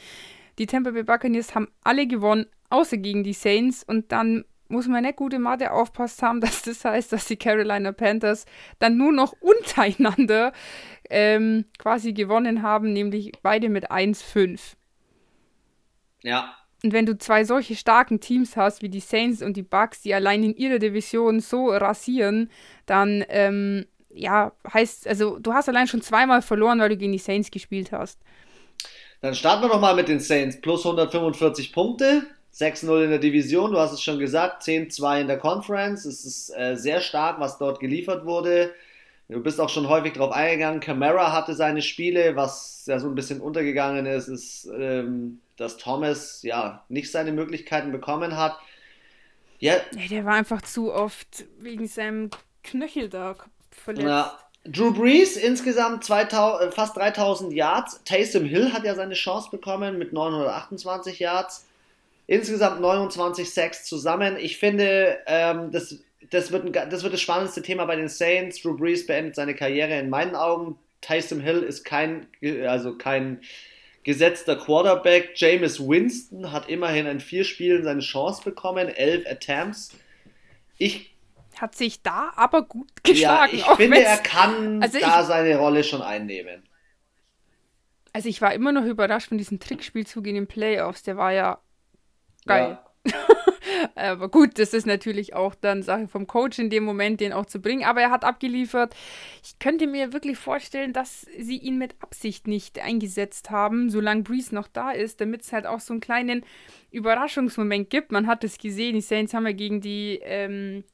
[0.59, 3.83] Die Tampa Bay Buccaneers haben alle gewonnen, außer gegen die Saints.
[3.83, 7.91] Und dann muss man nicht gute Mathe aufpasst haben, dass das heißt, dass die Carolina
[7.91, 8.47] Panthers
[8.79, 10.53] dann nur noch untereinander
[11.11, 14.77] ähm, quasi gewonnen haben, nämlich beide mit 1-5.
[16.23, 20.01] Ja, Und wenn du zwei solche starken Teams hast wie die Saints und die Bucks,
[20.03, 22.51] die allein in ihrer Division so rasieren,
[22.87, 27.19] dann ähm, ja, heißt, also du hast allein schon zweimal verloren, weil du gegen die
[27.19, 28.19] Saints gespielt hast.
[29.21, 30.61] dann starten wir doch mal mit den Saints.
[30.61, 32.23] Plus 145 Punkte,
[32.55, 36.05] 6-0 in der Division, du hast es schon gesagt, 10-2 in der Conference.
[36.07, 38.75] Es ist äh, sehr stark, was dort geliefert wurde.
[39.29, 40.81] Du bist auch schon häufig drauf eingegangen.
[40.81, 46.43] Camara hatte seine Spiele, was ja so ein bisschen untergegangen ist, ist, ähm, dass Thomas
[46.43, 48.57] ja nicht seine Möglichkeiten bekommen hat.
[49.59, 52.31] Ja, Nee, der war einfach zu oft wegen seinem
[52.65, 53.37] Knöchel da
[53.71, 54.07] verletzt.
[54.07, 58.01] Ja, Drew Brees insgesamt 2000, äh, fast 3000 Yards.
[58.05, 61.67] Taysom Hill hat ja seine Chance bekommen mit 928 Yards.
[62.27, 64.37] Insgesamt 29 Sacks zusammen.
[64.39, 65.97] Ich finde, ähm, das,
[66.31, 68.63] das, wird ein, das wird das spannendste Thema bei den Saints.
[68.63, 70.79] Drew Brees beendet seine Karriere in meinen Augen.
[71.01, 73.41] Taysom Hill ist kein, ge- also kein
[74.05, 75.33] gesetzter Quarterback.
[75.37, 79.91] Jameis Winston hat immerhin in vier Spielen seine Chance bekommen, elf Attempts.
[80.79, 81.15] Ich
[81.59, 83.57] Hat sich da aber gut geschlagen.
[83.59, 86.63] ja, ich finde, er kann Also da ich- seine Rolle schon einnehmen.
[88.13, 91.03] Also ich war immer noch überrascht von diesem Trickspielzug in den Playoffs.
[91.05, 91.61] Der war ja
[92.47, 92.79] geil.
[93.95, 97.47] Aber gut, das ist natürlich auch dann Sache vom Coach in dem Moment, den auch
[97.47, 97.85] zu bringen.
[97.85, 98.95] Aber er hat abgeliefert.
[99.43, 104.55] Ich könnte mir wirklich vorstellen, dass sie ihn mit Absicht nicht eingesetzt haben, solange Breeze
[104.55, 106.45] noch da ist, damit es halt auch so einen kleinen
[106.91, 108.13] Überraschungsmoment gibt.
[108.13, 110.85] Man hat es gesehen, die Saints haben ja gegen die ähm,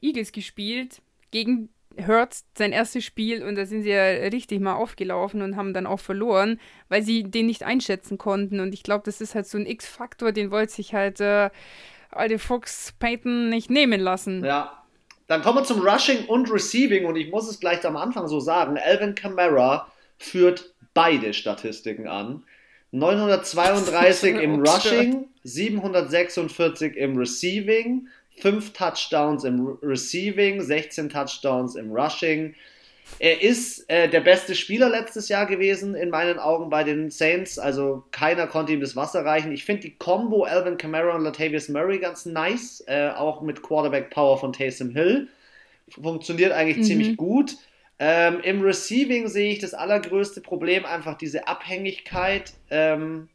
[0.00, 1.00] Eagles gespielt,
[1.30, 1.70] gegen
[2.04, 5.86] Hurts sein erstes Spiel und da sind sie ja richtig mal aufgelaufen und haben dann
[5.86, 8.60] auch verloren, weil sie den nicht einschätzen konnten.
[8.60, 11.50] Und ich glaube, das ist halt so ein X-Faktor, den wollte sich halt äh,
[12.10, 14.44] alte Fox Payton nicht nehmen lassen.
[14.44, 14.82] Ja.
[15.26, 18.38] Dann kommen wir zum Rushing und Receiving und ich muss es gleich am Anfang so
[18.38, 18.78] sagen.
[18.78, 22.44] Alvin Kamara führt beide Statistiken an.
[22.92, 24.60] 932 im.
[24.60, 28.08] Rushing, 746 im Receiving,
[28.40, 32.54] 5 Touchdowns im Re- Receiving, 16 Touchdowns im Rushing.
[33.20, 37.56] Er ist äh, der beste Spieler letztes Jahr gewesen, in meinen Augen bei den Saints.
[37.58, 39.52] Also keiner konnte ihm das Wasser reichen.
[39.52, 42.82] Ich finde die Combo Alvin Kamara und Latavius Murray ganz nice.
[42.88, 45.28] Äh, auch mit Quarterback Power von Taysom Hill.
[45.88, 46.82] Funktioniert eigentlich Mhm.
[46.82, 47.56] ziemlich gut.
[48.00, 53.28] Ähm, Im Receiving sehe ich das allergrößte Problem einfach diese Abhängigkeit ähm,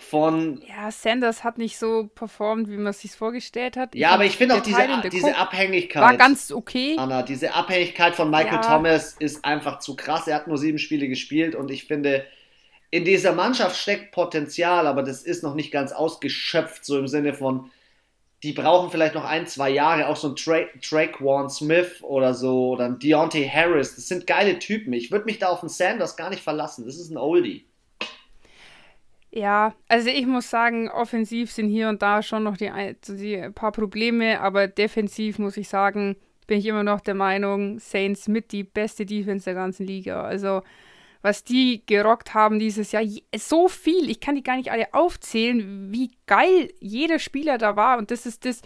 [0.00, 0.62] von.
[0.66, 3.94] Ja, Sanders hat nicht so performt, wie man es sich vorgestellt hat.
[3.94, 6.02] Ich ja, aber ich finde auch diese, diese Abhängigkeit.
[6.02, 6.96] War ganz okay.
[6.98, 8.60] Anna, diese Abhängigkeit von Michael ja.
[8.60, 10.26] Thomas ist einfach zu krass.
[10.26, 12.24] Er hat nur sieben Spiele gespielt und ich finde,
[12.90, 17.34] in dieser Mannschaft steckt Potenzial, aber das ist noch nicht ganz ausgeschöpft, so im Sinne
[17.34, 17.70] von,
[18.42, 22.70] die brauchen vielleicht noch ein, zwei Jahre, auch so ein Tra Traquan Smith oder so,
[22.70, 23.94] oder ein Deontay Harris.
[23.94, 24.92] Das sind geile Typen.
[24.92, 26.86] Ich würde mich da auf den Sanders gar nicht verlassen.
[26.86, 27.69] Das ist ein Oldie.
[29.32, 32.70] Ja, also ich muss sagen, offensiv sind hier und da schon noch die,
[33.08, 36.16] die paar Probleme, aber defensiv muss ich sagen,
[36.48, 40.22] bin ich immer noch der Meinung, Saints mit die beste Defense der ganzen Liga.
[40.22, 40.62] Also
[41.22, 43.04] was die gerockt haben dieses Jahr,
[43.36, 47.98] so viel, ich kann die gar nicht alle aufzählen, wie geil jeder Spieler da war
[47.98, 48.62] und das ist das,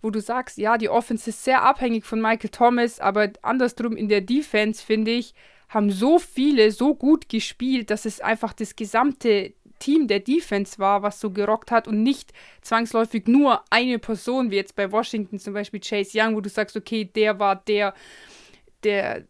[0.00, 4.08] wo du sagst, ja, die Offense ist sehr abhängig von Michael Thomas, aber andersrum in
[4.08, 5.34] der Defense, finde ich,
[5.68, 11.02] haben so viele so gut gespielt, dass es einfach das gesamte Team der Defense war,
[11.02, 12.32] was so gerockt hat und nicht
[12.62, 16.76] zwangsläufig nur eine Person, wie jetzt bei Washington zum Beispiel Chase Young, wo du sagst,
[16.76, 17.94] okay, der war der,
[18.82, 19.24] der,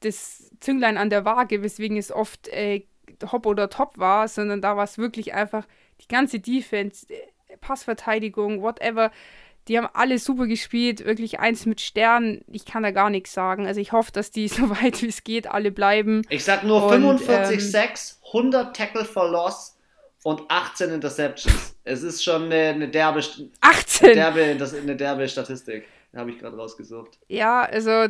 [0.00, 2.82] das Zünglein an der Waage, weswegen es oft äh,
[3.32, 5.66] Hop oder Top war, sondern da war es wirklich einfach
[6.00, 9.10] die ganze Defense, äh, Passverteidigung, whatever.
[9.66, 12.42] Die haben alle super gespielt, wirklich eins mit Sternen.
[12.50, 13.66] Ich kann da gar nichts sagen.
[13.66, 16.22] Also ich hoffe, dass die so weit wie es geht alle bleiben.
[16.30, 19.77] Ich sag nur 45 ähm, 6, 100 Tackle for Loss,
[20.28, 21.74] und 18 Interceptions.
[21.84, 23.20] Es ist schon eine, eine derbe,
[23.62, 24.04] 18?
[24.04, 25.86] Eine derbe, das, eine derbe Statistik.
[26.14, 27.18] Habe ich gerade rausgesucht.
[27.28, 28.08] Ja, also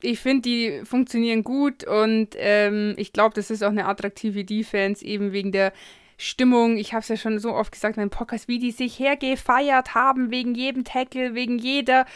[0.00, 5.04] ich finde, die funktionieren gut und ähm, ich glaube, das ist auch eine attraktive Defense,
[5.04, 5.74] eben wegen der
[6.16, 6.78] Stimmung.
[6.78, 9.94] Ich habe es ja schon so oft gesagt in meinem Podcast, wie die sich hergefeiert
[9.94, 12.06] haben, wegen jedem Tackle, wegen jeder,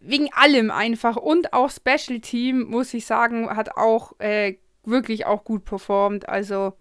[0.00, 1.14] wegen allem einfach.
[1.14, 6.28] Und auch Special Team, muss ich sagen, hat auch äh, wirklich auch gut performt.
[6.28, 6.72] Also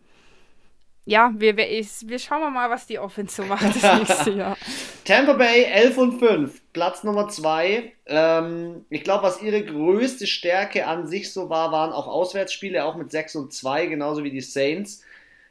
[1.08, 4.58] ja, wir, wir, wir schauen mal, was die Offense so macht das nächste Jahr.
[5.06, 7.94] Tampa Bay 11 und 5, Platz Nummer 2.
[8.08, 12.98] Ähm, ich glaube, was ihre größte Stärke an sich so war, waren auch Auswärtsspiele, auch
[12.98, 15.02] mit 6 und 2, genauso wie die Saints.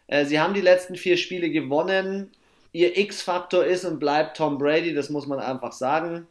[0.09, 2.31] Äh, sie haben die letzten vier Spiele gewonnen.
[2.73, 6.27] Ihr X-Faktor ist und bleibt Tom Brady, das muss man einfach sagen.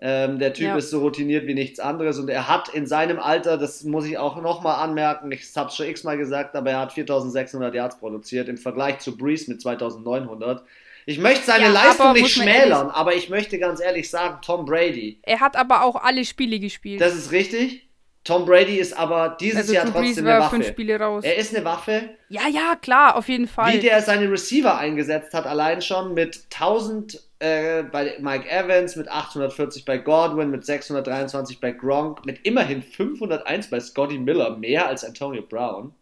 [0.00, 0.76] Ähm, der Typ ja.
[0.76, 4.16] ist so routiniert wie nichts anderes und er hat in seinem Alter, das muss ich
[4.16, 8.48] auch nochmal anmerken, ich habe es schon x-mal gesagt, aber er hat 4600 Yards produziert
[8.48, 10.62] im Vergleich zu Breeze mit 2900.
[11.06, 15.18] Ich möchte seine ja, Leistung nicht schmälern, aber ich möchte ganz ehrlich sagen, Tom Brady.
[15.22, 17.00] Er hat aber auch alle Spiele gespielt.
[17.00, 17.88] Das ist richtig.
[18.22, 20.62] Tom Brady ist aber dieses also Jahr trotzdem eine Waffe.
[20.62, 21.24] Spiele raus.
[21.24, 22.10] Er ist eine Waffe.
[22.28, 23.72] Ja, ja, klar, auf jeden Fall.
[23.72, 29.08] Wie der seine Receiver eingesetzt hat, allein schon mit 1000 äh, bei Mike Evans, mit
[29.08, 35.04] 840 bei Godwin, mit 623 bei Gronk, mit immerhin 501 bei Scotty Miller, mehr als
[35.04, 35.94] Antonio Brown.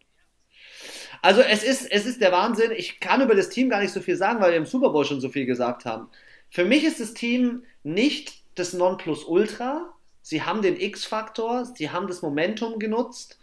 [1.23, 2.71] Also es ist, es ist der Wahnsinn.
[2.73, 5.05] Ich kann über das Team gar nicht so viel sagen, weil wir im Super Bowl
[5.05, 6.09] schon so viel gesagt haben.
[6.51, 9.93] Für mich ist das Team nicht das Nonplusultra.
[10.23, 13.39] Sie haben den X-Faktor, sie haben das Momentum genutzt.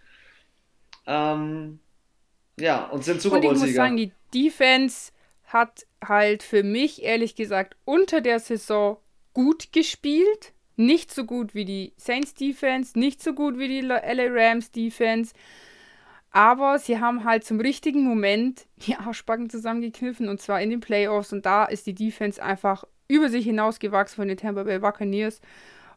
[1.05, 1.79] Ähm,
[2.59, 3.49] ja, und sind Super Bowl-Sieger.
[3.49, 5.11] Und ich muss sagen, die Defense
[5.45, 8.97] hat halt für mich ehrlich gesagt unter der Saison
[9.33, 10.53] gut gespielt.
[10.75, 15.33] Nicht so gut wie die Saints Defense, nicht so gut wie die LA Rams Defense.
[16.31, 21.31] Aber sie haben halt zum richtigen Moment die Arschbacken zusammengekniffen und zwar in den Playoffs.
[21.31, 25.41] Und da ist die Defense einfach über sich hinausgewachsen von den Tampa Bay Buccaneers.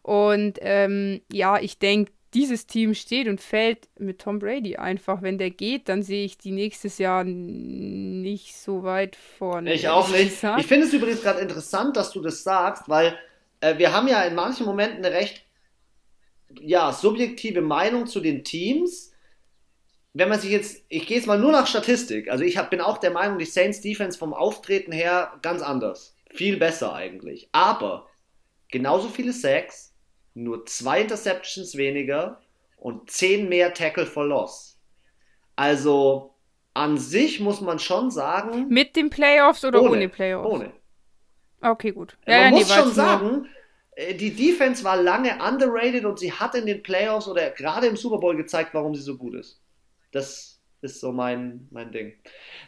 [0.03, 5.23] Und ähm, ja, ich denke, dieses Team steht und fällt mit Tom Brady einfach.
[5.23, 9.73] Wenn der geht, dann sehe ich die nächstes Jahr nicht so weit vorne.
[9.73, 10.43] Ich auch nicht.
[10.59, 13.19] Ich finde es übrigens gerade interessant, dass du das sagst, weil
[13.61, 15.45] äh, wir haben ja in manchen Momenten eine recht
[16.61, 19.13] ja, subjektive Meinung zu den Teams.
[20.13, 22.31] Wenn man sich jetzt, ich gehe jetzt mal nur nach Statistik.
[22.31, 26.17] Also ich hab, bin auch der Meinung, die Saints Defense vom Auftreten her ganz anders.
[26.31, 27.49] Viel besser eigentlich.
[27.53, 28.09] Aber
[28.71, 29.95] genauso viele Sacks,
[30.37, 32.41] nur zwei Interceptions weniger
[32.77, 34.79] und zehn mehr Tackle for Loss.
[35.57, 36.35] Also
[36.75, 38.69] an sich muss man schon sagen.
[38.69, 40.49] Mit den Playoffs oder ohne, ohne Playoffs?
[40.49, 40.73] Ohne.
[41.63, 42.19] Okay, gut.
[42.27, 43.49] Ja, man ja, muss schon sagen,
[43.93, 47.97] äh, die Defense war lange underrated und sie hat in den Playoffs oder gerade im
[47.97, 49.63] Super Bowl gezeigt, warum sie so gut ist.
[50.13, 52.13] Das ist so mein, mein Ding.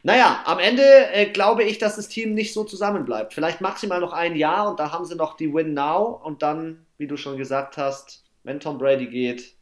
[0.03, 0.82] Naja, am Ende
[1.12, 3.35] äh, glaube ich, dass das Team nicht so zusammenbleibt.
[3.35, 6.86] Vielleicht maximal noch ein Jahr und da haben sie noch die Win Now und dann
[6.99, 9.55] wie du schon gesagt hast, wenn Tom Brady geht.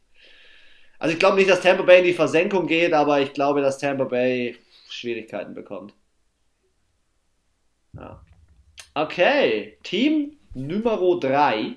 [0.99, 3.77] Also ich glaube nicht, dass Tampa Bay in die Versenkung geht, aber ich glaube, dass
[3.77, 4.57] Tampa Bay
[4.89, 5.93] Schwierigkeiten bekommt.
[7.93, 8.23] Ja.
[8.95, 11.75] Okay, Team Nummer 3.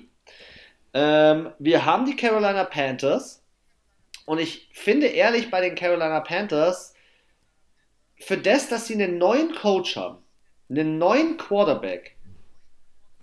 [0.93, 3.43] Ähm, wir haben die Carolina Panthers.
[4.25, 6.93] Und ich finde ehrlich bei den Carolina Panthers,
[8.17, 10.19] für das, dass sie einen neuen Coach haben,
[10.69, 12.15] einen neuen Quarterback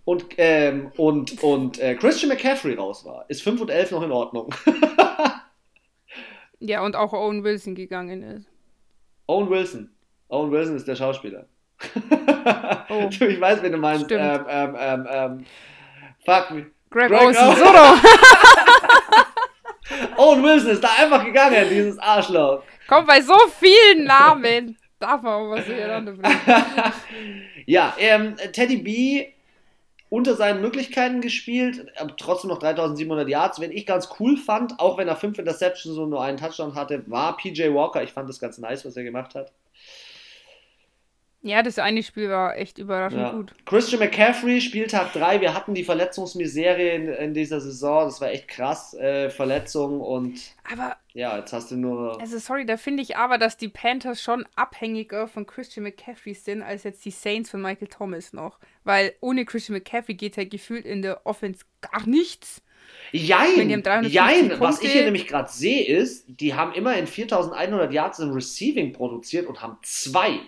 [0.09, 4.11] und, ähm, und, und äh, Christian McCaffrey raus war, ist 5 und 11 noch in
[4.11, 4.55] Ordnung.
[6.61, 8.47] ja, und auch Owen Wilson gegangen ist.
[9.27, 9.91] Owen Wilson.
[10.31, 11.45] Owen Wilson ist der Schauspieler.
[12.89, 13.11] oh.
[13.11, 14.11] ich weiß, wen du meinst.
[14.11, 15.45] Ähm, ähm, ähm, ähm,
[16.25, 16.71] fuck me.
[16.89, 17.43] Greg, Greg Olsen,
[20.17, 20.43] Owen.
[20.43, 22.63] Wilson ist da einfach gegangen, dieses Arschloch.
[22.87, 26.19] Komm, bei so vielen Namen darf man auch was bringen.
[27.67, 29.35] ja, ähm, Teddy B
[30.11, 31.87] unter seinen Möglichkeiten gespielt,
[32.17, 33.61] trotzdem noch 3700 Yards.
[33.61, 37.03] Wenn ich ganz cool fand, auch wenn er fünf Interceptions und nur einen Touchdown hatte,
[37.11, 38.03] war PJ Walker.
[38.03, 39.53] Ich fand das ganz nice, was er gemacht hat.
[41.49, 43.33] Ja, das eine Spiel war echt überraschend ja.
[43.33, 43.55] gut.
[43.65, 45.41] Christian McCaffrey, Spieltag 3.
[45.41, 48.05] Wir hatten die Verletzungsmiserie in, in dieser Saison.
[48.05, 48.93] Das war echt krass.
[48.93, 50.39] Äh, Verletzung und.
[50.71, 50.97] Aber.
[51.15, 52.21] Ja, jetzt hast du nur.
[52.21, 56.63] Also, sorry, da finde ich aber, dass die Panthers schon abhängiger von Christian McCaffrey sind,
[56.63, 58.59] als jetzt die Saints von Michael Thomas noch.
[58.85, 62.61] Weil ohne Christian McCaffrey geht halt gefühlt in der Offense gar nichts.
[63.13, 64.61] Jein, jein.
[64.61, 69.47] was ich hier nämlich gerade sehe, ist, die haben immerhin 4100 Yards im Receiving produziert
[69.47, 70.41] und haben zwei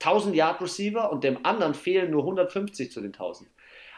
[0.00, 3.48] 1000 Yard Receiver und dem anderen fehlen nur 150 zu den 1000.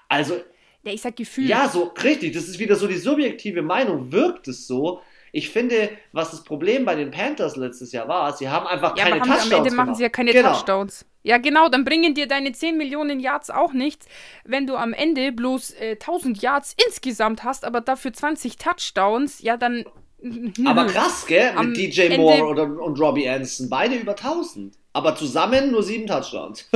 [0.09, 0.41] Also.
[0.85, 1.49] Ja, ich sag Gefühl.
[1.49, 2.33] Ja, so, richtig.
[2.33, 4.13] Das ist wieder so die subjektive Meinung.
[4.13, 5.01] Wirkt es so?
[5.33, 9.05] Ich finde, was das Problem bei den Panthers letztes Jahr war, sie haben einfach ja,
[9.05, 9.53] keine aber Touchdowns.
[9.53, 10.53] Am Ende machen sie ja keine genau.
[10.53, 11.05] Touchdowns.
[11.23, 14.07] Ja, genau, dann bringen dir deine 10 Millionen Yards auch nichts,
[14.45, 19.43] wenn du am Ende bloß äh, 1000 Yards insgesamt hast, aber dafür 20 Touchdowns.
[19.43, 19.85] Ja, dann.
[20.65, 21.53] Aber krass, gell?
[21.63, 23.69] Mit DJ Ende Moore oder, und Robbie Anderson.
[23.69, 24.78] Beide über 1000.
[24.93, 26.69] Aber zusammen nur sieben Touchdowns.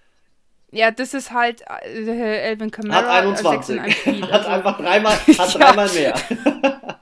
[0.70, 2.96] ja, das ist halt äh, Elvin Kamara.
[2.96, 3.80] Hat 21.
[3.94, 4.32] Speed, also.
[4.32, 5.46] hat einfach dreimal, hat ja.
[5.46, 6.14] dreimal mehr.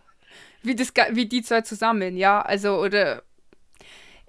[0.62, 2.40] wie, das, wie die zwei zusammen, ja.
[2.40, 3.22] Also, oder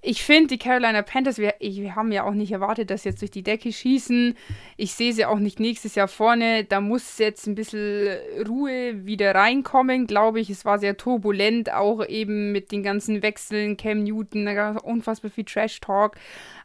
[0.03, 3.21] ich finde, die Carolina Panthers, wir, wir haben ja auch nicht erwartet, dass sie jetzt
[3.21, 4.35] durch die Decke schießen.
[4.77, 6.63] Ich sehe sie auch nicht nächstes Jahr vorne.
[6.65, 8.07] Da muss jetzt ein bisschen
[8.47, 10.51] Ruhe wieder reinkommen, glaube ich.
[10.51, 13.75] Es war sehr turbulent, auch eben mit den ganzen Wechseln.
[13.75, 16.15] Cam Newton, da gab es unfassbar viel Trash-Talk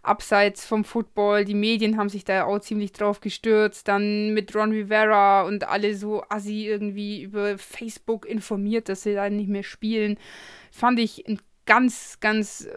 [0.03, 1.47] abseits vom Football.
[1.47, 3.89] Die Medien haben sich da auch ziemlich drauf gestürzt.
[3.89, 9.31] Dann mit Ron Rivera und alle so assi irgendwie über Facebook informiert, dass sie da
[9.31, 10.19] nicht mehr spielen.
[10.71, 12.69] Fand ich ein ganz, ganz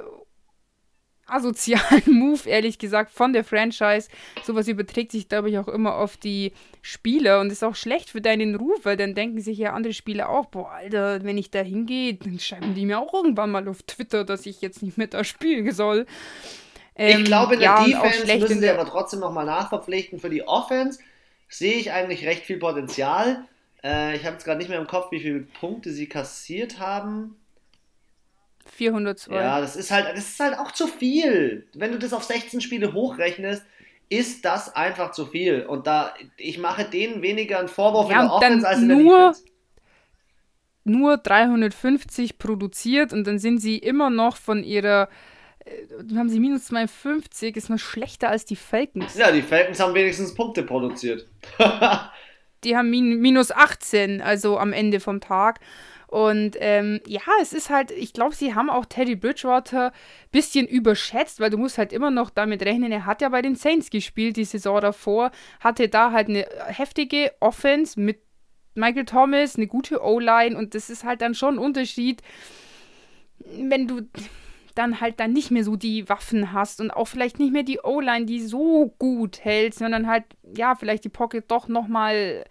[1.25, 4.09] asozialen Move, ehrlich gesagt, von der Franchise.
[4.43, 8.21] Sowas überträgt sich, glaube ich, auch immer auf die Spieler und ist auch schlecht für
[8.21, 11.61] deinen Ruf, weil dann denken sich ja andere Spieler auch, boah, Alter, wenn ich da
[11.61, 15.13] hingehe, dann schreiben die mir auch irgendwann mal auf Twitter, dass ich jetzt nicht mit
[15.13, 16.05] da spielen soll.
[16.95, 20.19] Ähm, ich glaube, in der ja, Defense müssen sie aber trotzdem nochmal nachverpflichten.
[20.19, 20.99] Für die Offense
[21.49, 23.45] sehe ich eigentlich recht viel Potenzial.
[23.83, 27.35] Äh, ich habe jetzt gerade nicht mehr im Kopf, wie viele Punkte sie kassiert haben.
[28.65, 29.35] 402.
[29.35, 31.67] Ja, das ist halt, das ist halt auch zu viel.
[31.73, 33.63] Wenn du das auf 16 Spiele hochrechnest,
[34.09, 35.65] ist das einfach zu viel.
[35.65, 38.97] Und da, ich mache denen weniger einen Vorwurf ja, in der Offense als in der
[38.97, 39.43] nur, Defense.
[40.83, 45.09] Nur 350 produziert und dann sind sie immer noch von ihrer
[45.97, 49.15] dann äh, haben sie minus 52, ist noch schlechter als die Falcons.
[49.15, 51.27] Ja, die Falcons haben wenigstens Punkte produziert.
[52.63, 55.59] die haben min minus 18, also am Ende vom Tag.
[56.07, 59.91] Und ähm, ja, es ist halt, ich glaube, sie haben auch Teddy Bridgewater ein
[60.31, 63.55] bisschen überschätzt, weil du musst halt immer noch damit rechnen, er hat ja bei den
[63.55, 68.19] Saints gespielt die Saison davor, hatte da halt eine heftige Offense mit
[68.75, 72.21] Michael Thomas, eine gute O-Line und das ist halt dann schon ein Unterschied,
[73.39, 74.01] wenn du
[74.75, 77.79] dann halt dann nicht mehr so die Waffen hast und auch vielleicht nicht mehr die
[77.79, 80.25] O-Line, die so gut hält, sondern halt,
[80.55, 82.43] ja, vielleicht die Pocket doch nochmal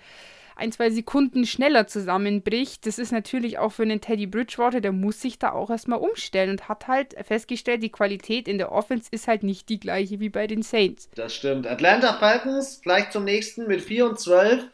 [0.57, 2.87] ein, zwei Sekunden schneller zusammenbricht.
[2.87, 6.51] Das ist natürlich auch für einen Teddy Bridgewater, der muss sich da auch erstmal umstellen
[6.51, 10.29] und hat halt festgestellt, die Qualität in der Offense ist halt nicht die gleiche wie
[10.29, 11.09] bei den Saints.
[11.15, 11.67] Das stimmt.
[11.67, 14.69] Atlanta Falcons gleich zum nächsten mit 4 und 12.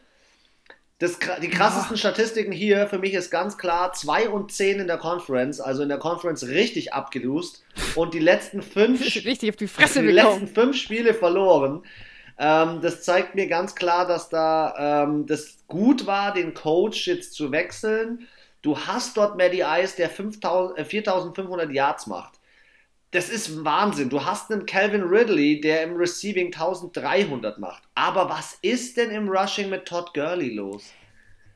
[1.01, 1.99] Das, die krassesten ja.
[1.99, 5.89] Statistiken hier für mich ist ganz klar 2 und 10 in der Conference, also in
[5.89, 7.63] der Conference richtig abgelust
[7.95, 11.83] und die letzten fünf, richtig auf die Fresse die letzten fünf Spiele verloren.
[12.37, 17.33] Ähm, das zeigt mir ganz klar, dass da ähm, das gut war, den Coach jetzt
[17.33, 18.27] zu wechseln.
[18.61, 20.39] Du hast dort Maddie Ice, der 5,
[20.75, 22.39] äh, 4500 Yards macht.
[23.11, 24.09] Das ist Wahnsinn.
[24.09, 27.83] Du hast einen Calvin Ridley, der im Receiving 1300 macht.
[27.93, 30.83] Aber was ist denn im Rushing mit Todd Gurley los?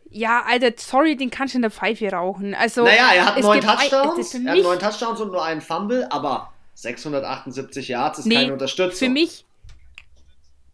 [0.09, 2.53] Ja, Alter, sorry, den kannst du in der Pfeife rauchen.
[2.53, 4.33] Also, naja, er hat neun Touchdowns.
[4.33, 8.97] er hat neun Touchdowns und nur einen Fumble, aber 678 Yards ist nee, keine Unterstützung.
[8.97, 9.44] Für mich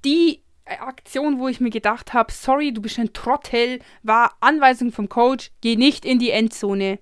[0.06, 5.10] die Aktion, wo ich mir gedacht habe, sorry, du bist ein Trottel, war Anweisung vom
[5.10, 7.00] Coach, geh nicht in die Endzone.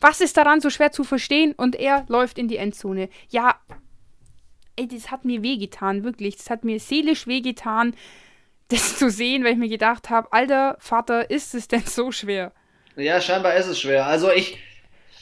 [0.00, 1.54] Was ist daran so schwer zu verstehen?
[1.56, 3.08] Und er läuft in die Endzone.
[3.30, 3.58] Ja,
[4.76, 6.36] ey, das hat mir wehgetan, wirklich.
[6.36, 7.94] Das hat mir seelisch wehgetan,
[8.68, 12.52] das zu sehen, weil ich mir gedacht habe, alter Vater, ist es denn so schwer?
[12.96, 14.06] Ja, scheinbar ist es schwer.
[14.06, 14.58] Also ich.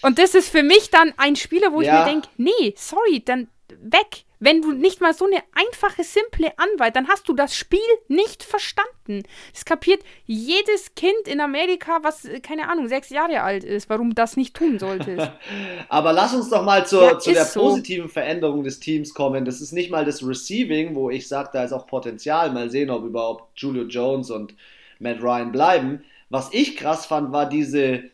[0.02, 2.00] Und das ist für mich dann ein Spieler, wo ja.
[2.00, 3.48] ich mir denke, nee, sorry, dann
[3.80, 4.24] weg.
[4.38, 7.78] Wenn du nicht mal so eine einfache, simple Anwahl, dann hast du das Spiel
[8.08, 9.22] nicht verstanden.
[9.52, 14.36] Das kapiert jedes Kind in Amerika, was, keine Ahnung, sechs Jahre alt ist, warum das
[14.36, 15.30] nicht tun solltest.
[15.88, 17.60] Aber lass uns doch mal zur, ja, zu der so.
[17.60, 19.44] positiven Veränderung des Teams kommen.
[19.44, 22.50] Das ist nicht mal das Receiving, wo ich sage, da ist auch Potenzial.
[22.50, 24.54] Mal sehen, ob überhaupt Julio Jones und
[24.98, 26.04] Matt Ryan bleiben.
[26.30, 28.04] Was ich krass fand, war diese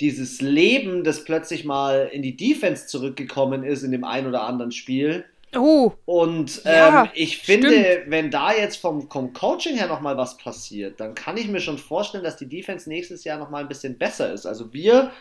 [0.00, 4.72] dieses Leben, das plötzlich mal in die Defense zurückgekommen ist in dem ein oder anderen
[4.72, 5.24] Spiel.
[5.56, 5.92] Oh.
[6.04, 8.10] Und ähm, ich finde, stimmt.
[8.10, 11.78] wenn da jetzt vom, vom Coaching her nochmal was passiert, dann kann ich mir schon
[11.78, 14.46] vorstellen, dass die Defense nächstes Jahr nochmal ein bisschen besser ist.
[14.46, 15.12] Also wir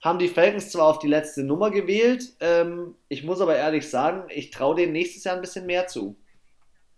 [0.00, 4.24] haben die Falcons zwar auf die letzte Nummer gewählt, ähm, ich muss aber ehrlich sagen,
[4.30, 6.16] ich traue denen nächstes Jahr ein bisschen mehr zu.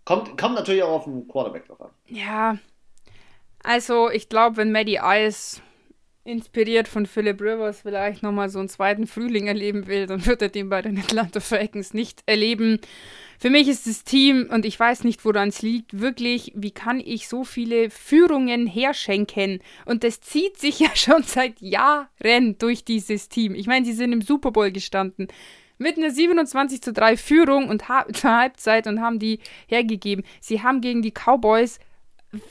[0.05, 1.91] Kommt, kommt natürlich auch auf den Quarterback drauf an.
[2.07, 2.57] Ja,
[3.63, 5.61] also ich glaube, wenn Maddie Ice
[6.25, 10.49] inspiriert von Philip Rivers vielleicht nochmal so einen zweiten Frühling erleben will, dann wird er
[10.49, 12.79] den bei den Atlanta Falcons nicht erleben.
[13.37, 16.99] Für mich ist das Team, und ich weiß nicht, woran es liegt, wirklich, wie kann
[16.99, 19.59] ich so viele Führungen herschenken?
[19.85, 23.53] Und das zieht sich ja schon seit Jahren durch dieses Team.
[23.53, 25.27] Ich meine, sie sind im Super Bowl gestanden
[25.77, 30.25] mit einer 27 zu 3 Führung und ha zur Halbzeit und haben die hergegeben.
[30.39, 31.79] Sie haben gegen die Cowboys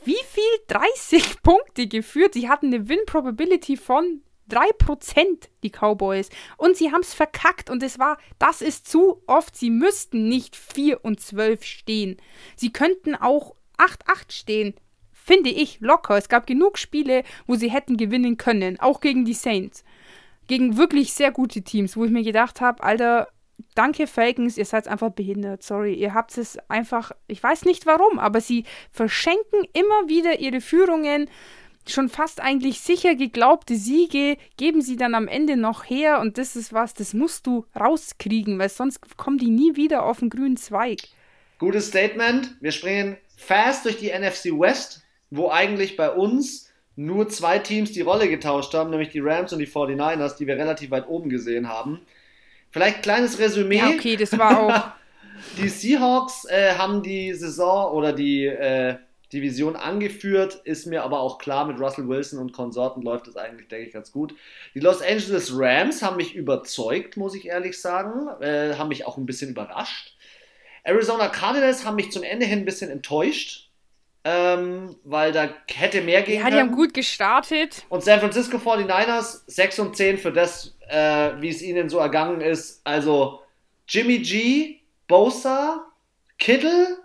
[0.05, 2.35] wie viel 30 Punkte geführt.
[2.35, 6.28] Sie hatten eine Win-Probability von 3%, die Cowboys.
[6.56, 7.70] Und sie haben es verkackt.
[7.70, 9.56] Und es war, das ist zu oft.
[9.56, 12.16] Sie müssten nicht 4 und 12 stehen.
[12.56, 14.74] Sie könnten auch 8-8 stehen.
[15.12, 16.16] Finde ich locker.
[16.16, 18.78] Es gab genug Spiele, wo sie hätten gewinnen können.
[18.78, 19.85] Auch gegen die Saints.
[20.47, 23.28] Gegen wirklich sehr gute Teams, wo ich mir gedacht habe, Alter,
[23.74, 25.62] danke Falcons, ihr seid einfach behindert.
[25.62, 30.60] Sorry, ihr habt es einfach, ich weiß nicht warum, aber sie verschenken immer wieder ihre
[30.60, 31.28] Führungen.
[31.86, 36.56] Schon fast eigentlich sicher geglaubte Siege geben sie dann am Ende noch her und das
[36.56, 40.56] ist was, das musst du rauskriegen, weil sonst kommen die nie wieder auf den grünen
[40.56, 41.01] Zweig.
[41.59, 42.56] Gutes Statement.
[42.60, 48.01] Wir springen fast durch die NFC West, wo eigentlich bei uns nur zwei Teams die
[48.01, 51.68] Rolle getauscht haben, nämlich die Rams und die 49ers, die wir relativ weit oben gesehen
[51.68, 52.01] haben.
[52.74, 53.76] Vielleicht kleines Resümee.
[53.76, 54.84] Ja, okay, das war auch.
[55.62, 58.96] die Seahawks äh, haben die Saison oder die äh,
[59.32, 63.68] Division angeführt, ist mir aber auch klar, mit Russell Wilson und Konsorten läuft das eigentlich,
[63.68, 64.34] denke ich, ganz gut.
[64.74, 69.18] Die Los Angeles Rams haben mich überzeugt, muss ich ehrlich sagen, äh, haben mich auch
[69.18, 70.16] ein bisschen überrascht.
[70.82, 73.70] Arizona Cardinals haben mich zum Ende hin ein bisschen enttäuscht,
[74.24, 76.56] ähm, weil da hätte mehr gehen ja, können.
[76.56, 77.86] Ja, die haben gut gestartet.
[77.88, 82.40] Und San Francisco 49ers 6 und 10 für das, äh, wie es ihnen so ergangen
[82.40, 82.81] ist.
[82.85, 83.43] Also
[83.89, 85.86] Jimmy G, Bosa,
[86.39, 86.98] Kittle,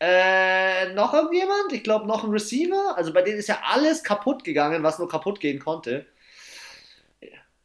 [0.00, 1.72] äh, noch irgendjemand?
[1.72, 2.96] Ich glaube noch ein Receiver.
[2.96, 6.06] Also bei denen ist ja alles kaputt gegangen, was nur kaputt gehen konnte.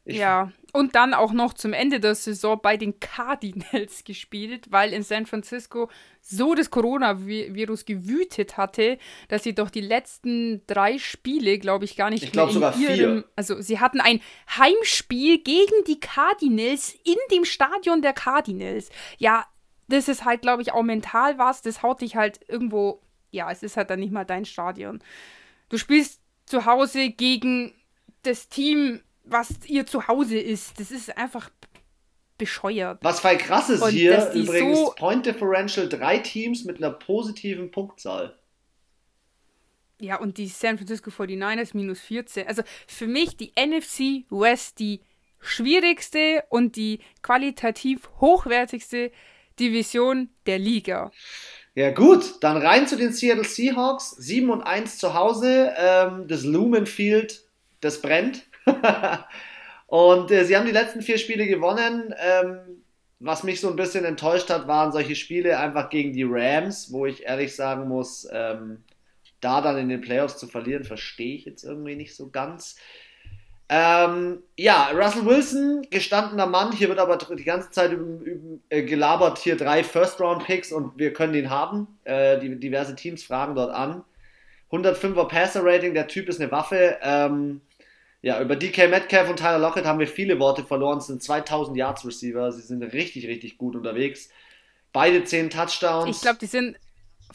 [0.06, 4.92] Ich ja, und dann auch noch zum Ende der Saison bei den Cardinals gespielt, weil
[4.92, 5.90] in San Francisco
[6.20, 8.98] so das Coronavirus gewütet hatte,
[9.28, 12.96] dass sie doch die letzten drei Spiele, glaube ich, gar nicht ich in sogar ihrem.
[12.96, 13.26] Vier.
[13.36, 14.20] Also sie hatten ein
[14.50, 18.90] Heimspiel gegen die Cardinals in dem Stadion der Cardinals.
[19.20, 19.46] Ja,
[19.90, 21.62] das ist halt, glaube ich, auch mental was.
[21.62, 23.00] Das haut dich halt irgendwo.
[23.30, 25.04] Ja, es ist halt dann nicht mal dein Stadion.
[25.70, 27.74] Du spielst zu Hause gegen
[28.24, 30.80] das Team was ihr Zuhause ist.
[30.80, 31.50] Das ist einfach
[32.38, 33.00] bescheuert.
[33.02, 37.72] Was voll krass ist Und hier, übrigens, so Point Differential, drei Teams mit einer positiven
[37.72, 38.38] Punktzahl.
[40.00, 42.48] Ja, und die San Francisco 49ers minus 14.
[42.48, 45.02] Also für mich die NFC West die
[45.40, 49.12] schwierigste und die qualitativ hochwertigste
[49.60, 51.12] Division der Liga.
[51.76, 54.12] Ja, gut, dann rein zu den Seattle Seahawks.
[54.12, 55.74] 7 und 1 zu Hause.
[55.78, 57.46] Ähm, das Lumen Field,
[57.82, 58.44] das brennt.
[59.88, 62.14] und äh, sie haben die letzten vier Spiele gewonnen.
[62.18, 62.84] Ähm,
[63.20, 67.06] was mich so ein bisschen enttäuscht hat, waren solche Spiele einfach gegen die Rams, wo
[67.06, 68.84] ich ehrlich sagen muss, ähm,
[69.40, 72.76] da dann in den Playoffs zu verlieren, verstehe ich jetzt irgendwie nicht so ganz.
[73.70, 78.84] Ähm, ja, Russell Wilson, gestandener Mann, hier wird aber die ganze Zeit üben, üben, äh,
[78.84, 81.88] gelabert, hier drei First-Round-Picks und wir können den haben.
[82.04, 84.04] Äh, die, diverse Teams fragen dort an.
[84.72, 86.98] 105er Passer-Rating, der Typ ist eine Waffe.
[87.02, 87.62] Ähm,
[88.24, 91.00] ja, über DK Metcalf und Tyler Lockett haben wir viele Worte verloren.
[91.00, 92.52] Es sind 2000 Yards Receiver.
[92.54, 94.30] Sie sind richtig, richtig gut unterwegs.
[94.94, 96.16] Beide 10 Touchdowns.
[96.16, 96.78] Ich glaube, die sind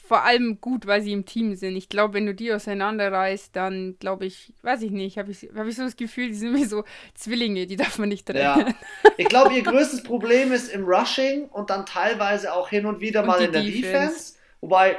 [0.02, 1.77] vor allem gut, weil sie im Team sind.
[1.77, 5.66] Ich glaube, wenn du die auseinanderreißt, dann glaube ich, weiß ich nicht, habe ich, hab
[5.66, 6.85] ich so das Gefühl, die sind wie so
[7.15, 8.40] Zwillinge, die darf man nicht trennen.
[8.40, 8.74] Ja.
[9.19, 13.20] Ich glaube, ihr größtes Problem ist im Rushing und dann teilweise auch hin und wieder
[13.20, 13.82] und mal in der Defense.
[13.82, 14.35] Defense.
[14.62, 14.97] Wobei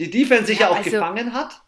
[0.00, 1.60] die Defense sich ja, ja auch also, gefangen hat.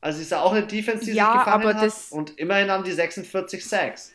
[0.00, 1.92] Also ist ja auch eine Defense, die ja, sich gefangen hat.
[2.10, 4.12] und immerhin haben die 46 Sacks.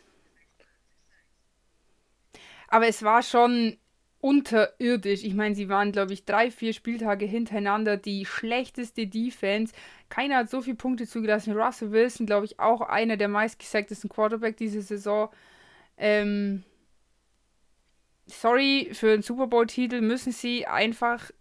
[2.67, 3.77] Aber es war schon
[4.21, 5.23] unterirdisch.
[5.23, 9.73] Ich meine, sie waren, glaube ich, drei, vier Spieltage hintereinander die schlechteste Defense.
[10.09, 11.57] Keiner hat so viele Punkte zugelassen.
[11.57, 15.29] Russell Wilson, glaube ich, auch einer der meistgesagtesten Quarterback diese Saison.
[15.97, 16.63] Ähm,
[18.27, 21.31] sorry, für einen Super Bowl-Titel müssen sie einfach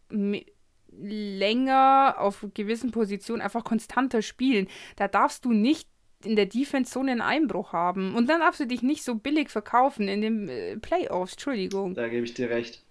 [0.99, 4.69] länger auf gewissen Positionen einfach konstanter spielen.
[4.97, 5.89] Da darfst du nicht
[6.25, 8.15] in der Defense so einen Einbruch haben.
[8.15, 11.33] Und dann darfst du dich nicht so billig verkaufen in den äh, Playoffs.
[11.33, 11.95] Entschuldigung.
[11.95, 12.83] Da gebe ich dir recht.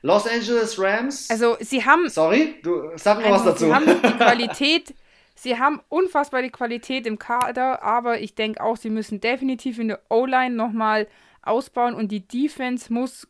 [0.00, 1.30] Los Angeles Rams.
[1.30, 2.08] Also, sie haben.
[2.08, 3.66] Sorry, du sag mal also, was dazu.
[3.66, 4.94] Sie haben die Qualität.
[5.36, 10.00] sie haben unfassbare Qualität im Kader, aber ich denke auch, sie müssen definitiv in der
[10.08, 11.06] O-Line nochmal
[11.42, 13.28] ausbauen und die Defense muss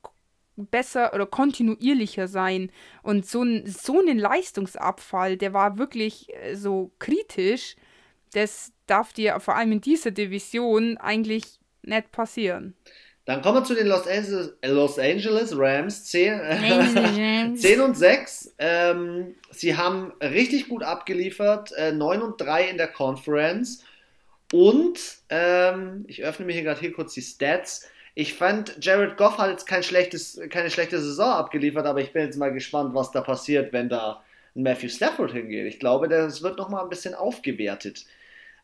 [0.56, 2.70] besser oder kontinuierlicher sein.
[3.02, 7.76] Und so ein, so ein Leistungsabfall, der war wirklich äh, so kritisch,
[8.32, 12.74] das darf dir vor allem in dieser Division eigentlich nicht passieren.
[13.24, 16.04] Dann kommen wir zu den Los Angeles, Los Angeles Rams.
[16.06, 18.54] 10, 10 und 6.
[18.58, 21.72] Ähm, sie haben richtig gut abgeliefert.
[21.72, 23.84] Äh, 9 und 3 in der Conference.
[24.52, 24.98] Und
[25.28, 27.88] ähm, ich öffne mir hier gerade hier kurz die Stats.
[28.14, 32.24] Ich fand, Jared Goff hat jetzt kein schlechtes, keine schlechte Saison abgeliefert, aber ich bin
[32.24, 34.22] jetzt mal gespannt, was da passiert, wenn da
[34.54, 35.66] ein Matthew Stafford hingeht.
[35.66, 38.04] Ich glaube, das wird nochmal ein bisschen aufgewertet.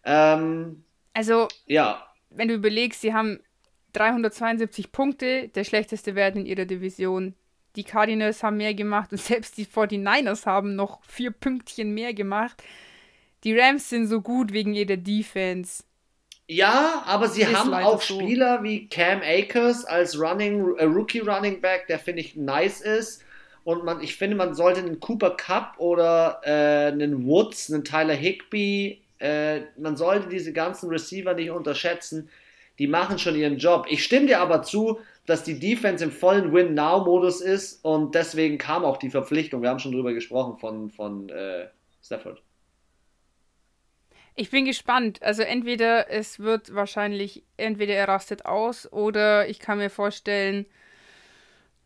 [0.05, 0.85] Ähm,
[1.15, 2.07] also, ja.
[2.31, 3.41] wenn du überlegst, sie haben
[3.95, 7.35] 372 Punkte, der schlechteste Wert in ihrer Division.
[7.77, 12.63] Die Cardinals haben mehr gemacht und selbst die 49ers haben noch vier Pünktchen mehr gemacht.
[13.45, 15.85] Die Rams sind so gut wegen ihrer Defense.
[16.51, 18.19] Ja, aber sie haben auch so.
[18.19, 23.23] Spieler wie Cam Akers als Running, äh, Rookie Running Back, der finde ich nice ist.
[23.65, 28.15] Und man, ich finde, man sollte einen Cooper Cup oder äh, einen Woods, einen Tyler
[28.15, 32.31] Higby, äh, man sollte diese ganzen Receiver nicht unterschätzen.
[32.79, 33.87] Die machen schon ihren Job.
[33.91, 38.85] Ich stimme dir aber zu, dass die Defense im vollen Win-Now-Modus ist und deswegen kam
[38.85, 39.61] auch die Verpflichtung.
[39.61, 41.67] Wir haben schon drüber gesprochen von, von äh,
[42.03, 42.41] Stafford.
[44.41, 45.21] Ich bin gespannt.
[45.21, 50.65] Also entweder es wird wahrscheinlich, entweder er rastet aus oder ich kann mir vorstellen,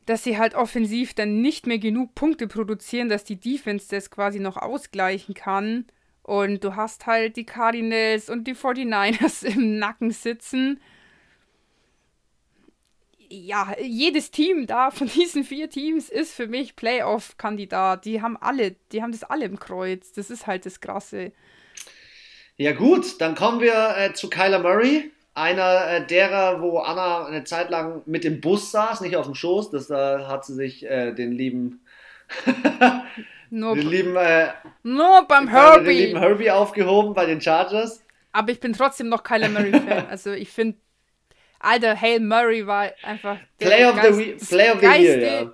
[0.04, 4.38] dass sie halt offensiv dann nicht mehr genug Punkte produzieren, dass die Defense das quasi
[4.38, 5.86] noch ausgleichen kann.
[6.22, 10.78] Und du hast halt die Cardinals und die 49ers im Nacken sitzen.
[13.30, 18.04] Ja, jedes Team da von diesen vier Teams ist für mich Playoff-Kandidat.
[18.04, 20.12] Die haben alle, die haben das alle im Kreuz.
[20.12, 21.32] Das ist halt das Krasse.
[22.62, 25.10] Ja gut, dann kommen wir äh, zu Kyler Murray.
[25.34, 29.34] Einer äh, derer, wo Anna eine Zeit lang mit dem Bus saß, nicht auf dem
[29.34, 29.72] Schoß.
[29.72, 31.84] Das äh, hat sie sich äh, den lieben
[33.50, 34.50] Nur, den lieben, äh,
[34.84, 35.86] nur beim Herbie.
[35.86, 38.04] Den lieben Herbie aufgehoben bei den Chargers.
[38.30, 40.06] Aber ich bin trotzdem noch Kyler Murray-Fan.
[40.08, 40.78] also ich finde,
[41.58, 45.52] alter, Hail Murray war einfach Play of, Geist, the, Play of the Year, ja.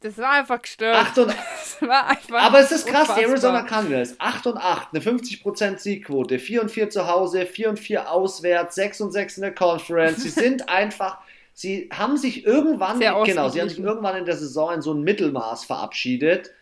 [0.00, 0.96] Das war einfach gestört.
[0.96, 1.30] 8 und,
[1.88, 3.18] einfach aber es ist krass, unfassbar.
[3.18, 4.14] die Arizona Cardinals.
[4.18, 8.74] 8 und 8, eine 50% Siegquote, 4 und 4 zu Hause, 4 und 4 auswärts,
[8.74, 10.22] 6 und 6 in der Conference.
[10.22, 11.18] Sie sind einfach
[11.60, 15.02] sie haben sich irgendwann, genau, sie haben sich irgendwann in der Saison in so ein
[15.02, 16.52] Mittelmaß verabschiedet,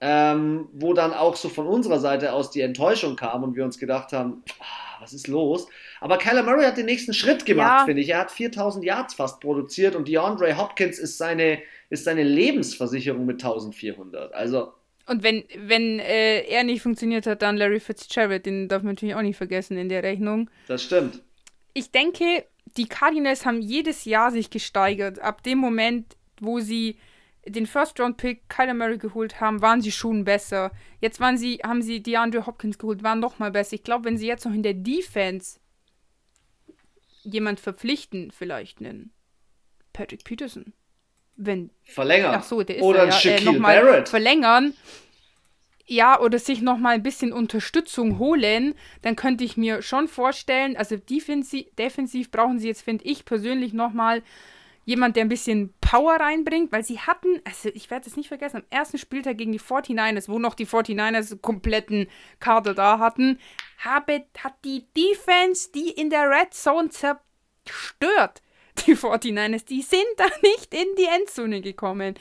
[0.00, 3.78] ähm, wo dann auch so von unserer Seite aus die Enttäuschung kam und wir uns
[3.78, 5.68] gedacht haben, ah, was ist los?
[6.00, 7.84] Aber Kyler Murray hat den nächsten Schritt gemacht, ja.
[7.84, 8.08] finde ich.
[8.08, 13.42] Er hat 4000 Yards fast produziert und DeAndre Hopkins ist seine, ist seine Lebensversicherung mit
[13.42, 14.32] 1400.
[14.34, 14.72] Also.
[15.06, 19.14] Und wenn, wenn äh, er nicht funktioniert hat, dann Larry Fitzgerald, den darf man natürlich
[19.14, 20.50] auch nicht vergessen in der Rechnung.
[20.66, 21.22] Das stimmt.
[21.74, 22.44] Ich denke,
[22.76, 25.20] die Cardinals haben jedes Jahr sich gesteigert.
[25.20, 26.96] Ab dem Moment, wo sie
[27.46, 30.72] den First-Round-Pick Kyler Murray geholt haben, waren sie schon besser.
[31.00, 33.74] Jetzt waren sie, haben sie DeAndre Hopkins geholt, waren noch mal besser.
[33.74, 35.60] Ich glaube, wenn sie jetzt noch in der Defense
[37.22, 39.12] jemand verpflichten, vielleicht einen
[39.92, 40.72] Patrick Peterson.
[41.36, 41.70] Wenn.
[41.84, 42.34] Verlängern.
[42.36, 44.08] Ach so, der ist Oder ja, Shaquille äh, Barrett.
[44.08, 44.74] Verlängern
[45.86, 50.96] ja, oder sich nochmal ein bisschen Unterstützung holen, dann könnte ich mir schon vorstellen, also
[50.96, 54.22] defensiv, defensiv brauchen sie jetzt, finde ich persönlich, nochmal
[54.84, 58.58] jemand, der ein bisschen Power reinbringt, weil sie hatten, also ich werde es nicht vergessen,
[58.58, 62.08] am ersten Spieltag gegen die 49ers, wo noch die 49ers kompletten
[62.40, 63.38] Kader da hatten,
[63.78, 68.42] habe, hat die Defense die in der Red Zone zerstört.
[68.86, 72.14] Die 49ers, die sind da nicht in die Endzone gekommen.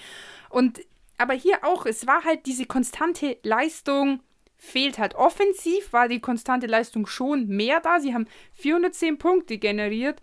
[0.49, 0.81] Und
[1.17, 4.21] aber hier auch, es war halt diese konstante Leistung,
[4.57, 5.15] fehlt halt.
[5.15, 7.99] Offensiv war die konstante Leistung schon mehr da.
[7.99, 10.21] Sie haben 410 Punkte generiert.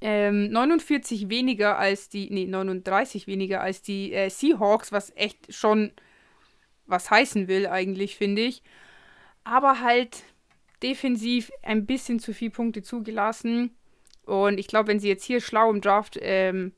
[0.00, 5.92] Ähm, 49 weniger als die, nee, 39 weniger als die äh, Seahawks, was echt schon
[6.86, 8.62] was heißen will, eigentlich, finde ich.
[9.44, 10.24] Aber halt
[10.82, 13.76] defensiv ein bisschen zu viele Punkte zugelassen.
[14.24, 16.72] Und ich glaube, wenn sie jetzt hier schlau im Draft ähm,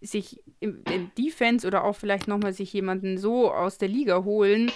[0.00, 4.70] sich im, im, Defense oder auch vielleicht nochmal sich jemanden so aus der Liga holen,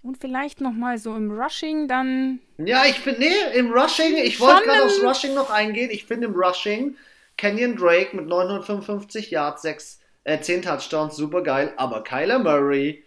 [0.00, 2.38] und vielleicht nochmal so im Rushing dann.
[2.56, 5.90] Ja, ich finde, nee, im Rushing, ich wollte gerade aufs Rushing noch eingehen.
[5.90, 6.96] Ich finde im Rushing
[7.36, 11.72] Kenyon Drake mit 955 Yards, 6, äh, 10 Touchdowns, super geil.
[11.76, 13.04] Aber Kyler Murray,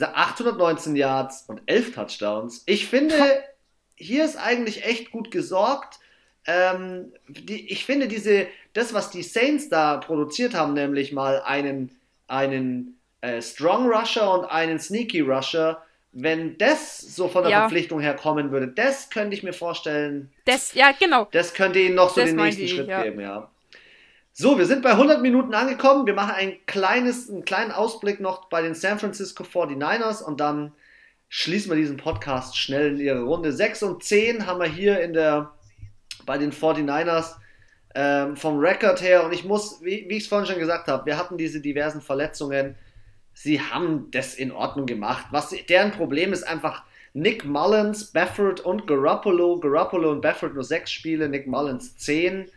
[0.00, 2.62] 819 Yards und 11 Touchdowns.
[2.66, 3.14] Ich finde,
[3.96, 5.98] hier ist eigentlich echt gut gesorgt.
[6.46, 11.96] Ähm, die, ich finde diese, das, was die Saints da produziert haben, nämlich mal einen,
[12.26, 15.82] einen äh, Strong Rusher und einen Sneaky Rusher,
[16.12, 17.60] wenn das so von der ja.
[17.60, 20.30] Verpflichtung her kommen würde, das könnte ich mir vorstellen.
[20.44, 21.28] Das, ja, genau.
[21.32, 23.02] Das könnte ihnen noch so das den nächsten ich, Schritt ja.
[23.02, 23.48] geben, ja.
[24.34, 26.06] So, wir sind bei 100 Minuten angekommen.
[26.06, 30.72] Wir machen ein kleines, einen kleinen Ausblick noch bei den San Francisco 49ers und dann
[31.34, 33.52] schließen wir diesen Podcast schnell in ihre Runde.
[33.52, 35.52] 6 und 10 haben wir hier in der,
[36.26, 37.36] bei den 49ers
[37.94, 39.24] ähm, vom Rekord her.
[39.24, 42.02] Und ich muss, wie, wie ich es vorhin schon gesagt habe, wir hatten diese diversen
[42.02, 42.76] Verletzungen
[43.34, 45.26] sie haben das in Ordnung gemacht.
[45.30, 46.84] Was deren Problem ist einfach
[47.14, 49.60] Nick Mullins, Baffert und Garoppolo.
[49.60, 52.50] Garoppolo und Baffert nur sechs Spiele, Nick Mullins zehn.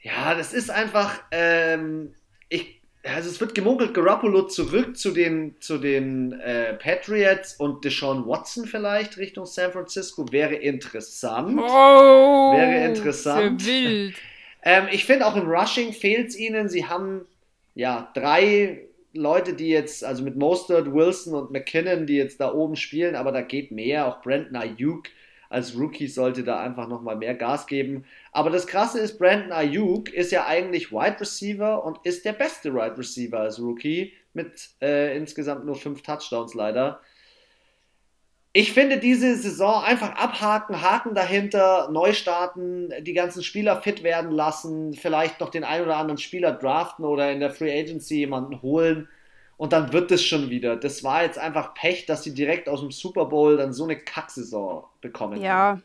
[0.00, 2.14] Ja, das ist einfach, ähm,
[2.48, 8.26] ich, also es wird gemunkelt, Garoppolo zurück zu den, zu den äh, Patriots und Deshaun
[8.26, 11.58] Watson vielleicht Richtung San Francisco wäre interessant.
[11.58, 13.66] Oh, wäre interessant.
[13.66, 14.14] Wild.
[14.62, 16.68] ähm, ich finde auch im Rushing fehlt es ihnen.
[16.68, 17.22] Sie haben
[17.74, 18.82] ja drei
[19.14, 23.32] Leute, die jetzt, also mit Mostert, Wilson und McKinnon, die jetzt da oben spielen, aber
[23.32, 24.06] da geht mehr.
[24.06, 25.08] Auch Brandon Ayuk
[25.52, 28.04] als Rookie sollte da einfach nochmal mehr Gas geben.
[28.32, 32.74] Aber das Krasse ist, Brandon Ayuk ist ja eigentlich Wide Receiver und ist der beste
[32.74, 37.00] Wide Receiver als Rookie mit äh, insgesamt nur fünf Touchdowns leider
[38.54, 44.30] ich finde diese Saison einfach abhaken, Haken dahinter, neu starten, die ganzen Spieler fit werden
[44.30, 48.60] lassen, vielleicht noch den einen oder anderen Spieler draften oder in der Free Agency jemanden
[48.60, 49.08] holen
[49.56, 50.76] und dann wird es schon wieder.
[50.76, 53.96] Das war jetzt einfach Pech, dass sie direkt aus dem Super Bowl dann so eine
[53.96, 55.40] Kacksaison bekommen.
[55.40, 55.54] Ja.
[55.54, 55.84] Haben.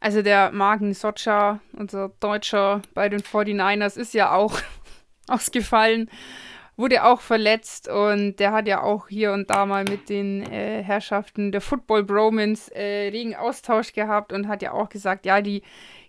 [0.00, 4.58] Also der Magen Socha, unser Deutscher bei den 49ers, ist ja auch
[5.26, 6.08] ausgefallen
[6.78, 10.80] wurde auch verletzt und der hat ja auch hier und da mal mit den äh,
[10.82, 15.62] Herrschaften der Football Bromans äh, regen Austausch gehabt und hat ja auch gesagt, ja, die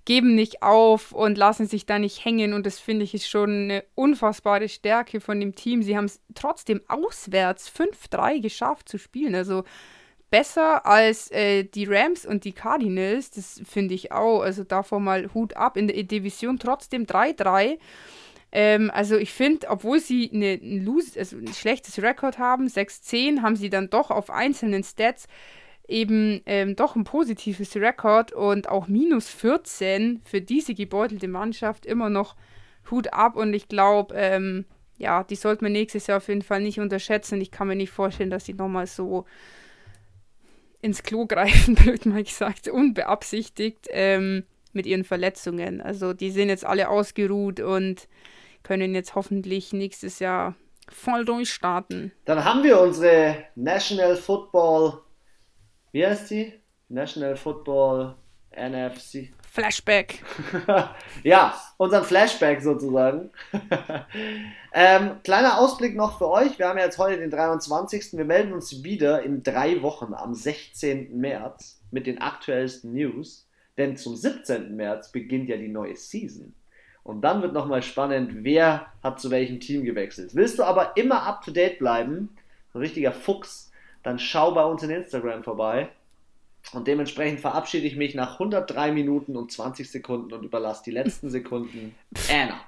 [0.06, 2.54] geben nicht auf und lassen sich da nicht hängen.
[2.54, 5.84] Und das finde ich ist schon eine unfassbare Stärke von dem Team.
[5.84, 9.64] Sie haben es trotzdem auswärts 5-3 geschafft zu spielen, also
[10.30, 15.34] besser als äh, die Rams und die Cardinals, das finde ich auch, also davor mal
[15.34, 16.60] Hut ab in der Division.
[16.60, 17.78] Trotzdem 3-3
[18.52, 23.42] ähm, also ich finde, obwohl sie eine, ein, lose, also ein schlechtes Rekord haben, 6-10,
[23.42, 25.28] haben sie dann doch auf einzelnen Stats
[25.90, 32.10] eben ähm, doch ein positives Rekord und auch minus 14 für diese gebeutelte Mannschaft immer
[32.10, 32.36] noch
[32.90, 34.66] Hut ab und ich glaube, ähm,
[34.98, 37.40] ja, die sollte man nächstes Jahr auf jeden Fall nicht unterschätzen.
[37.42, 39.26] Ich kann mir nicht vorstellen, dass sie nochmal so
[40.82, 44.44] ins Klo greifen, blöd mal gesagt, unbeabsichtigt ähm,
[44.74, 45.82] mit ihren Verletzungen.
[45.82, 48.08] Also die sind jetzt alle ausgeruht und
[48.64, 50.56] können jetzt hoffentlich nächstes Jahr
[50.90, 52.12] voll durchstarten.
[52.26, 55.02] Dann haben wir unsere National Football,
[55.92, 56.54] wie heißt die?
[56.90, 58.16] National Football
[58.56, 59.30] NFC.
[59.52, 60.24] Flashback.
[61.24, 63.32] ja, unseren Flashback sozusagen.
[64.74, 66.60] ähm, kleiner Ausblick noch für euch.
[66.60, 68.14] Wir haben ja jetzt heute den 23.
[68.14, 71.20] Wir melden uns wieder in drei Wochen am 16.
[71.20, 73.48] März mit den aktuellsten News.
[73.78, 74.76] Denn zum 17.
[74.76, 76.54] März beginnt ja die neue Season.
[77.04, 80.36] Und dann wird nochmal spannend, wer hat zu welchem Team gewechselt.
[80.36, 82.30] Willst du aber immer up to date bleiben,
[82.74, 83.69] ein richtiger Fuchs,
[84.04, 85.90] dann schau bei uns in Instagram vorbei.
[86.74, 91.30] Und dementsprechend verabschiede ich mich nach 103 Minuten und 20 Sekunden und überlasse die letzten
[91.32, 91.96] Sekunden
[92.30, 92.60] Anna.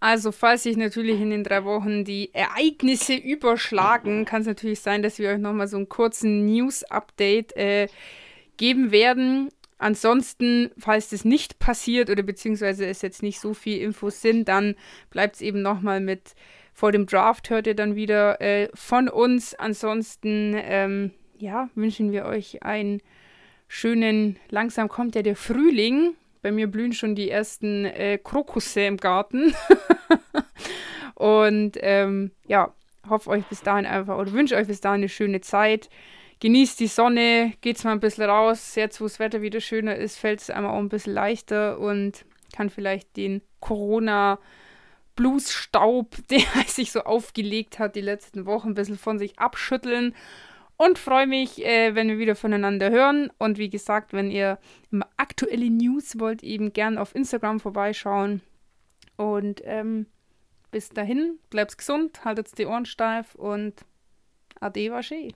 [0.00, 5.00] Also, falls sich natürlich in den drei Wochen die Ereignisse überschlagen, kann es natürlich sein,
[5.00, 7.86] dass wir euch nochmal so einen kurzen News-Update äh,
[8.56, 9.50] geben werden.
[9.78, 14.74] Ansonsten, falls das nicht passiert oder beziehungsweise es jetzt nicht so viel Infos sind, dann
[15.10, 16.34] bleibt es eben nochmal mit
[16.72, 19.54] vor dem Draft hört ihr dann wieder äh, von uns.
[19.54, 23.00] Ansonsten, ähm, ja, wünschen wir euch einen
[23.68, 26.14] schönen, langsam kommt ja der Frühling.
[26.40, 29.54] Bei mir blühen schon die ersten äh, Krokusse im Garten.
[31.14, 32.74] und ähm, ja,
[33.08, 35.88] hoffe euch bis dahin einfach oder wünsche euch bis dahin eine schöne Zeit.
[36.40, 38.74] Genießt die Sonne, geht's mal ein bisschen raus.
[38.74, 42.24] Jetzt, wo das Wetter wieder schöner ist, fällt es einmal auch ein bisschen leichter und
[42.52, 44.38] kann vielleicht den Corona-
[45.16, 50.14] Bluesstaub, der sich so aufgelegt hat die letzten Wochen, ein bisschen von sich abschütteln.
[50.76, 53.30] Und freue mich, äh, wenn wir wieder voneinander hören.
[53.38, 54.58] Und wie gesagt, wenn ihr
[55.16, 58.40] aktuelle News wollt, eben gern auf Instagram vorbeischauen.
[59.16, 60.06] Und ähm,
[60.72, 63.84] bis dahin, bleibt gesund, haltet die Ohren steif und
[64.58, 65.28] ade, wasche.